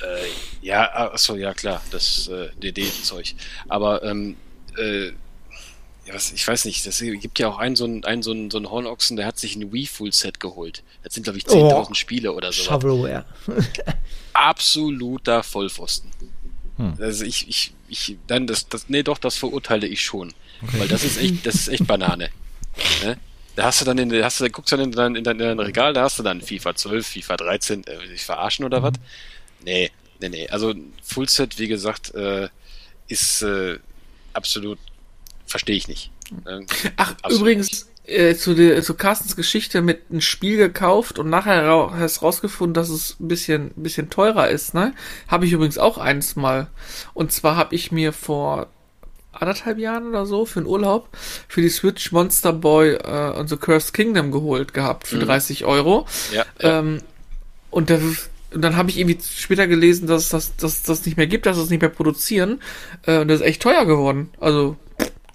[0.00, 0.28] Äh,
[0.64, 3.34] ja, achso, ja klar, das äh, DD-Zeug.
[3.66, 4.36] Aber ähm,
[4.76, 5.10] äh,
[6.08, 8.50] ja, was, ich weiß nicht, es gibt ja auch einen so einen, einen so einen,
[8.50, 10.82] so einen Hornochsen, der hat sich ein Wii Full-Set geholt.
[11.02, 11.94] Das sind, glaube ich, 10.000 Oh.
[11.94, 12.62] Spiele oder so.
[12.62, 13.24] Shovelware.
[14.32, 16.10] absoluter Vollpfosten.
[16.76, 16.94] Hm.
[16.98, 20.32] Also ich, ich, ich, dann das, das, nee, doch, das verurteile ich schon.
[20.60, 22.30] Weil das ist echt, das ist echt Banane.
[23.04, 23.18] ne?
[23.54, 25.46] Da hast du dann in, hast du, guckst du dann in dein, in dein, in
[25.46, 28.94] dein Regal, da hast du dann FIFA 12, FIFA 13, äh, ich verarschen oder was?
[29.64, 29.90] Nee,
[30.20, 30.48] nee, nee.
[30.48, 32.48] Also Fullset, wie gesagt, äh,
[33.08, 33.78] ist äh,
[34.32, 34.78] absolut,
[35.48, 36.12] verstehe ich nicht.
[36.44, 36.64] Ne?
[36.96, 41.64] Ach, Absolut übrigens, äh, zu, der, zu Carstens Geschichte mit einem Spiel gekauft und nachher
[41.66, 44.94] ra hast rausgefunden, dass es ein bisschen, ein bisschen teurer ist, ne?
[45.26, 46.68] Habe ich übrigens auch eins mal.
[47.12, 48.68] Und zwar habe ich mir vor
[49.32, 51.08] anderthalb Jahren oder so für einen Urlaub
[51.48, 56.06] für die Switch Monster Boy äh, und The Cursed Kingdom geholt gehabt für 30 Euro.
[56.32, 56.78] Ja, ja.
[56.78, 57.02] Ähm,
[57.70, 58.00] und, das,
[58.52, 61.46] und dann habe ich irgendwie später gelesen, dass es das, dass das nicht mehr gibt,
[61.46, 62.60] dass es nicht mehr produzieren.
[63.06, 64.30] Äh, und das ist echt teuer geworden.
[64.40, 64.76] Also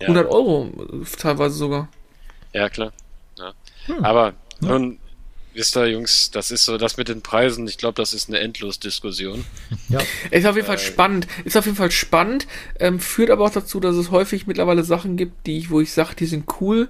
[0.03, 0.09] ja.
[0.09, 1.89] 100 Euro äh, teilweise sogar.
[2.53, 2.93] Ja, klar.
[3.37, 3.53] Ja.
[4.01, 4.99] Aber nun,
[5.53, 8.39] wisst ihr, Jungs, das ist so, das mit den Preisen, ich glaube, das ist eine
[8.39, 9.45] Endlos-Diskussion.
[9.89, 10.01] Ja.
[10.31, 11.27] Ist auf jeden Fall spannend.
[11.45, 12.47] Ist auf jeden Fall spannend.
[12.79, 15.91] Ähm, führt aber auch dazu, dass es häufig mittlerweile Sachen gibt, die ich, wo ich
[15.91, 16.89] sage, die sind cool.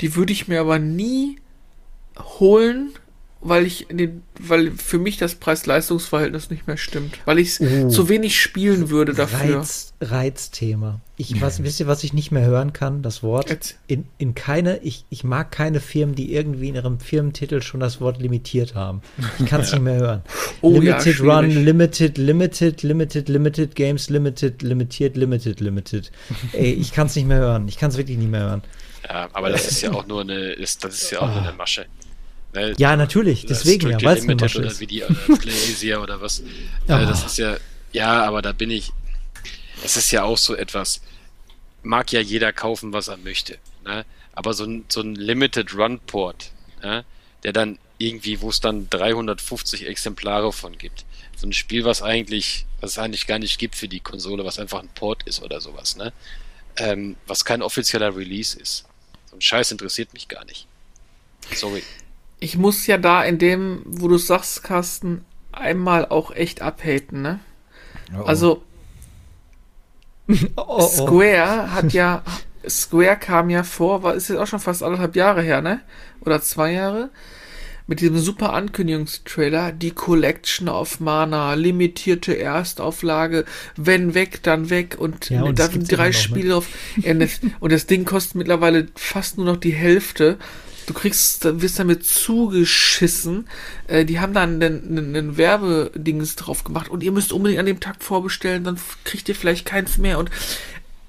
[0.00, 1.38] Die würde ich mir aber nie
[2.38, 2.92] holen,
[3.48, 7.18] weil ich den, weil für mich das Preis-Leistungs-Verhältnis nicht mehr stimmt.
[7.24, 7.88] Weil ich es Oh.
[7.88, 9.58] zu wenig spielen würde dafür.
[9.58, 11.00] Reiz, Reizthema.
[11.18, 13.02] Ich was, wisst ihr, was ich nicht mehr hören kann?
[13.02, 13.48] Das Wort.
[13.48, 17.80] Jetzt- In, in keine, ich, ich mag keine Firmen, die irgendwie in ihrem Firmentitel schon
[17.80, 19.00] das Wort limitiert haben.
[19.38, 20.22] Ich kann es nicht mehr hören.
[20.60, 21.64] Oh ja, limited Run, schwierig.
[21.64, 26.10] Limited, Limited, Limited, Limited Games, Limited, Limitiert, Limited, Limited.
[26.52, 27.66] Ey, ich kann es nicht mehr hören.
[27.68, 28.62] Ich kann es wirklich nicht mehr hören.
[29.08, 31.52] Ja, aber das ist ja auch nur eine, ist, das ist ja auch nur eine
[31.52, 31.86] Masche.
[32.56, 32.74] Ne?
[32.78, 36.42] Ja, natürlich, deswegen ja, weil es eine Masche oder wie die oder Playasia oder was.
[36.88, 37.02] Ah.
[37.02, 37.56] Äh, das ist ja,
[37.92, 38.92] ja, aber da bin ich.
[39.84, 41.00] Es ist ja auch so etwas.
[41.82, 43.58] Mag ja jeder kaufen, was er möchte.
[43.84, 44.04] Ne?
[44.32, 46.52] Aber so ein, so ein Limited Run Port,
[46.82, 47.04] ne?
[47.42, 51.04] der dann irgendwie, wo es dann 350 Exemplare von gibt.
[51.36, 54.58] So ein Spiel, was eigentlich, was es eigentlich gar nicht gibt für die Konsole, was
[54.58, 56.12] einfach ein Port ist oder sowas, ne?
[56.76, 58.84] Ähm, was kein offizieller Release ist.
[59.30, 60.66] So ein Scheiß interessiert mich gar nicht.
[61.54, 61.82] Sorry.
[62.38, 67.40] Ich muss ja da in dem, wo du sagst, Carsten, einmal auch echt abhaten, ne?
[68.14, 68.24] Oh, oh.
[68.24, 68.62] Also,
[70.56, 70.80] Oh, oh.
[70.88, 72.22] Square hat ja,
[72.68, 75.80] Square kam ja vor, war, ist jetzt auch schon fast anderthalb Jahre her, ne?
[76.20, 77.10] Oder zwei Jahre?
[77.88, 83.44] Mit diesem super Ankündigungstrailer, die Collection of Mana, limitierte Erstauflage,
[83.76, 86.12] wenn weg, dann weg und, Ja, und da das sind gibt's immer drei ne?
[86.12, 86.62] Spiele
[87.20, 90.36] das- und das Ding kostet mittlerweile fast nur noch die Hälfte.
[90.86, 93.48] Du kriegst, wirst damit zugeschissen.
[93.88, 97.66] Äh, die haben da einen, einen, einen Werbedings drauf gemacht und ihr müsst unbedingt an
[97.66, 100.18] dem Tag vorbestellen, dann kriegt ihr vielleicht keins mehr.
[100.18, 100.30] Und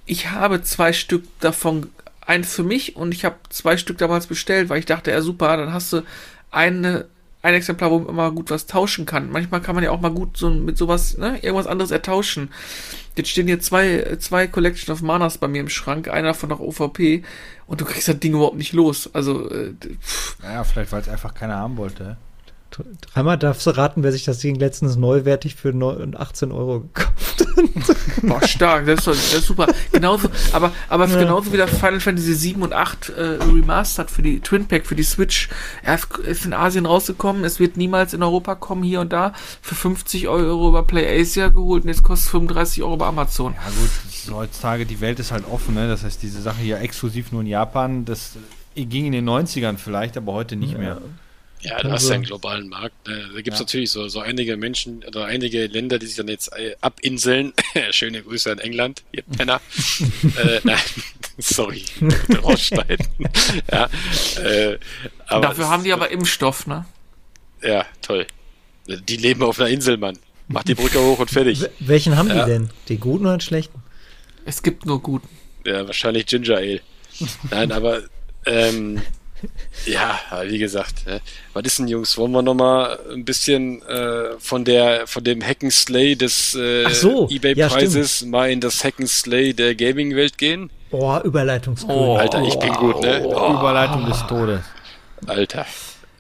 [0.06, 1.90] ich habe zwei Stück davon,
[2.22, 5.56] eins für mich und ich habe zwei Stück damals bestellt, weil ich dachte, ja super,
[5.58, 6.02] dann hast du
[6.52, 7.06] eine,
[7.48, 9.32] ein Exemplar, wo man mal gut was tauschen kann.
[9.32, 12.50] Manchmal kann man ja auch mal gut so mit sowas, ne, irgendwas anderes ertauschen.
[13.16, 16.60] Jetzt stehen hier zwei, zwei Collection of Manas bei mir im Schrank, einer davon noch
[16.60, 17.24] OVP
[17.66, 19.10] und du kriegst das Ding überhaupt nicht los.
[19.14, 22.18] Also, äh, pff, Ja, vielleicht, weil es einfach keiner haben wollte.
[23.14, 27.42] Dreimal darfst du raten, wer sich das Ding letztens neuwertig für neun- 18 Euro gekauft
[27.42, 27.98] hat.
[28.24, 29.68] Boah, stark, das ist, doch- das ist super.
[29.92, 34.40] Genauso, aber, aber genauso wie das Final Fantasy 7 und 8 äh, Remastered für die
[34.40, 35.50] Twin Pack, für die Switch.
[35.84, 39.34] Er ist in Asien rausgekommen, es wird niemals in Europa kommen, hier und da.
[39.62, 43.54] Für 50 Euro über PlayAsia geholt und jetzt kostet 35 Euro bei Amazon.
[43.54, 45.88] Ja gut, heutzutage, die Welt ist halt offen, ne?
[45.88, 48.32] Das heißt, diese Sache hier exklusiv nur in Japan, das
[48.76, 51.02] ging in den 90ern vielleicht, aber heute nicht mehr.
[51.62, 53.08] Ja, du hast ja einen globalen Markt.
[53.08, 53.30] Ne?
[53.34, 53.66] Da gibt es Ja.
[53.66, 57.54] natürlich so, so einige Menschen oder einige Länder, die sich dann jetzt äh, abinseln.
[57.92, 59.60] Schöne Grüße an England, ihr Penner.
[60.38, 60.78] äh, nein,
[61.40, 61.84] sorry,
[62.44, 63.08] rausschneiden.
[63.72, 63.90] ja,
[64.44, 64.78] äh,
[65.30, 66.86] Dafür haben die aber Impfstoff, ne?
[67.64, 68.28] Ja, toll.
[68.88, 70.18] Die leben auf einer Insel, Mann.
[70.48, 71.66] Mach die Brücke hoch und fertig.
[71.80, 72.46] Welchen haben Ja.
[72.46, 72.70] die denn?
[72.88, 73.82] Den guten oder den schlechten?
[74.46, 75.28] Es gibt nur guten.
[75.66, 76.82] Ja, wahrscheinlich Ginger Ale.
[77.52, 78.04] Nein, aber
[78.46, 79.02] ähm,
[79.86, 81.22] ja, wie gesagt, ne?
[81.54, 82.18] was ist denn, Jungs?
[82.18, 86.90] Wollen wir noch mal ein bisschen äh, von der von dem Hacken Slay des äh,
[86.92, 90.70] so, eBay-Preises mal in das Hacken Slay der Gaming-Welt gehen?
[90.90, 91.96] Boah, Überleitungskönig.
[91.96, 92.18] Oh.
[92.18, 93.24] Alter, ich bin gut, ne?
[93.26, 94.62] Oh, Überleitung des Todes.
[95.26, 95.66] Alter.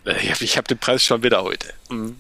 [0.05, 1.67] Ich hab, ich hab den Preis schon wieder heute.
[1.89, 2.17] Mhm.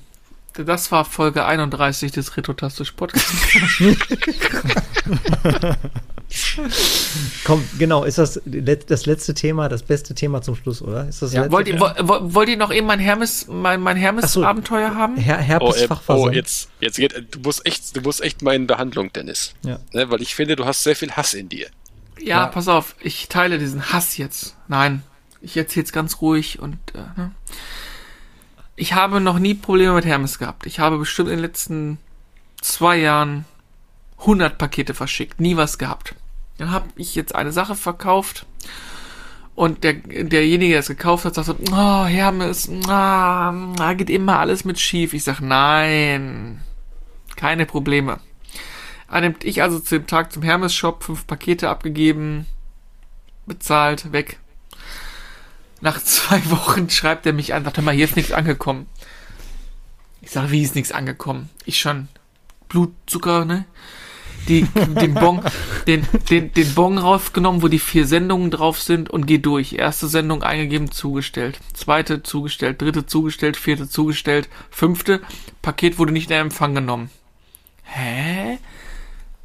[0.53, 3.31] Das war Folge 31 des Retrotastisch Podcasts.
[7.45, 11.07] Komm, genau, ist das das letzte Thema, das beste Thema zum Schluss, oder?
[11.07, 11.53] Ist das Ja, letzte?
[11.53, 14.01] wollt, ihr, wo- wollt ihr noch eben mein Hermes, mein, mein so.
[14.01, 15.15] Hermes-Abenteuer haben?
[15.17, 18.55] Her Oh, Herpes äh, oh, jetzt, jetzt geht, du musst echt, du musst echt mal
[18.55, 19.53] in Behandlung, Dennis.
[19.63, 19.79] Ja.
[19.93, 21.67] Ne, weil ich finde, du hast sehr viel Hass in dir.
[22.19, 22.47] Ja, Ja.
[22.47, 24.55] pass auf, ich teile diesen Hass jetzt.
[24.67, 25.03] Nein,
[25.41, 27.31] ich erzähl's ganz ruhig und äh, ne?
[28.75, 30.65] ich habe noch nie Probleme mit Hermes gehabt.
[30.65, 31.97] Ich habe bestimmt in den letzten
[32.61, 33.45] zwei Jahren
[34.19, 36.15] 100 Pakete verschickt, nie was gehabt.
[36.57, 38.45] Dann habe ich jetzt eine Sache verkauft
[39.57, 44.37] und der, derjenige, der es gekauft hat, sagt so, oh, Hermes, ah, da geht immer
[44.37, 45.15] alles mit schief.
[45.15, 46.61] Ich sag, nein,
[47.35, 48.19] keine Probleme.
[49.07, 52.45] An dem, ich also zu dem Tag zum Hermes-Shop fünf Pakete abgegeben,
[53.47, 54.39] bezahlt, weg.
[55.81, 58.85] Nach zwei Wochen schreibt er mich an, sagt, hör mal, hier ist nichts angekommen.
[60.21, 61.49] Ich sage, wie ist nichts angekommen?
[61.65, 62.09] Ich schon
[62.69, 63.65] Blutzucker, ne?
[64.47, 64.65] Die,
[65.01, 65.41] den Bon,
[65.87, 69.73] den, den, den Bon rausgenommen, wo die vier Sendungen drauf sind und geh durch.
[69.73, 71.59] Erste Sendung eingegeben, zugestellt.
[71.73, 75.21] Zweite zugestellt, dritte zugestellt, vierte zugestellt, fünfte,
[75.61, 77.09] Paket wurde nicht in Empfang genommen.
[77.83, 78.57] Hä?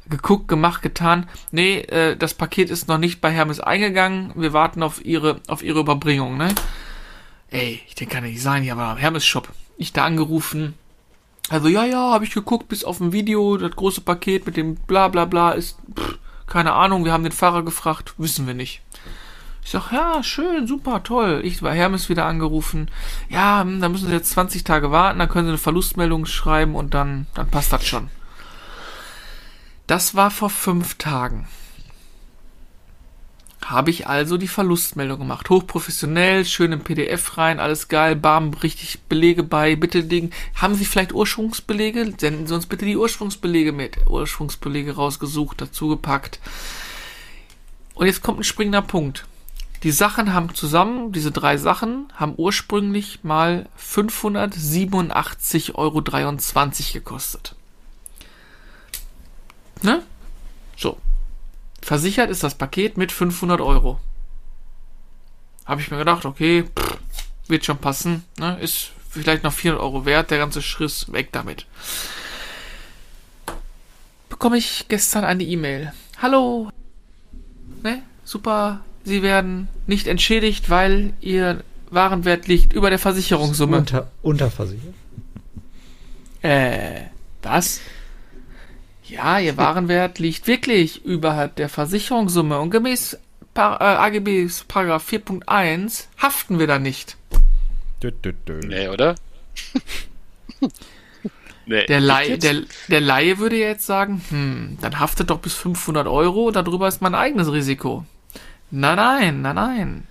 [0.09, 1.27] geguckt, gemacht, getan.
[1.51, 4.31] Nee, äh, das Paket ist noch nicht bei Hermes eingegangen.
[4.35, 6.53] Wir warten auf ihre, auf ihre Überbringung, ne?
[7.49, 9.49] Ey, ich denke, kann nicht sein, hier war Hermes Shop.
[9.77, 10.75] Ich da angerufen.
[11.49, 14.75] Also, ja, ja, habe ich geguckt, bis auf ein Video, das große Paket mit dem
[14.75, 16.17] bla bla bla ist, pff,
[16.47, 18.81] keine Ahnung, wir haben den Fahrer gefragt, wissen wir nicht.
[19.63, 21.41] Ich sag, ja, schön, super, toll.
[21.43, 22.89] Ich bei Hermes wieder angerufen.
[23.29, 26.75] Ja, hm, da müssen Sie jetzt 20 Tage warten, dann können Sie eine Verlustmeldung schreiben
[26.75, 28.09] und dann, dann passt das schon.
[29.87, 31.47] Das war vor fünf Tagen.
[33.65, 35.49] Habe ich also die Verlustmeldung gemacht.
[35.49, 39.75] Hochprofessionell, schön im PDF rein, alles geil, bam, richtig Belege bei.
[39.75, 40.31] Bitte Ding.
[40.55, 42.13] Haben Sie vielleicht Ursprungsbelege?
[42.17, 43.97] Senden Sie uns bitte die Ursprungsbelege mit.
[44.07, 46.39] Ursprungsbelege rausgesucht, dazu gepackt.
[47.95, 49.25] Und jetzt kommt ein springender Punkt.
[49.83, 56.01] Die Sachen haben zusammen, diese drei Sachen, haben ursprünglich mal 587,23 Euro
[56.93, 57.55] gekostet.
[59.81, 60.01] Ne?
[60.77, 60.97] So.
[61.83, 63.99] Versichert ist das Paket mit 500 Euro.
[65.65, 66.97] Habe ich mir gedacht, okay, pff,
[67.47, 68.23] wird schon passen.
[68.39, 68.57] Ne?
[68.61, 71.65] Ist vielleicht noch 400 Euro wert, der ganze Schriss, weg damit.
[74.29, 75.91] Bekomme ich gestern eine E-Mail.
[76.21, 76.69] Hallo.
[77.83, 78.01] Ne?
[78.23, 78.79] Super.
[79.03, 83.77] Sie werden nicht entschädigt, weil Ihr Warenwert liegt über der Versicherungssumme.
[83.77, 84.93] Unter, unterversichert.
[86.41, 87.01] Äh,
[87.41, 87.81] was?
[89.13, 93.19] Ja, ihr Warenwert liegt wirklich überhalb der Versicherungssumme und gemäß
[93.53, 97.17] Par äh, AGB Paragraph 4.1 haften wir da nicht.
[98.01, 98.59] Dö, dö, dö.
[98.65, 99.13] Nee, oder?
[101.67, 101.85] nee.
[101.85, 106.49] Der, Laie, der, der Laie würde jetzt sagen, hm, dann haftet doch bis 500 Euro,
[106.49, 108.05] darüber ist mein eigenes Risiko.
[108.71, 110.07] Nein, nein, nein, nein.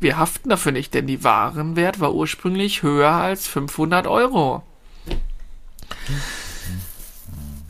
[0.00, 4.64] Wir haften dafür nicht, denn die Warenwert war ursprünglich höher als 500 Euro.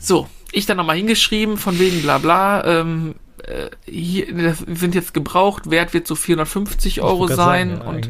[0.01, 5.69] So, ich dann nochmal hingeschrieben, von wegen bla bla, ähm, äh, hier, sind jetzt gebraucht,
[5.69, 8.09] Wert wird so 450 Euro sein sagen, ja, und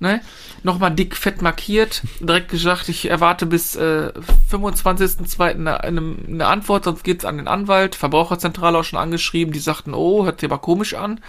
[0.00, 0.20] ne?
[0.62, 4.12] Nochmal dick fett markiert, direkt gesagt, ich erwarte bis äh,
[4.50, 5.40] 25.02.
[5.40, 7.94] Eine, eine, eine Antwort, sonst geht's an den Anwalt.
[7.94, 11.20] Verbraucherzentrale auch schon angeschrieben, die sagten, oh, hört sich aber komisch an.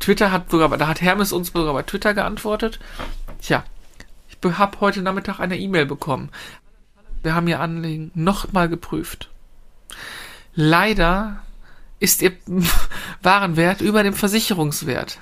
[0.00, 2.78] Twitter hat sogar, da hat Hermes uns sogar bei Twitter geantwortet.
[3.42, 3.64] Tja,
[4.30, 6.30] ich habe heute Nachmittag eine E-Mail bekommen.
[7.22, 9.30] Wir haben Ihr Anliegen nochmal geprüft.
[10.54, 11.42] Leider
[12.00, 12.32] ist Ihr
[13.22, 15.18] Warenwert über dem Versicherungswert.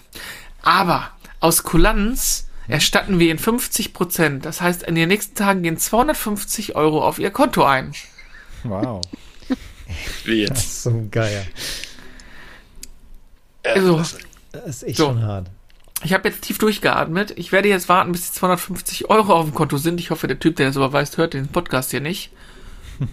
[0.62, 1.10] Aber
[1.40, 4.44] aus Kulanz erstatten wir Ihnen 50 Prozent.
[4.44, 7.92] Das heißt, in den nächsten Tagen gehen 250 Euro auf Ihr Konto ein.
[8.64, 9.00] Wow.
[10.24, 10.64] Wie Das jetzt?
[10.66, 11.46] ist so geil.
[13.64, 14.02] Also,
[14.52, 15.06] Das ist echt So.
[15.06, 15.48] schon hart.
[16.04, 17.32] ich habe jetzt tief durchgeatmet.
[17.36, 20.00] Ich werde jetzt warten, bis die 250 Euro auf dem Konto sind.
[20.00, 22.30] Ich hoffe, der Typ, der das überweist, hört den Podcast hier nicht.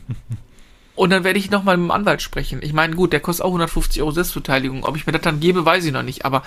[0.99, 2.59] Und dann werde ich nochmal mit dem Anwalt sprechen.
[2.61, 4.83] Ich meine, gut, der kostet auch 150 Euro Selbstbeteiligung.
[4.83, 6.25] Ob ich mir das dann gebe, weiß ich noch nicht.
[6.25, 6.43] Aber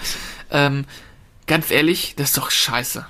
[0.50, 0.84] ähm,
[1.46, 3.06] ganz ehrlich, das ist doch scheiße.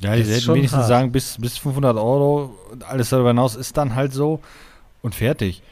[0.00, 0.88] Ja, hätten schon wenigstens hart.
[0.88, 4.40] sagen, bis, bis 500 Euro, und alles darüber hinaus ist dann halt so
[5.02, 5.62] und fertig.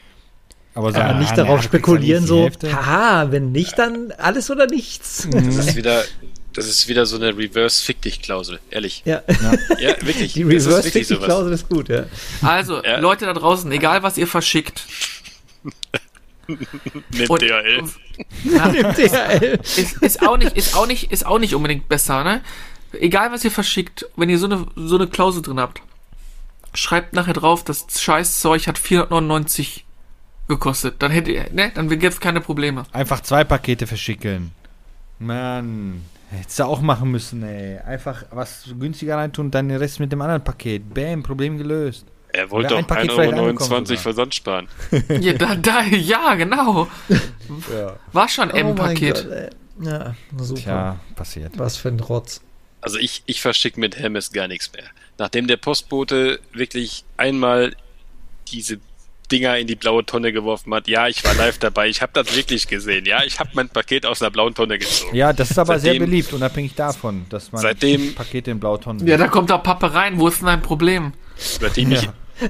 [0.75, 5.27] Aber sagen, nicht ah, darauf spekulieren, ja so, haha, wenn nicht, dann alles oder nichts.
[5.31, 6.03] Das ist wieder,
[6.53, 9.03] das ist wieder so eine Reverse-Fick-Dich-Klausel, ehrlich.
[9.05, 9.21] Ja,
[9.79, 10.33] Ja, wirklich.
[10.33, 11.25] die reverse wirklich sowas.
[11.25, 12.05] klausel ist gut, ja.
[12.41, 12.99] Also, Ja.
[12.99, 14.83] Leute da draußen, egal was ihr verschickt.
[16.47, 17.83] Mit Und- DHL.
[18.43, 19.59] Ja, Im DHL.
[19.63, 22.41] ist, ist auch nicht, ist auch nicht, ist auch nicht unbedingt besser, ne?
[22.93, 25.81] Egal was ihr verschickt, wenn ihr so eine, so eine Klausel drin habt,
[26.75, 29.85] schreibt nachher drauf, das Scheißzeug hat 499
[30.47, 30.95] gekostet.
[30.99, 31.71] Dann hättet ihr, ne?
[31.73, 32.83] Dann gäbe es keine Probleme.
[32.91, 34.51] Einfach zwei Pakete verschicken.
[35.17, 36.01] Mann,
[36.31, 37.79] hättest du auch machen müssen, ey.
[37.79, 40.93] Einfach was günstiger reintun und dann den Rest mit dem anderen Paket.
[40.93, 42.05] Bam, Problem gelöst.
[42.33, 43.97] Er wollte vielleicht 1,29 Euro.
[43.97, 44.67] Versand sparen.
[45.19, 46.87] Ja, da, da, ja genau.
[47.73, 47.97] Ja.
[48.13, 49.27] War schon Oh M-Paket.
[49.81, 50.61] Ja, super.
[50.61, 51.57] Tja, passiert.
[51.57, 52.41] Was für ein Rotz.
[52.79, 54.85] Also ich, ich verschicke mit Hermes gar nichts mehr.
[55.17, 57.75] Nachdem der Postbote wirklich einmal
[58.47, 58.79] diese
[59.31, 62.35] Dinger in die blaue Tonne geworfen hat, ja, ich war live dabei, ich habe das
[62.35, 65.15] wirklich gesehen, ja, ich habe mein Paket aus der blauen Tonne gezogen.
[65.15, 69.05] Ja, das ist aber sehr Seitdem- beliebt, unabhängig davon, dass man Seitdem- Pakete in Blautonnen.
[69.07, 70.19] Ja, da kommt da Pappe rein.
[70.19, 71.13] Wo ist denn dein Problem?
[71.37, 72.07] Seitdem ich,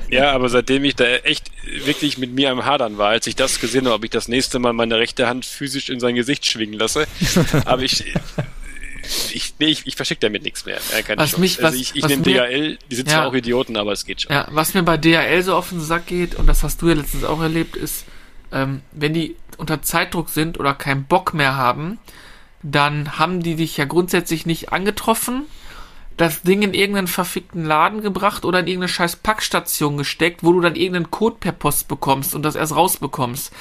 [0.10, 1.52] ja, aber seitdem ich da echt
[1.86, 4.58] wirklich mit mir am Hadern war, als ich das gesehen habe, ob ich das nächste
[4.60, 7.08] Mal meine rechte Hand physisch in sein Gesicht schwingen lasse,
[7.66, 8.14] aber ich,
[9.34, 10.80] ich, nee, ich, ich verschicke damit nichts mehr.
[11.06, 13.16] Keine Was mich- also was- ich, ich was nehme DHL, die sind Ja.
[13.16, 14.32] zwar auch Idioten, aber es geht schon.
[14.32, 16.96] Ja, was mir bei DHL so auf den Sack geht, und das hast du ja
[16.96, 18.06] letztens auch erlebt, ist,
[18.52, 22.00] ähm, wenn die unter Zeitdruck sind oder keinen Bock mehr haben,
[22.64, 25.44] dann haben die dich ja grundsätzlich nicht angetroffen,
[26.18, 30.62] das Ding in irgendeinen verfickten Laden gebracht oder in irgendeine scheiß Packstation gesteckt, wo du
[30.62, 33.52] dann irgendeinen Code per Post bekommst und das erst rausbekommst.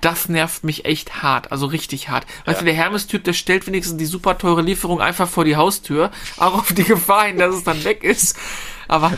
[0.00, 2.26] Das nervt mich echt hart, also richtig hart.
[2.46, 6.10] Weißt du, der Hermes-Typ, der stellt wenigstens die super teure Lieferung einfach vor die Haustür,
[6.38, 8.36] auch auf die Gefahr hin, dass es dann weg ist.
[8.88, 9.12] Aber,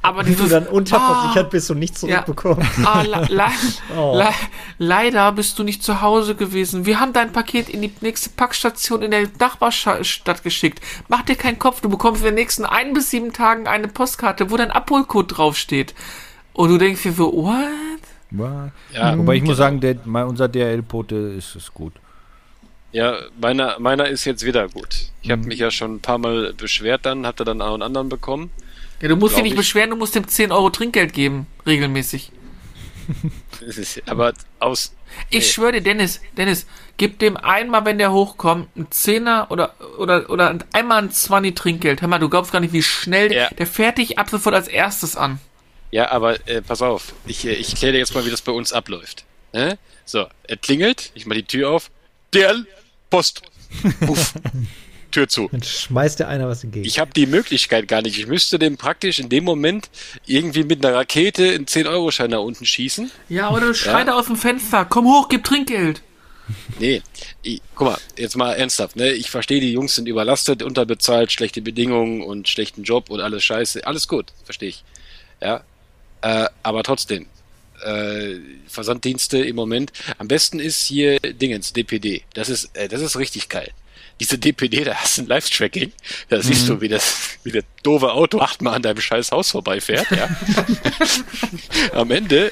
[0.00, 1.48] aber Wie du dieses, dann unterversichert Ah.
[1.50, 2.66] bist und nichts zurückbekommst.
[2.84, 3.44] Ah, le le
[3.96, 4.16] Oh.
[4.16, 4.28] le
[4.78, 6.86] leider bist du nicht zu Hause gewesen.
[6.86, 10.80] Wir haben dein Paket in die nächste Packstation in der Nachbarstadt geschickt.
[11.08, 14.50] Mach dir keinen Kopf, du bekommst in den nächsten ein bis sieben Tagen eine Postkarte,
[14.50, 15.94] wo dein Abholcode draufsteht.
[16.54, 17.95] Und du denkst dir so, what?
[18.30, 19.16] Ja.
[19.18, 19.66] Wobei ich muss genau.
[19.66, 21.92] sagen, der, mein, unser DHL-Pote ist, ist gut.
[22.92, 25.10] Ja, meiner, meiner ist jetzt wieder gut.
[25.22, 25.32] Ich Mhm.
[25.32, 28.50] habe mich ja schon ein paar Mal beschwert dann, hatte dann auch einen anderen bekommen.
[29.00, 29.58] Ja, du musst dich nicht ich.
[29.58, 32.32] beschweren, du musst dem 10 Euro Trinkgeld geben, regelmäßig.
[34.06, 34.94] Aber aus,
[35.30, 35.40] Ich Nee.
[35.52, 36.66] schwöre dir, Dennis, Dennis,
[36.96, 42.00] gib dem einmal, wenn der hochkommt, einen Zehner oder, oder, oder einmal ein 20 Trinkgeld.
[42.00, 43.48] Hör mal, du glaubst gar nicht, wie schnell Ja.
[43.50, 45.38] der fährt dich ab sofort als erstes an.
[45.90, 48.52] Ja, aber äh, pass auf, ich, äh, ich kläre dir jetzt mal, wie das bei
[48.52, 49.24] uns abläuft.
[49.52, 49.78] Ne?
[50.04, 51.90] So, er klingelt, ich mach die Tür auf,
[52.34, 52.66] DL,
[53.10, 53.42] Post,
[54.00, 54.34] Puff,
[55.10, 55.48] Tür zu.
[55.50, 56.84] Dann schmeißt dir einer was entgegen.
[56.84, 58.18] Ich habe die Möglichkeit gar nicht.
[58.18, 59.88] Ich müsste dem praktisch in dem Moment
[60.26, 63.10] irgendwie mit einer Rakete einen 10-Euro-Schein nach unten schießen.
[63.28, 66.02] Ja, oder schrei da aus dem Fenster, komm hoch, gib Trinkgeld.
[66.78, 67.02] Nee,
[67.42, 69.12] ich, guck mal, jetzt mal ernsthaft, ne?
[69.12, 73.86] Ich verstehe, die Jungs sind überlastet, unterbezahlt, schlechte Bedingungen und schlechten Job und alles scheiße.
[73.86, 74.84] Alles gut, verstehe ich.
[75.40, 75.64] Ja.
[76.22, 77.26] Äh, aber trotzdem,
[77.84, 78.36] äh,
[78.68, 79.92] Versanddienste im Moment.
[80.18, 82.22] Am besten ist hier Dingens, DPD.
[82.34, 83.70] Das ist, äh, das ist richtig geil.
[84.18, 85.92] Diese DPD, da hast du ein Live-Tracking.
[86.30, 90.06] Da siehst du, wie das, wie das doofe Auto achtmal an deinem scheiß Haus vorbeifährt,
[90.10, 90.34] ja.
[91.92, 92.50] Am Ende,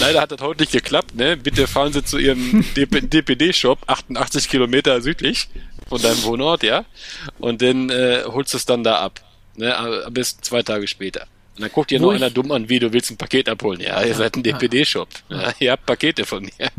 [0.00, 1.36] leider hat das heute nicht geklappt, ne?
[1.36, 5.48] Bitte fahren Sie zu Ihrem DPD-Shop 88 Kilometer südlich
[5.86, 6.86] von deinem Wohnort, ja.
[7.38, 9.20] Und dann äh, holst du es dann da ab.
[9.56, 9.76] Ne?
[9.76, 11.26] Am besten zwei Tage später.
[11.56, 13.80] Und dann guckt dir nur ich- einer dumm an, wie du willst ein Paket abholen.
[13.80, 15.08] Ja, ihr seid ein DPD-Shop.
[15.28, 16.70] Ja, ihr habt Pakete von mir.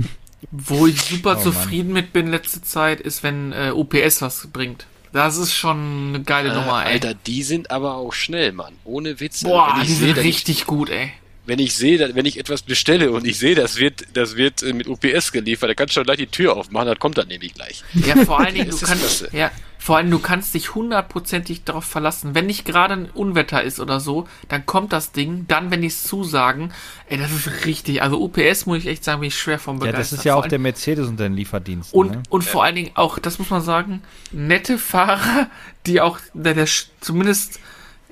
[0.52, 4.86] Wo ich super Oh, zufrieden mit bin letzte Zeit, ist, wenn äh, UPS was bringt.
[5.14, 6.94] Das ist schon eine geile Äh, Nummer, ey.
[6.94, 8.74] Alter, die sind aber auch schnell, Mann.
[8.84, 9.44] Ohne Witz.
[9.46, 11.14] Also, Boah, wenn ich die sind ich- richtig gut, ey.
[11.46, 14.64] wenn ich sehe, dass- wenn ich etwas bestelle und ich sehe, das wird, das wird
[14.64, 17.28] äh, mit UPS geliefert, dann kannst du schon gleich die Tür aufmachen, dann kommt das
[17.28, 17.84] nämlich gleich.
[17.94, 19.30] Ja, vor allen Dingen, du kannst, klasse.
[19.34, 19.52] ja,
[19.84, 22.34] vor allem, du kannst dich hundertprozentig darauf verlassen.
[22.34, 25.44] Wenn nicht gerade ein Unwetter ist oder so, dann kommt das Ding.
[25.50, 26.72] Dann, wenn die es zusagen,
[27.10, 28.02] ey, das ist richtig.
[28.02, 30.00] Also UPS muss ich echt sagen, bin ich schwer vom Ja, begeistert.
[30.00, 32.00] das ist ja Vor auch der Mercedes unter den Lieferdiensten.
[32.00, 32.24] Und, ne?
[32.30, 34.02] und vor allen Dingen auch, das muss man sagen,
[34.32, 35.50] nette Fahrer,
[35.86, 36.68] die auch, der, der
[37.02, 37.60] zumindest,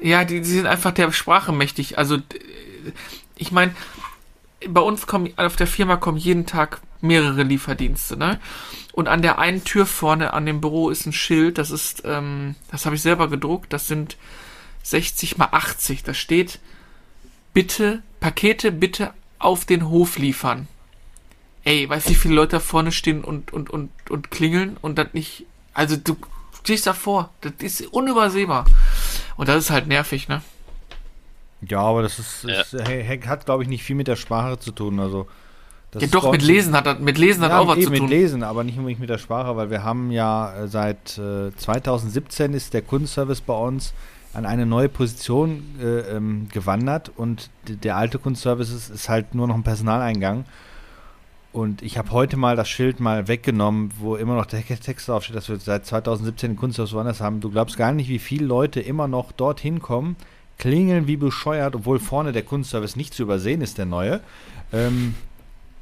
[0.01, 1.97] ja, die, die sind einfach der Sprache mächtig.
[1.97, 2.17] Also,
[3.37, 3.73] ich meine,
[4.67, 8.39] bei uns kommen, auf der Firma kommen jeden Tag mehrere Lieferdienste, ne?
[8.93, 12.55] Und an der einen Tür vorne an dem Büro ist ein Schild, das ist, ähm,
[12.69, 14.17] das habe ich selber gedruckt, das sind
[14.83, 16.03] 60 mal 80.
[16.03, 16.59] Da steht,
[17.53, 20.67] bitte, Pakete bitte auf den Hof liefern.
[21.63, 24.97] Ey, weißt du, wie viele Leute da vorne stehen und, und, und, und klingeln und
[24.97, 25.45] das nicht.
[25.73, 26.17] Also du
[26.63, 27.29] stehst davor.
[27.41, 28.65] Das ist unübersehbar.
[29.37, 30.41] Und das ist halt nervig, ne?
[31.61, 32.61] Ja, aber das ist, Ja.
[32.61, 34.99] ist hat, glaube ich, nicht viel mit der Sprache zu tun.
[34.99, 35.27] Also,
[35.91, 37.99] das Ja, doch, mit Lesen hat das, mit Lesen hat ja, auch was zu mit
[37.99, 38.09] tun.
[38.09, 42.53] Lesen, aber nicht unbedingt mit der Sprache, weil wir haben ja äh, seit äh, 2017
[42.53, 43.93] ist der Kundenservice bei uns
[44.33, 49.47] an eine neue Position äh, ähm, gewandert und der alte Kundenservice ist, ist halt nur
[49.47, 50.45] noch ein Personaleingang.
[51.51, 55.35] Und ich habe heute mal das Schild mal weggenommen, wo immer noch der Text draufsteht,
[55.35, 57.41] dass wir seit 2017 den Kundenservice woanders haben.
[57.41, 60.15] Du glaubst gar nicht, wie viele Leute immer noch dorthin kommen,
[60.57, 64.21] klingeln wie bescheuert, obwohl vorne der Kundenservice nicht zu übersehen ist, der neue.
[64.71, 65.15] Ähm,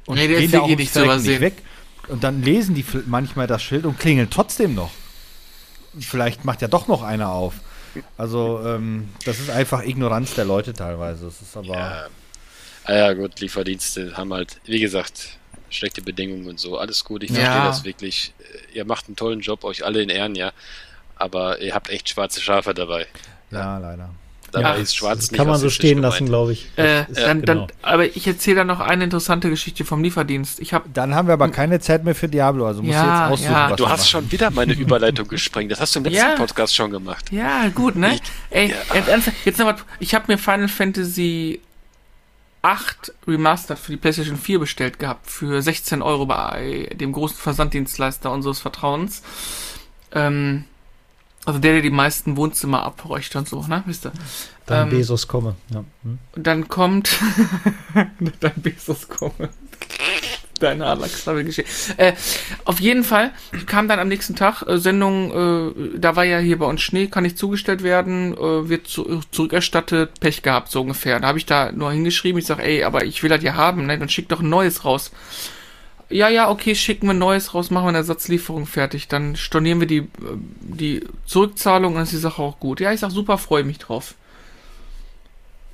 [0.06, 1.40] und Nee, gehen da auch nicht übersehen.
[1.40, 1.54] weg.
[2.08, 4.90] Und dann lesen die manchmal das Schild und klingeln trotzdem noch.
[6.00, 7.54] Vielleicht macht ja doch noch einer auf.
[8.16, 11.24] Also, ähm, das ist einfach Ignoranz der Leute teilweise.
[11.26, 11.66] Das ist aber.
[11.76, 12.06] Ja.
[12.84, 16.78] Ah ja, gut, Lieferdienste haben halt, wie gesagt, schlechte Bedingungen und so.
[16.78, 17.36] Alles gut, ich Ja.
[17.36, 18.32] verstehe das wirklich.
[18.72, 20.52] Äh, Ihr macht einen tollen Job, euch alle in Ehren, ja.
[21.16, 23.06] Aber ihr habt echt schwarze Schafe dabei.
[23.50, 24.10] Ja, leider.
[24.52, 26.14] Dabei Ja, ist schwarz nicht Kann man so stehen gemeint.
[26.14, 26.68] lassen, glaube ich.
[26.76, 27.66] Äh, ist- dann, genau.
[27.66, 30.60] dann, aber ich erzähle dann noch eine interessante Geschichte vom Lieferdienst.
[30.60, 33.32] Ich habe Dann haben wir aber keine Zeit mehr für Diablo, also musst Ja, du
[33.34, 33.70] jetzt aussuchen, ja.
[33.70, 34.08] was Du hast machen.
[34.08, 35.70] schon wieder meine Überleitung gesprengt.
[35.72, 36.34] Das hast du im letzten Ja.
[36.36, 37.30] Podcast schon gemacht.
[37.32, 38.14] Ja, gut, ne?
[38.14, 38.76] Ich- Ey, ja.
[38.94, 41.60] jetzt, ernsthaft, jetzt noch mal, ich habe mir Final Fantasy
[42.62, 48.30] 8 Remastered für die PlayStation 4 bestellt gehabt, für 16 Euro bei dem großen Versanddienstleister
[48.30, 49.22] unseres Vertrauens.
[50.12, 50.64] Ähm,
[51.46, 53.82] also der, der die meisten Wohnzimmer abbräuchte und so, ne?
[53.86, 54.12] Wisst ihr?
[54.66, 55.56] Dann ähm, Bezos komme.
[55.70, 55.84] Ja.
[56.02, 56.18] Hm.
[56.36, 57.10] Und dann kommt
[58.40, 59.48] dein Bezos komme.
[60.60, 61.66] Deine Alexa geschehen.
[61.96, 62.12] Äh,
[62.66, 63.32] auf jeden Fall
[63.64, 67.06] kam dann am nächsten Tag äh, Sendung, äh, da war ja hier bei uns Schnee,
[67.06, 71.18] kann nicht zugestellt werden, äh, wird zu, zurückerstattet, Pech gehabt, so ungefähr.
[71.18, 73.86] Da habe ich da nur hingeschrieben, ich sag, ey, aber ich will das ja haben,
[73.86, 73.98] ne?
[73.98, 75.10] Dann schick doch ein neues raus.
[76.10, 79.06] Ja, ja, okay, schicken wir neues raus, machen wir eine Ersatzlieferung fertig.
[79.08, 80.08] Dann stornieren wir die, äh,
[80.60, 82.80] die Zurückzahlung und dann ist die Sache auch gut.
[82.80, 84.14] Ja, ich sag, super, freue mich drauf.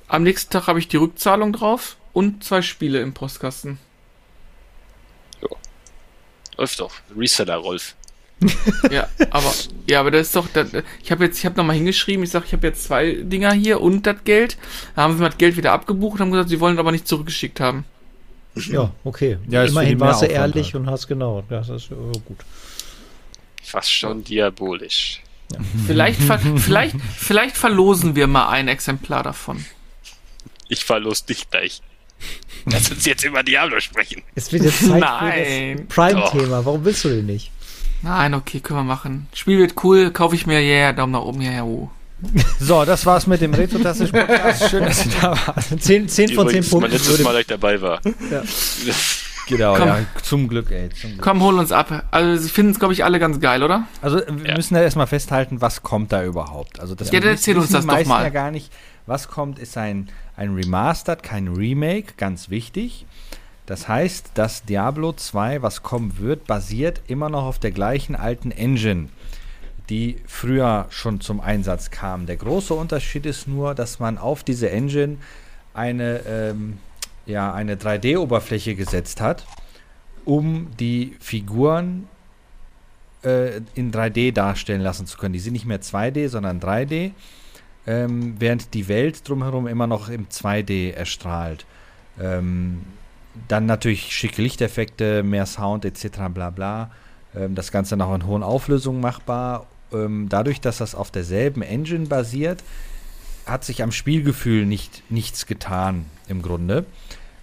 [0.07, 3.79] Am nächsten Tag habe ich die Rückzahlung drauf und zwei Spiele im Postkasten.
[6.57, 6.93] Läuft doch.
[7.15, 7.95] Reseller, Rolf.
[8.91, 9.51] Ja, aber
[9.89, 10.69] ja, aber das ist doch, das,
[11.03, 13.81] ich habe jetzt, ich habe nochmal hingeschrieben, ich sage, ich habe jetzt zwei Dinger hier
[13.81, 14.57] und das Geld.
[14.95, 17.07] Da haben wir das Geld wieder abgebucht und haben gesagt, sie wollen es aber nicht
[17.07, 17.85] zurückgeschickt haben.
[18.65, 19.37] Ja, okay.
[19.49, 20.75] Ja, Immerhin warst du ehrlich halt.
[20.75, 21.43] und hast genau.
[21.49, 22.39] Das ist äh, gut.
[23.63, 25.21] Fast schon diabolisch.
[25.85, 29.65] Vielleicht, ver vielleicht, vielleicht verlosen wir mal ein Exemplar davon.
[30.69, 31.81] Ich verlos dich gleich.
[32.65, 34.23] Lass uns jetzt über Diablo sprechen.
[34.35, 35.77] Es wird jetzt Zeit Nein.
[35.77, 36.65] für das Prime-Thema.
[36.65, 37.51] Warum willst du den nicht?
[38.01, 39.27] Nein, okay, können wir machen.
[39.33, 41.89] Spiel wird cool, kaufe ich mir, yeah, Daumen nach oben, yeah, oh.
[42.59, 44.69] So, das war's mit dem Retro-Tastisch Podcast.
[44.71, 45.63] Schön, dass ihr da wart.
[45.79, 46.91] 10, 10 von 10 Übrigens, mein Punkten.
[46.91, 48.01] letztes Mal, dass ich dabei war.
[48.31, 48.41] Ja.
[49.47, 49.87] Genau, Komm.
[49.87, 49.99] ja.
[50.23, 50.89] Zum Glück, ey.
[50.89, 51.21] Zum Glück.
[51.21, 52.05] Komm, hol uns ab.
[52.11, 53.87] Also, sie finden es, glaube ich, alle ganz geil, oder?
[54.01, 54.55] Also wir Ja.
[54.57, 56.79] müssen ja erstmal festhalten, was kommt da überhaupt.
[56.79, 58.23] Also das Ja, dann erzähl uns das doch mal.
[58.23, 58.71] ja gar nicht.
[59.05, 63.05] Was kommt, ist ein, ein Remastered, kein Remake, ganz wichtig.
[63.67, 68.51] Das heißt, dass Diablo 2, was kommen wird, basiert immer noch auf der gleichen alten
[68.51, 69.07] Engine,
[69.89, 72.25] die früher schon zum Einsatz kam.
[72.25, 75.17] Der große Unterschied ist nur, dass man auf diese Engine
[75.73, 76.79] eine, ähm,
[77.25, 79.45] ja, eine 3D-Oberfläche gesetzt hat,
[80.25, 82.07] um die Figuren
[83.23, 85.33] äh, in 3D darstellen lassen zu können.
[85.33, 87.11] Die sind nicht mehr 2D, sondern 3D,
[87.85, 91.65] ähm, während die Welt drumherum immer noch im 2D erstrahlt.
[92.19, 92.81] Ähm,
[93.47, 96.07] dann natürlich schicke Lichteffekte, mehr Sound etc.
[96.33, 96.91] bla bla.
[97.35, 99.65] Ähm, das Ganze noch in hohen Auflösungen machbar.
[99.93, 102.63] Ähm, dadurch, dass das auf derselben Engine basiert,
[103.45, 106.85] hat sich am Spielgefühl nicht, nichts getan im Grunde.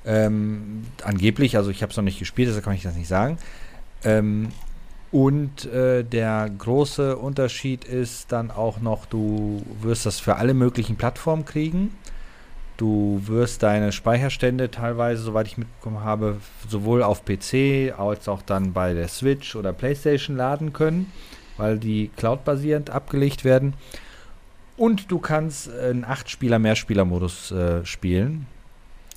[0.05, 3.39] Ähm, angeblich, also ich habe es noch nicht gespielt, deshalb kann ich das nicht sagen.
[4.05, 4.49] Ähm,
[5.11, 10.97] Und äh, der große Unterschied ist dann auch noch, du wirst das für alle möglichen
[10.97, 11.95] Plattformen kriegen.
[12.77, 16.39] Du wirst deine Speicherstände teilweise, soweit ich mitbekommen habe,
[16.69, 21.13] sowohl auf PC als auch dann bei der Switch oder PlayStation laden können,
[21.57, 23.75] weil die cloud-basierend abgelegt werden.
[24.77, 28.47] Und du kannst einen 8-Spieler-Mehrspieler-Modus äh, spielen.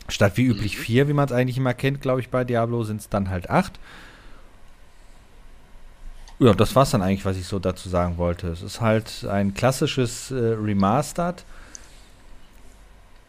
[0.07, 3.01] Statt wie üblich 4, wie man es eigentlich immer kennt, glaube ich, bei Diablo sind
[3.01, 3.73] es dann halt 8.
[6.39, 8.47] Ja, das war's dann eigentlich, was ich so dazu sagen wollte.
[8.49, 11.43] Es ist halt ein klassisches äh, Remastered,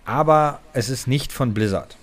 [0.05, 1.97] aber es ist nicht von Blizzard.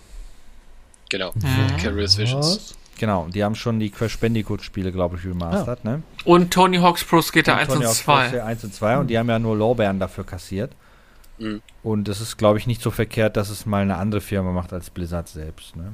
[1.10, 1.78] Genau, Mhm.
[1.82, 2.76] Curious Visions.
[2.98, 6.02] Genau, die haben schon die Crash Bandicoot-Spiele, glaube ich, remastered, ne?
[6.24, 8.30] Und Tony Hawk's Pro Skater 1 Tony und Hawk's 2.
[8.30, 10.72] Pro 1 und 2 und die haben ja nur Lorbeeren dafür kassiert.
[11.38, 11.62] Mhm.
[11.84, 14.72] Und es ist, glaube ich, nicht so verkehrt, dass es mal eine andere Firma macht
[14.72, 15.92] als Blizzard selbst, ne?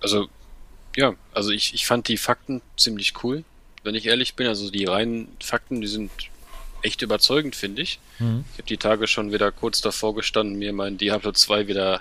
[0.00, 0.28] Also,
[0.96, 3.44] ja, also ich, ich fand die Fakten ziemlich cool,
[3.82, 4.46] wenn ich ehrlich bin.
[4.46, 6.10] Also die reinen Fakten, die sind
[6.86, 7.98] echt überzeugend, finde ich.
[8.18, 8.44] Mhm.
[8.52, 12.00] Ich habe die Tage schon wieder kurz davor gestanden, mir mein Diablo 2 wieder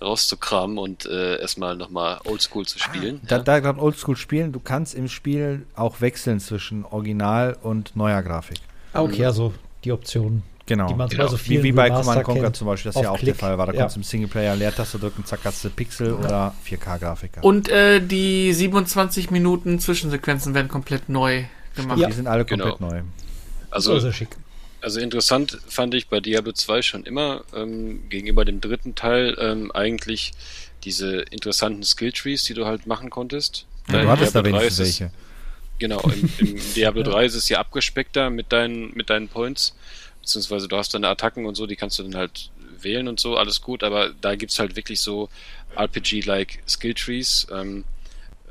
[0.00, 3.20] rauszukramen und äh, erstmal nochmal Oldschool zu spielen.
[3.26, 3.42] Da, ja.
[3.42, 8.58] da gerade Oldschool spielen, du kannst im Spiel auch wechseln zwischen Original und neuer Grafik.
[8.92, 9.52] Ah, okay, also
[9.84, 10.86] die Optionen, Genau.
[10.88, 11.26] die man Genau.
[11.26, 13.26] so Wie, wie bei Command Conquer zum Beispiel, das ja auch Klick.
[13.26, 13.66] der Fall war.
[13.66, 13.78] Da Ja.
[13.80, 17.44] konntest du im Singleplayer Leertaste drücken, zack, hast du Pixel oder 4K-Grafik gehabt.
[17.44, 21.44] Und äh, die 27 Minuten Zwischensequenzen werden komplett neu
[21.76, 21.98] gemacht.
[22.06, 22.90] die sind alle komplett Genau.
[22.92, 23.02] neu.
[23.74, 24.10] Also, Also,
[24.80, 29.70] also interessant fand ich bei Diablo 2 schon immer ähm, gegenüber dem dritten Teil ähm,
[29.72, 30.32] eigentlich
[30.84, 33.66] diese interessanten Skilltrees, die du halt machen konntest.
[33.88, 35.14] Ja, in du hattest da Diablo 3 wenigstens es- welche.
[35.78, 39.74] Genau, im, im Diablo 3 ist es ja abgespeckter mit deinen, mit deinen Points,
[40.20, 43.36] beziehungsweise du hast deine Attacken und so, die kannst du dann halt wählen und so,
[43.36, 45.28] alles gut, aber da gibt's halt wirklich so
[45.76, 47.84] RPG-like Skilltrees, ähm,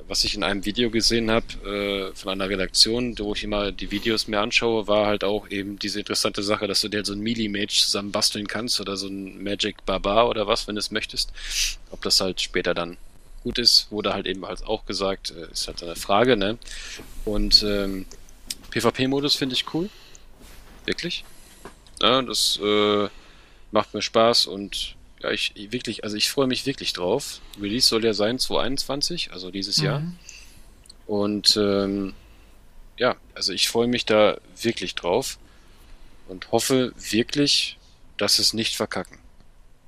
[0.07, 3.91] was ich in einem Video gesehen habe äh, von einer Redaktion, wo ich immer die
[3.91, 7.19] Videos mir anschaue, war halt auch eben diese interessante Sache, dass du dir so ein
[7.19, 11.31] Melee-Mage zusammen basteln kannst oder so ein Magic Barbar oder was, wenn du es möchtest.
[11.91, 12.97] Ob das halt später dann
[13.43, 16.57] gut ist, wurde halt eben halt auch gesagt, äh, ist halt eine Frage, ne?
[17.25, 18.05] Und ähm,
[18.71, 19.89] PvP-Modus finde ich cool.
[20.85, 21.23] Wirklich.
[22.01, 23.07] Ja, das äh,
[23.71, 27.39] macht mir Spaß und ja, ich ich wirklich, also ich freue mich wirklich drauf.
[27.61, 30.01] Release soll ja sein 2021, also dieses Jahr.
[30.01, 30.17] Mhm.
[31.07, 32.13] Und ähm,
[32.97, 35.37] ja, also ich freue mich da wirklich drauf
[36.27, 37.77] und hoffe wirklich,
[38.17, 39.17] dass es nicht verkacken.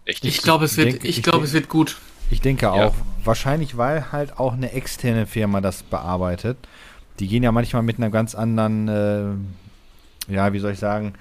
[0.05, 0.43] Echt Ich nicht.
[0.43, 1.97] glaube, es wird, ich ich glaube, es wird gut.
[2.31, 2.71] Ich denke Ja.
[2.71, 2.95] auch.
[3.23, 6.57] Wahrscheinlich, weil halt auch eine externe Firma das bearbeitet.
[7.19, 8.87] Die gehen ja manchmal mit einer ganz anderen,
[10.29, 11.13] äh, ja, wie soll ich sagen,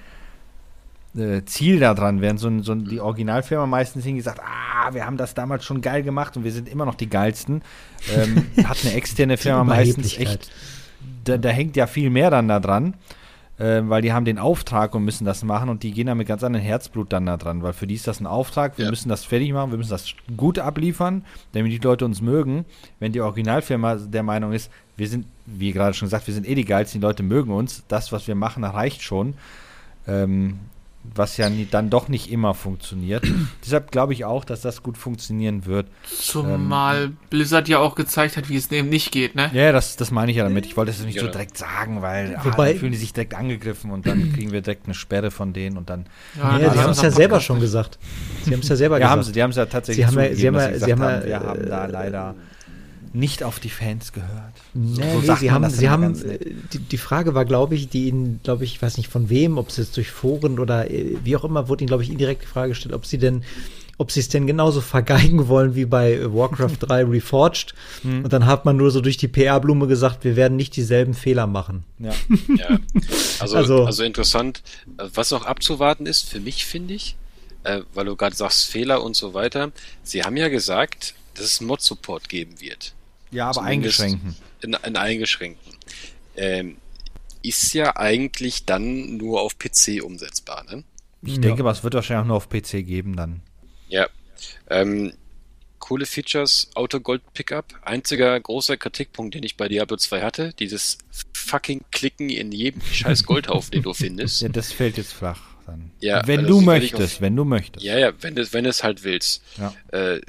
[1.17, 2.21] äh, Ziel da dran.
[2.21, 6.03] Während so, so ein, die Originalfirma meistens hingesagt, ah, wir haben das damals schon geil
[6.03, 7.61] gemacht und wir sind immer noch die geilsten.
[8.13, 10.51] Ähm, hat eine externe Firma meistens echt,
[11.23, 12.93] da, da hängt ja viel mehr dann da dran.
[13.57, 16.27] äh, weil die haben den Auftrag und müssen das machen und die gehen da mit
[16.27, 18.91] ganz anderem Herzblut dann da dran, weil für die ist das ein Auftrag, wir Ja.
[18.91, 21.23] müssen das fertig machen, wir müssen das gut abliefern,
[21.53, 22.65] damit die Leute uns mögen.
[22.99, 26.53] Wenn die Originalfirma der Meinung ist, wir sind, wie gerade schon gesagt, wir sind eh
[26.55, 29.35] die geilsten, die Leute mögen uns, das, was wir machen, reicht schon.
[30.05, 30.59] Ähm,
[31.13, 33.23] was ja nie, dann doch nicht immer funktioniert.
[33.65, 35.87] Deshalb glaube ich auch, dass das gut funktionieren wird.
[36.03, 39.49] Zumal Blizzard ja auch gezeigt hat, wie es eben nicht geht, ne?
[39.53, 40.65] Ja, das, das meine ich ja damit.
[40.65, 41.31] Ich wollte es nicht so Ja.
[41.31, 44.61] direkt sagen, weil ah, Wobei- dann fühlen die sich direkt angegriffen und dann kriegen wir
[44.61, 46.05] direkt eine Sperre von denen und dann.
[46.37, 47.99] Ja, sie ist haben es ja selber schon gesagt.
[48.43, 49.27] Sie haben es ja selber Ja, haben gesagt.
[49.27, 50.91] sie, die haben es ja tatsächlich Sie haben ja- zugegeben, sie haben dass ja- sie
[50.93, 52.35] haben haben, ja, wir haben da äh, leider
[53.15, 54.53] nicht auf die Fans gehört.
[54.73, 56.39] Nee, so nee, sie haben, das sie haben, äh,
[56.73, 59.57] die, die Frage war, glaube ich, die ihnen, glaube ich, ich weiß nicht von wem,
[59.57, 62.43] ob es jetzt durch Foren oder äh, wie auch immer, wurde ihnen, glaube ich, indirekt
[62.43, 63.43] die Frage gestellt, ob sie denn,
[63.97, 67.73] ob sie es denn genauso vergeigen wollen wie bei äh, Warcraft 3 Reforged.
[68.01, 68.23] Hm.
[68.25, 71.47] Und dann hat man nur so durch die PR-Blume gesagt, wir werden nicht dieselben Fehler
[71.47, 71.83] machen.
[71.99, 72.11] Ja.
[72.57, 72.77] Ja.
[73.39, 74.61] Also, Also- also, interessant.
[74.97, 77.15] Was noch abzuwarten ist, für mich finde ich,
[77.63, 79.71] äh, weil du gerade sagst, Fehler und so weiter.
[80.03, 82.93] Sie haben ja gesagt, dass es Mod-Support geben wird.
[83.35, 84.35] Ja, aber Zumindest eingeschränken.
[84.61, 85.73] In, in eingeschränkten.
[86.37, 86.77] Ähm,
[87.43, 90.83] ist ja eigentlich dann nur auf PC umsetzbar, ne?
[91.21, 91.41] Ich Ja.
[91.41, 93.41] denke, aber es wird wahrscheinlich auch nur auf PC geben dann.
[93.87, 94.07] Ja.
[94.69, 95.13] Ähm,
[95.79, 97.73] coole Features, Auto-Gold-Pickup.
[97.83, 100.97] Einziger großer Kritikpunkt, den ich bei Diablo 2 hatte, dieses
[101.33, 104.41] fucking Klicken in jedem scheiß Goldhaufen, den du findest.
[104.41, 105.91] Ja, das fällt jetzt flach dann.
[105.99, 107.85] Ja, wenn also du möchtest, auf- wenn du möchtest.
[107.85, 109.43] Ja, ja, wenn du, wenn du es halt willst.
[109.57, 109.73] Ja.
[109.91, 110.21] Äh,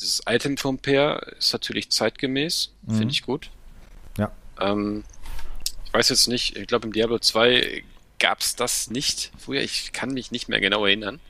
[0.00, 2.94] das Item vom Pair ist natürlich zeitgemäß, Mhm.
[2.98, 3.50] finde ich gut.
[4.18, 4.30] Ja.
[4.60, 5.04] Ähm,
[5.86, 7.82] ich weiß jetzt nicht, ich glaube im Diablo 2
[8.18, 11.20] gab's das nicht früher, ich kann mich nicht mehr genau erinnern.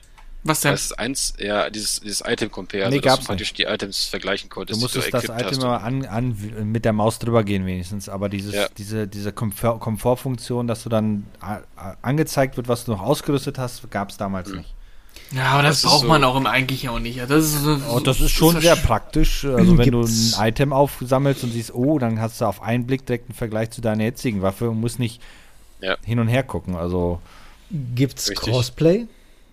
[0.43, 0.71] Was denn?
[0.71, 4.05] Das ist eins, ja, dieses, dieses Item Compare, also Nee, dass du praktisch die Items
[4.05, 7.43] vergleichen Du konntest, die musstest das equipped Item immer an, an, mit der Maus drüber
[7.43, 8.69] gehen wenigstens, aber dieses, Ja.
[8.77, 11.25] diese, diese Komfort, Komfortfunktion, dass du dann
[12.01, 14.57] angezeigt wird, was du noch ausgerüstet hast, gab es damals Mhm.
[14.59, 14.73] nicht.
[15.31, 17.17] Ja, aber das, Das braucht so- man auch im eigentlich auch nicht.
[17.17, 19.43] Ja, Das ist, so, Und das ist schon so- sehr praktisch.
[19.45, 23.05] Also wenn du ein Item aufsammelst und siehst, oh, dann hast du auf einen Blick
[23.05, 25.21] direkt einen Vergleich zu deiner jetzigen Waffe und musst nicht
[25.81, 25.97] Ja.
[26.05, 26.75] hin und her gucken.
[26.75, 27.19] Also
[27.95, 28.53] Gibt's Richtig.
[28.53, 29.07] Crossplay?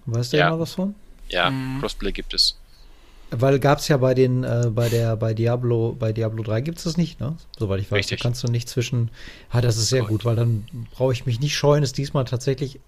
[0.07, 0.51] Weißt du Ja.
[0.51, 0.95] mal was von?
[1.29, 1.81] Ja, Mhm.
[1.81, 2.57] Crossplay gibt es.
[3.33, 6.97] Weil gab's ja bei den, äh, bei der, bei Diablo, bei Diablo 3 gibt's das
[6.97, 7.35] nicht, ne?
[7.59, 7.99] Soweit ich weiß.
[7.99, 8.21] Richtig.
[8.21, 9.11] Da kannst du nicht zwischen.
[9.51, 12.79] Ah, das ist sehr gut, weil dann brauche ich mich nicht scheuen, es diesmal tatsächlich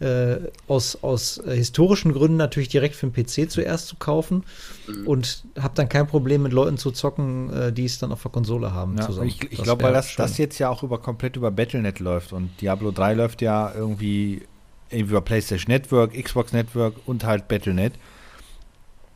[0.00, 0.36] äh,
[0.66, 4.44] aus, aus äh, historischen Gründen natürlich direkt für den PC zuerst zu kaufen
[4.86, 5.06] Mhm.
[5.06, 8.30] und habe dann kein Problem mit Leuten zu zocken, äh, die es dann auf der
[8.30, 9.28] Konsole haben ja, zusammen.
[9.28, 10.22] ich, ich glaube, weil das, schön.
[10.24, 14.42] das jetzt ja auch über komplett über Battlenet läuft und Diablo 3 läuft ja irgendwie
[14.90, 17.94] über PlayStation Network, Xbox Network und halt Battlenet.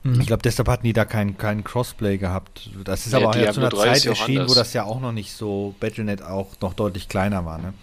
[0.06, 0.20] Mhm.
[0.20, 2.70] Ich glaube, deshalb hatten die da keinen kein Crossplay gehabt.
[2.84, 4.84] Das ist Ja, aber auch ja zu einer 3 ist Zeit erschienen, wo das ja
[4.84, 7.58] auch noch nicht so Battlenet auch noch deutlich kleiner war.
[7.58, 7.74] Ne?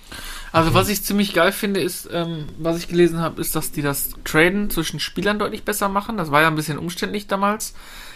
[0.52, 3.82] Also was ich ziemlich geil finde, ist, ähm, was ich gelesen habe, ist, dass die
[3.82, 6.16] das Traden zwischen Spielern deutlich besser machen.
[6.16, 7.74] Das war ja ein bisschen umständlich damals.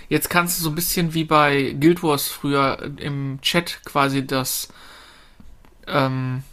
[0.09, 4.69] Jetzt kannst du so ein bisschen wie bei Guild Wars früher im Chat quasi das
[5.85, 6.43] ähm,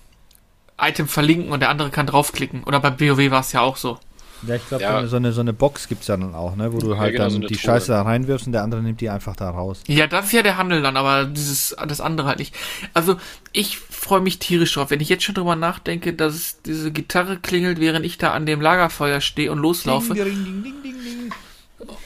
[0.77, 2.65] Item verlinken und der andere kann draufklicken.
[2.65, 4.01] Oder bei BOW war es ja auch so.
[4.47, 5.07] Ja, ich glaube, Ja.
[5.07, 6.73] so, eine, so eine Box gibt es ja dann auch, ne?
[6.73, 7.59] wo du Ja, halt genau, dann so die Truhe.
[7.59, 9.81] Scheiße da reinwirfst und der andere nimmt die einfach da raus.
[9.87, 12.55] Ja, das ist ja der Handel dann, aber dieses, das andere halt nicht.
[12.93, 13.17] Also,
[13.53, 17.39] ich freue mich tierisch drauf, wenn ich jetzt schon drüber nachdenke, dass es diese Gitarre
[17.39, 20.15] klingelt, während ich da an dem Lagerfeuer stehe und loslaufe.
[20.15, 21.33] Ding, ding, ding, ding, ding, ding.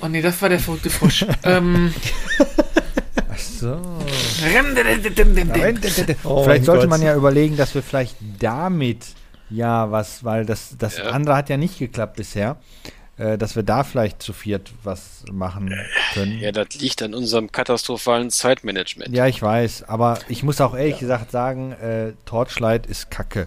[0.01, 1.25] Oh nee, das war der verrückte Frosch.
[1.45, 1.93] ähm,
[3.31, 3.81] Ach so.
[6.43, 9.05] Vielleicht sollte man ja überlegen, dass wir vielleicht damit
[9.51, 11.05] ja was, weil das, das Ja.
[11.11, 12.57] andere hat ja nicht geklappt bisher,
[13.17, 15.75] äh, dass wir da vielleicht zu viert was machen
[16.15, 16.39] können.
[16.39, 19.15] Ja, das liegt an unserem katastrophalen Zeitmanagement.
[19.15, 23.47] Ja, ich weiß, aber ich muss auch ehrlich gesagt sagen, äh, Torchlight ist kacke.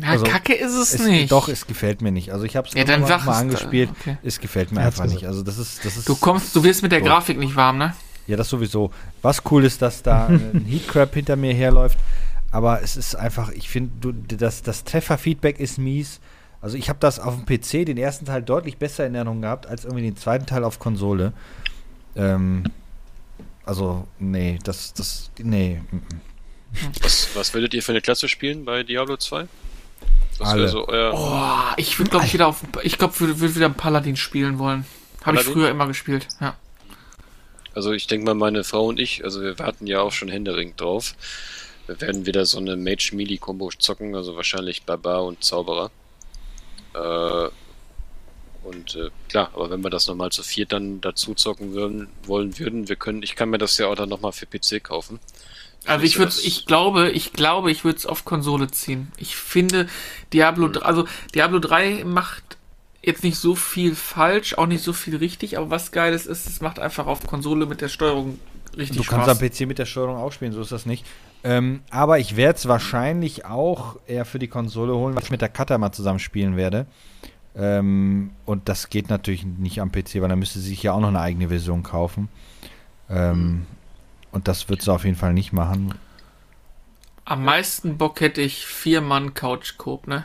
[0.00, 1.32] Ja, Also, Kacke ist es, Es, nicht.
[1.32, 2.30] Doch, es gefällt mir nicht.
[2.30, 3.88] Also ich habe es Ja, dann mal, mal es, angespielt.
[3.98, 4.18] okay.
[4.22, 5.26] Es gefällt mir hat's einfach nicht.
[5.26, 6.06] Also das ist, das ist.
[6.08, 7.06] Du kommst, du wirst mit der So.
[7.06, 7.94] Grafik nicht warm, ne?
[8.26, 8.90] Ja, das sowieso.
[9.22, 11.98] Was cool ist, dass da ein Heatcrab hinter mir herläuft.
[12.56, 16.20] Aber es ist einfach, ich finde, das, das Trefferfeedback ist mies.
[16.62, 19.66] Also ich habe das auf dem PC, den ersten Teil deutlich besser in Erinnerung gehabt,
[19.66, 21.34] als irgendwie den zweiten Teil auf Konsole.
[22.16, 22.64] Ähm,
[23.66, 25.82] also, nee, das, das, nee.
[25.90, 26.00] mm, mm.
[27.02, 29.48] Was, was würdet ihr für eine Klasse spielen bei Diablo 2?
[30.38, 30.68] Was Alle.
[30.68, 31.12] so euer.
[31.12, 34.58] Oh, ich würde glaube ich wieder auf, ich glaube, würde würd wieder einen Paladin spielen
[34.58, 34.86] wollen.
[35.24, 35.52] Habe ich Paladin?
[35.52, 36.56] früher immer gespielt, ja.
[37.74, 40.80] Also ich denke mal, meine Frau und ich, also wir warten ja auch schon händeringend
[40.80, 41.14] drauf.
[41.86, 45.90] Wir werden wieder so eine Mage-Melee-Kombo zocken, also wahrscheinlich Barbar und Zauberer.
[46.94, 47.48] Äh,
[48.64, 52.58] und äh, klar, aber wenn wir das nochmal zu viert dann dazu zocken würden, wollen
[52.58, 55.20] würden, wir können, ich kann mir das ja auch dann nochmal für PC kaufen.
[55.84, 59.12] Also ich würde, ich glaube, ich glaube, ich würde es auf Konsole ziehen.
[59.18, 59.86] Ich finde
[60.32, 62.42] Diablo, dr- also Diablo 3 macht
[63.02, 66.60] jetzt nicht so viel falsch, auch nicht so viel richtig, aber was geiles ist, es
[66.60, 68.40] macht einfach auf Konsole mit der Steuerung
[68.76, 69.26] richtig Du Spaß.
[69.26, 71.04] kannst am PC mit der Steuerung auch spielen, so ist das nicht.
[71.44, 75.40] Ähm, aber ich werde es wahrscheinlich auch eher für die Konsole holen, weil ich mit
[75.42, 76.86] der Cutter mal zusammen spielen werde.
[77.54, 81.00] Ähm, und das geht natürlich nicht am PC, weil dann müsste sie sich ja auch
[81.00, 82.28] noch eine eigene Version kaufen.
[83.08, 83.66] Ähm,
[84.32, 85.94] Und das wird sie auf jeden Fall nicht machen.
[87.24, 90.24] Am meisten Bock hätte ich vier Mann Couch Coop, ne?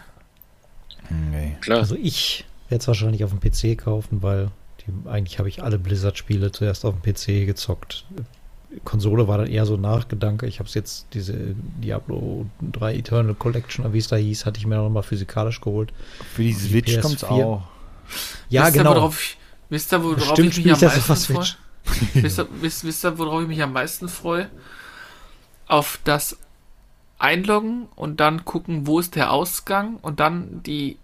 [1.10, 1.58] Nee.
[1.62, 4.50] Klar, Also ich werde es wahrscheinlich auf dem PC kaufen, weil
[4.82, 8.06] die, eigentlich habe ich alle Blizzard-Spiele zuerst auf dem PC gezockt.
[8.86, 10.48] Konsole war dann eher so ein Nachgedanke.
[10.48, 14.66] Ich habe es jetzt, diese Diablo 3 Eternal Collection, wie es da hieß, hatte ich
[14.66, 15.92] mir noch mal physikalisch geholt.
[16.34, 17.30] Für die Die Switch kommt es PS4.
[17.30, 17.64] auch.
[18.50, 18.96] Ja, wisst Ihr, genau.
[18.96, 19.38] worauf ich,
[19.70, 21.46] wisst ihr, worauf ich mich am meisten freue?
[21.46, 21.58] Switch.
[22.14, 24.50] wisst, ihr, wisst, wisst ihr, worauf ich mich am meisten freue?
[25.68, 26.38] Auf das
[27.20, 30.98] Einloggen und dann gucken, wo ist der Ausgang und dann die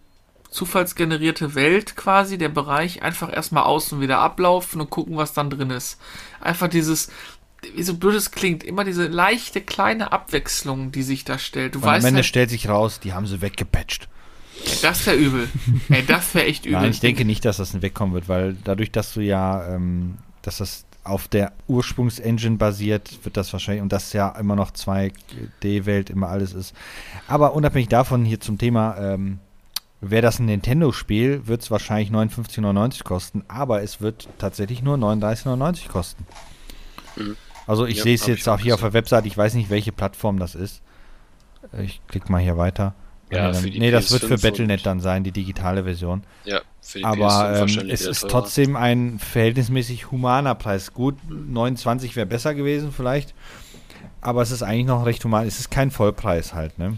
[0.49, 5.69] zufallsgenerierte Welt quasi, der Bereich, einfach erstmal außen wieder ablaufen und gucken, was dann drin
[5.69, 5.99] ist.
[6.39, 7.11] Einfach dieses,
[7.79, 11.75] so blöd es klingt, immer diese leichte kleine Abwechslung, die sich da stellt.
[11.75, 14.07] Du Und am weißt Ende halt, stellt sich raus, die haben sie weggepatcht.
[14.81, 15.49] das wäre übel.
[15.89, 16.81] Ey, das wäre echt übel.
[16.81, 20.57] Nein, ich denke nicht, dass das wegkommen wird, weil dadurch, dass du ja, ähm, dass
[20.57, 26.27] das auf der Ursprungsengine basiert, wird das wahrscheinlich, und das ja immer noch 2D-Welt immer
[26.27, 26.75] alles ist.
[27.27, 29.39] Aber unabhängig davon hier zum Thema, ähm,
[30.01, 35.88] wäre das ein Nintendo-Spiel, wird es wahrscheinlich 59,99 kosten, aber es wird tatsächlich nur 39,99
[35.88, 36.25] kosten.
[37.15, 37.38] Mhm.
[37.68, 39.91] Also ich Ja, sehe es jetzt auch hier auf der Website, ich weiß nicht, welche
[39.91, 40.81] Plattform das ist.
[41.80, 42.95] Ich klicke mal hier weiter.
[43.30, 46.23] Ja, nee, die nee, das wird für PS5 Battle.net dann sein, die digitale Version.
[46.45, 48.31] Ja, für die PS5 Aber ähm, es ist teurer.
[48.31, 50.94] trotzdem ein verhältnismäßig humaner Preis.
[50.94, 53.35] Gut, 29 wäre besser gewesen vielleicht.
[54.22, 55.45] Aber es ist eigentlich noch recht human.
[55.45, 56.98] Es ist kein Vollpreis halt, ne?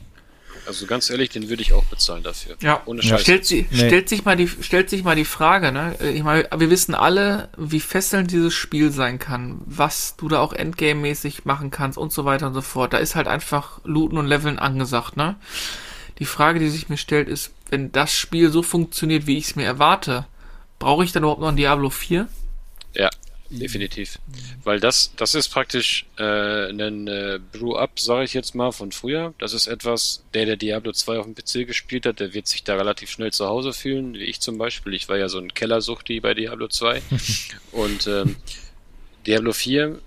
[0.69, 2.55] Also ganz ehrlich, den würde ich auch bezahlen dafür.
[2.61, 3.09] Ja, Ohne Ja.
[3.09, 3.21] Scheiß.
[3.21, 3.87] Stellt, sie, Nee.
[3.87, 5.95] stellt, sich mal die, stellt sich mal die Frage, ne?
[6.13, 10.53] Ich meine, wir wissen alle, wie fesselnd dieses Spiel sein kann, was du da auch
[10.53, 12.93] Endgame-mäßig machen kannst und so weiter und so fort.
[12.93, 15.37] Da ist halt einfach Looten und Leveln angesagt, ne?
[16.19, 19.55] Die Frage, die sich mir stellt, ist, wenn das Spiel so funktioniert, wie ich es
[19.55, 20.27] mir erwarte,
[20.77, 22.27] brauche ich dann überhaupt noch ein Diablo 4?
[22.93, 23.09] Ja,
[23.49, 24.19] definitiv.
[24.63, 29.33] Weil das, das ist praktisch äh, ein äh, Brew-Up, sage ich jetzt mal, von früher.
[29.39, 32.63] Das ist etwas, der, der Diablo 2 auf dem PC gespielt hat, der wird sich
[32.63, 34.93] da relativ schnell zu Hause fühlen, wie ich zum Beispiel.
[34.93, 37.01] Ich war ja so ein Kellersuchti bei Diablo 2.
[37.71, 38.35] Und ähm,
[39.25, 39.99] Diablo 4,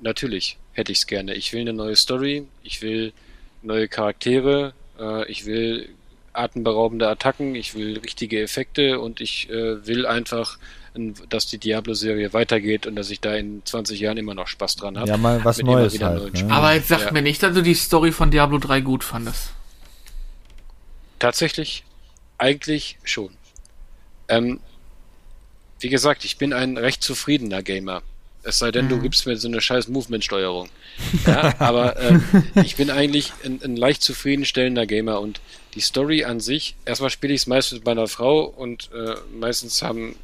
[0.00, 1.34] natürlich, hätte ich es gerne.
[1.34, 3.12] Ich will eine neue Story, ich will
[3.62, 5.88] neue Charaktere, äh, ich will
[6.32, 10.58] atemberaubende Attacken, ich will richtige Effekte und ich äh, will einfach,
[11.28, 14.98] dass die Diablo-Serie weitergeht und dass ich da in 20 Jahren immer noch Spaß dran
[14.98, 15.08] habe.
[15.08, 16.34] Ja, mal was Mit immer Neues wieder halt.
[16.34, 16.52] neuen Ne?
[16.54, 17.12] Aber jetzt sag Ja.
[17.12, 19.50] mir nicht, dass du die Story von Diablo 3 gut fandest.
[21.18, 21.84] Tatsächlich,
[22.38, 23.30] eigentlich schon.
[24.28, 24.60] Ähm,
[25.80, 28.02] wie gesagt, ich bin ein recht zufriedener Gamer.
[28.42, 30.68] Es sei denn, du gibst mir so eine scheiß Movement-Steuerung.
[31.26, 32.22] Ja, aber ähm,
[32.62, 35.40] ich bin eigentlich ein, ein leicht zufriedenstellender Gamer und
[35.74, 39.82] die Story an sich, erstmal spiele ich es meistens bei einer Frau und äh, meistens
[39.82, 40.14] haben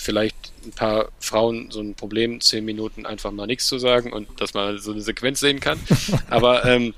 [0.00, 4.40] vielleicht ein paar Frauen so ein Problem, zehn Minuten einfach mal nichts zu sagen und
[4.40, 5.78] dass man so eine Sequenz sehen kann.
[6.30, 6.94] Aber ähm,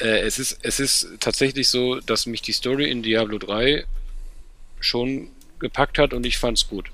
[0.00, 3.84] äh, es, ist, es ist tatsächlich so, dass mich die Story in Diablo 3
[4.80, 6.90] schon gepackt hat und ich fand's gut.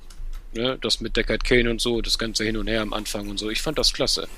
[0.55, 0.79] Ne?
[0.81, 3.51] Das mit Deckard Kane und so, das ganze hin und her am Anfang und so,
[3.51, 4.29] ich fand das klasse.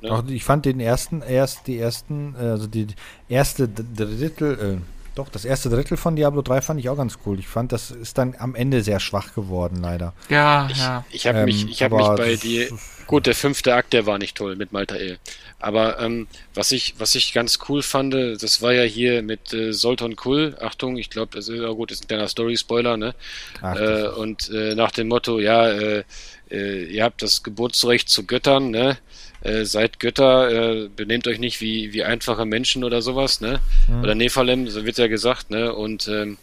[0.00, 0.10] Ne?
[0.10, 2.88] Auch ich fand den ersten, erst die ersten, äh, also die
[3.28, 7.38] erste Drittel, äh, doch, das erste Drittel von Diablo 3 fand ich auch ganz cool.
[7.38, 10.14] Ich fand, das ist dann am Ende sehr schwach geworden, leider.
[10.28, 11.04] Ja, Ich, ja.
[11.10, 12.68] ich habe Ähm, mich, ich hab mich aber bei das- dir.
[13.06, 15.18] Gut, der fünfte Akt, der war nicht toll mit Maltael.
[15.58, 19.72] Aber ähm, was ich, was ich ganz cool fand, das war ja hier mit äh,
[19.72, 20.56] Solton Kull.
[20.60, 23.14] Achtung, ich glaube, das ist ja gut, ist ein kleiner Story-Spoiler, ne?
[23.60, 26.04] Ach, Äh, und äh, nach dem Motto, ja, äh,
[26.50, 28.96] äh, ihr habt das Geburtsrecht zu Göttern, ne?
[29.42, 33.60] Äh, seid Götter, äh, benehmt euch nicht wie, wie einfache Menschen oder sowas, ne?
[34.02, 35.74] Oder Nephalem, so wird ja gesagt, ne?
[35.74, 36.38] Und ähm,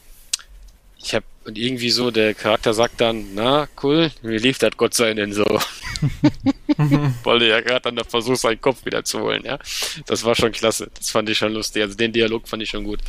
[1.01, 4.93] ich hab und irgendwie so, der Charakter sagt dann, na, cool, wie lief das Gott
[4.93, 5.45] sei denn so?
[7.23, 9.57] Weil der ja gerade dann da versucht, seinen Kopf wieder zu holen, ja.
[10.05, 10.91] Das war schon klasse.
[10.95, 11.81] Das fand ich schon lustig.
[11.81, 12.99] Also den Dialog fand ich schon gut.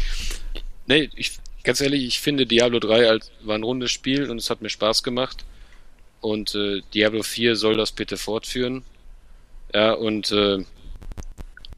[0.86, 1.32] Nee, ich,
[1.64, 4.70] ganz ehrlich, ich finde Diablo 3 als, war ein rundes Spiel und es hat mir
[4.70, 5.44] Spaß gemacht.
[6.20, 8.84] Und äh, Diablo 4 soll das bitte fortführen.
[9.74, 10.58] Ja, und äh,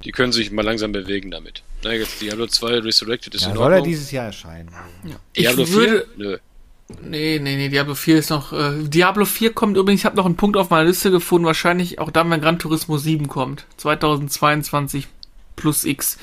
[0.04, 1.62] die können sich mal langsam bewegen damit.
[1.84, 3.88] Na, jetzt Diablo 2 Resurrected ist ja, in soll er Ordnung.
[3.88, 4.70] dieses Jahr erscheinen?
[5.34, 5.74] Ich Diablo 4?
[5.76, 6.38] würde, Nö.
[7.02, 8.52] Nee, nee, nee, Diablo 4 ist noch.
[8.52, 11.98] Äh, Diablo 4 kommt übrigens, ich habe noch einen Punkt auf meiner Liste gefunden, wahrscheinlich
[11.98, 13.64] auch dann, wenn Gran Turismo 7 kommt.
[13.78, 15.06] 2022
[15.56, 16.18] plus X.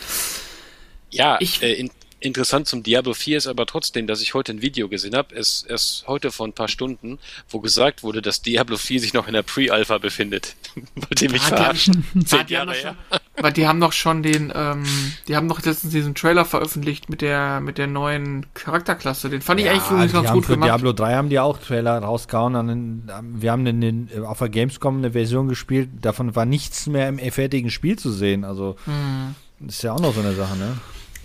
[1.10, 1.90] Ja, Ich- äh, in,
[2.20, 5.64] interessant zum Diablo 4 ist aber trotzdem, dass ich heute ein Video gesehen habe, es
[5.68, 7.20] erst heute vor ein paar Stunden,
[7.50, 10.56] wo gesagt wurde, dass Diablo 4 sich noch in der Pre-Alpha befindet.
[10.96, 12.06] Wollt ihr mich die verarschen?
[12.26, 12.96] Zehn die haben Jahre doch her.
[13.12, 14.86] schon, aber die haben doch schon den, ähm,
[15.28, 19.30] die haben doch letztens diesen Trailer veröffentlicht mit der, mit der neuen Charakterklasse.
[19.30, 20.68] Den fand ich eigentlich übrigens ganz gut für gemacht.
[20.68, 22.54] Diablo 3 haben die auch Trailer rausgehauen.
[22.54, 23.10] Dann,
[23.42, 27.20] wir haben den, den, auf der Gamescom eine Version gespielt, davon war nichts mehr im
[27.32, 28.44] fertigen Spiel zu sehen.
[28.44, 29.36] Also Hm.
[29.60, 30.78] das ist ja auch noch so eine Sache, ne?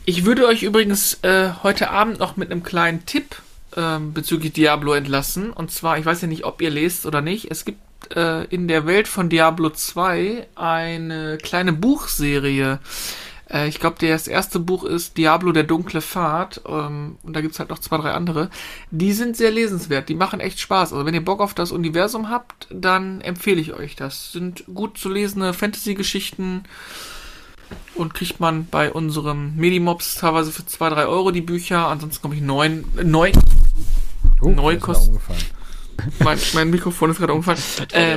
[0.06, 3.36] Ich würde euch übrigens äh, heute Abend noch mit einem kleinen Tipp
[3.74, 5.50] ähm, bezüglich Diablo entlassen.
[5.50, 7.50] Und zwar, ich weiß ja nicht, ob ihr lest oder nicht.
[7.50, 12.80] Es gibt äh, in der Welt von Diablo 2 eine kleine Buchserie.
[13.48, 16.60] Äh, ich glaube, das erste Buch ist Diablo der dunkle Pfad.
[16.68, 18.50] Ähm, und da gibt's halt noch zwei, drei andere.
[18.90, 20.10] Die sind sehr lesenswert.
[20.10, 20.92] Die machen echt Spaß.
[20.92, 24.32] Also wenn ihr Bock auf das Universum habt, dann empfehle ich euch das.
[24.32, 26.64] Sind gut zu lesende Fantasy-Geschichten
[27.94, 31.88] und kriegt man bei unserem Medimobs teilweise für 2, 3 Euro die Bücher.
[31.88, 33.32] Ansonsten glaube ich neun, neun,
[34.40, 35.42] Oh, Neu das ist mir kost- umgefallen.
[36.20, 37.60] mein, mein Mikrofon ist gerade umgefallen.
[37.92, 38.16] Äh,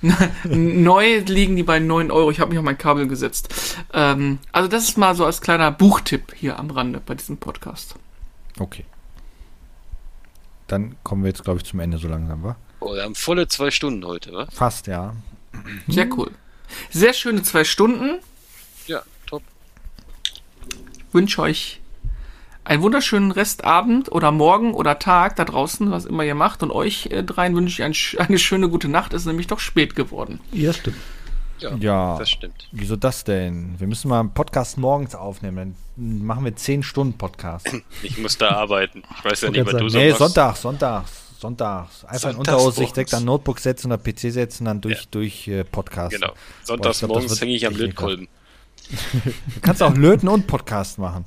[0.56, 2.30] neu liegen die bei 9 Euro.
[2.30, 3.76] Ich habe mich auf mein Kabel gesetzt.
[3.92, 7.96] Ähm, also das ist mal so als kleiner Buchtipp hier am Rande bei diesem Podcast.
[8.58, 8.84] Okay.
[10.68, 12.56] Dann kommen wir jetzt, glaube ich, zum Ende so langsam, wa?
[12.80, 14.46] Oh, wir haben volle zwei Stunden heute, wa?
[14.52, 15.14] Fast, ja.
[15.88, 16.30] Sehr cool.
[16.90, 18.18] Sehr schöne zwei Stunden.
[18.88, 19.42] Ja, top.
[21.12, 21.80] wünsche euch
[22.64, 26.62] einen wunderschönen Restabend oder Morgen oder Tag da draußen, was immer ihr macht.
[26.62, 27.94] Und euch äh, dreien wünsche ich ein,
[28.28, 29.14] eine schöne gute Nacht.
[29.14, 30.40] Es ist nämlich doch spät geworden.
[30.52, 30.96] Ja, stimmt.
[31.60, 32.18] Ja, Ja.
[32.18, 32.68] das stimmt.
[32.70, 33.74] Wieso das denn?
[33.80, 35.74] Wir müssen mal einen Podcast morgens aufnehmen.
[35.96, 37.66] Dann machen wir 10 Stunden Podcast.
[38.02, 39.02] Ich muss da arbeiten.
[39.18, 40.18] Ich weiß ja Ich nicht, was du so nee, machst.
[40.18, 42.04] Sonntags, sonntags, sonntags.
[42.04, 45.08] Einfach in Sonntags Unteraussicht direkt an Notebook setzen oder PC setzen, dann durch, Ja.
[45.10, 46.14] durch äh, Podcast.
[46.14, 46.32] Genau.
[46.64, 48.28] Sonntags ich glaub, morgens hänge ich am Lötkolben.
[48.90, 51.24] Du kannst auch Löten und Podcast machen.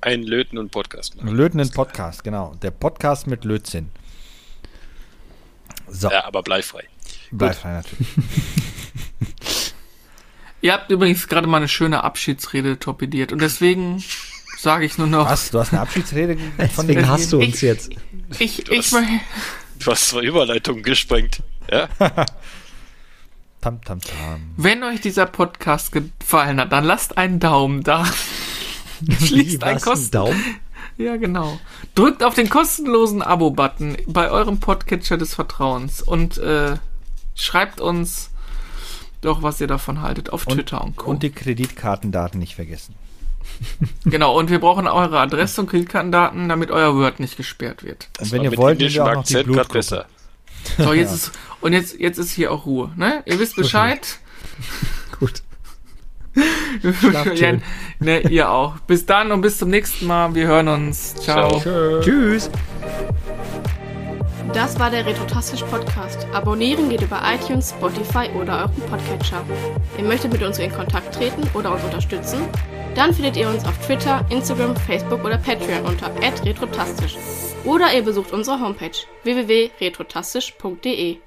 [0.00, 1.34] Ein Löten und Podcast machen.
[1.34, 2.54] Löten in Podcast, genau.
[2.62, 3.88] Der Podcast mit Lötzinn.
[5.88, 6.84] So, Ja, aber bleifrei.
[7.30, 8.08] bleib frei natürlich.
[10.60, 14.02] Ihr habt übrigens gerade mal eine schöne Abschiedsrede torpediert und deswegen
[14.58, 15.50] sage ich nur noch, Was?
[15.50, 16.36] Du hast eine Abschiedsrede
[16.74, 17.90] von Deswegen hast du uns jetzt.
[18.38, 19.20] ich, Du ich, hast- mö-
[19.78, 21.42] Du hast zwei Überleitungen gesprengt.
[21.70, 21.88] Ja?
[23.68, 24.40] Tam, tam, tam.
[24.56, 28.06] wenn euch dieser Podcast gefallen hat, dann lasst einen Daumen da.
[29.20, 30.10] Schließt ein Was, Kosten.
[30.10, 30.42] Daumen?
[30.96, 31.60] Ja, genau.
[31.94, 36.76] Drückt auf den kostenlosen Abo-Button bei eurem Podcatcher des Vertrauens und äh,
[37.34, 38.30] schreibt uns
[39.20, 41.10] doch, was ihr davon haltet auf Twitter und Co.
[41.10, 42.94] Und die Kreditkartendaten nicht vergessen.
[44.06, 48.08] genau, und wir brauchen eure Adresse und Kreditkartendaten, damit euer Word nicht gesperrt wird.
[48.18, 49.74] Und wenn ihr wollt, nehmen wir auch noch die Blutgruppe.
[49.74, 50.06] besser.
[50.76, 53.22] So, jetzt ist, und jetzt, jetzt ist hier auch Ruhe, ne?
[53.26, 54.18] Ihr wisst Bescheid.
[55.18, 55.42] Gut.
[57.34, 57.52] ja,
[57.98, 58.78] ne, ihr auch.
[58.80, 60.34] Bis dann und bis zum nächsten Mal.
[60.34, 61.14] Wir hören uns.
[61.16, 61.60] Ciao.
[61.60, 62.00] Ciao.
[62.00, 62.50] Tschüss.
[64.54, 66.26] Das war der Retrotastisch Podcast.
[66.32, 69.44] Abonnieren geht über iTunes, Spotify oder euren Podcatcher.
[69.98, 72.40] Ihr möchtet mit uns in Kontakt treten oder uns unterstützen?
[72.94, 76.10] Dann findet ihr uns auf Twitter, Instagram, Facebook oder Patreon unter
[76.44, 77.16] retrotastisch.
[77.64, 78.92] Oder ihr besucht unsere Homepage
[79.24, 81.18] www.retrotastisch.de.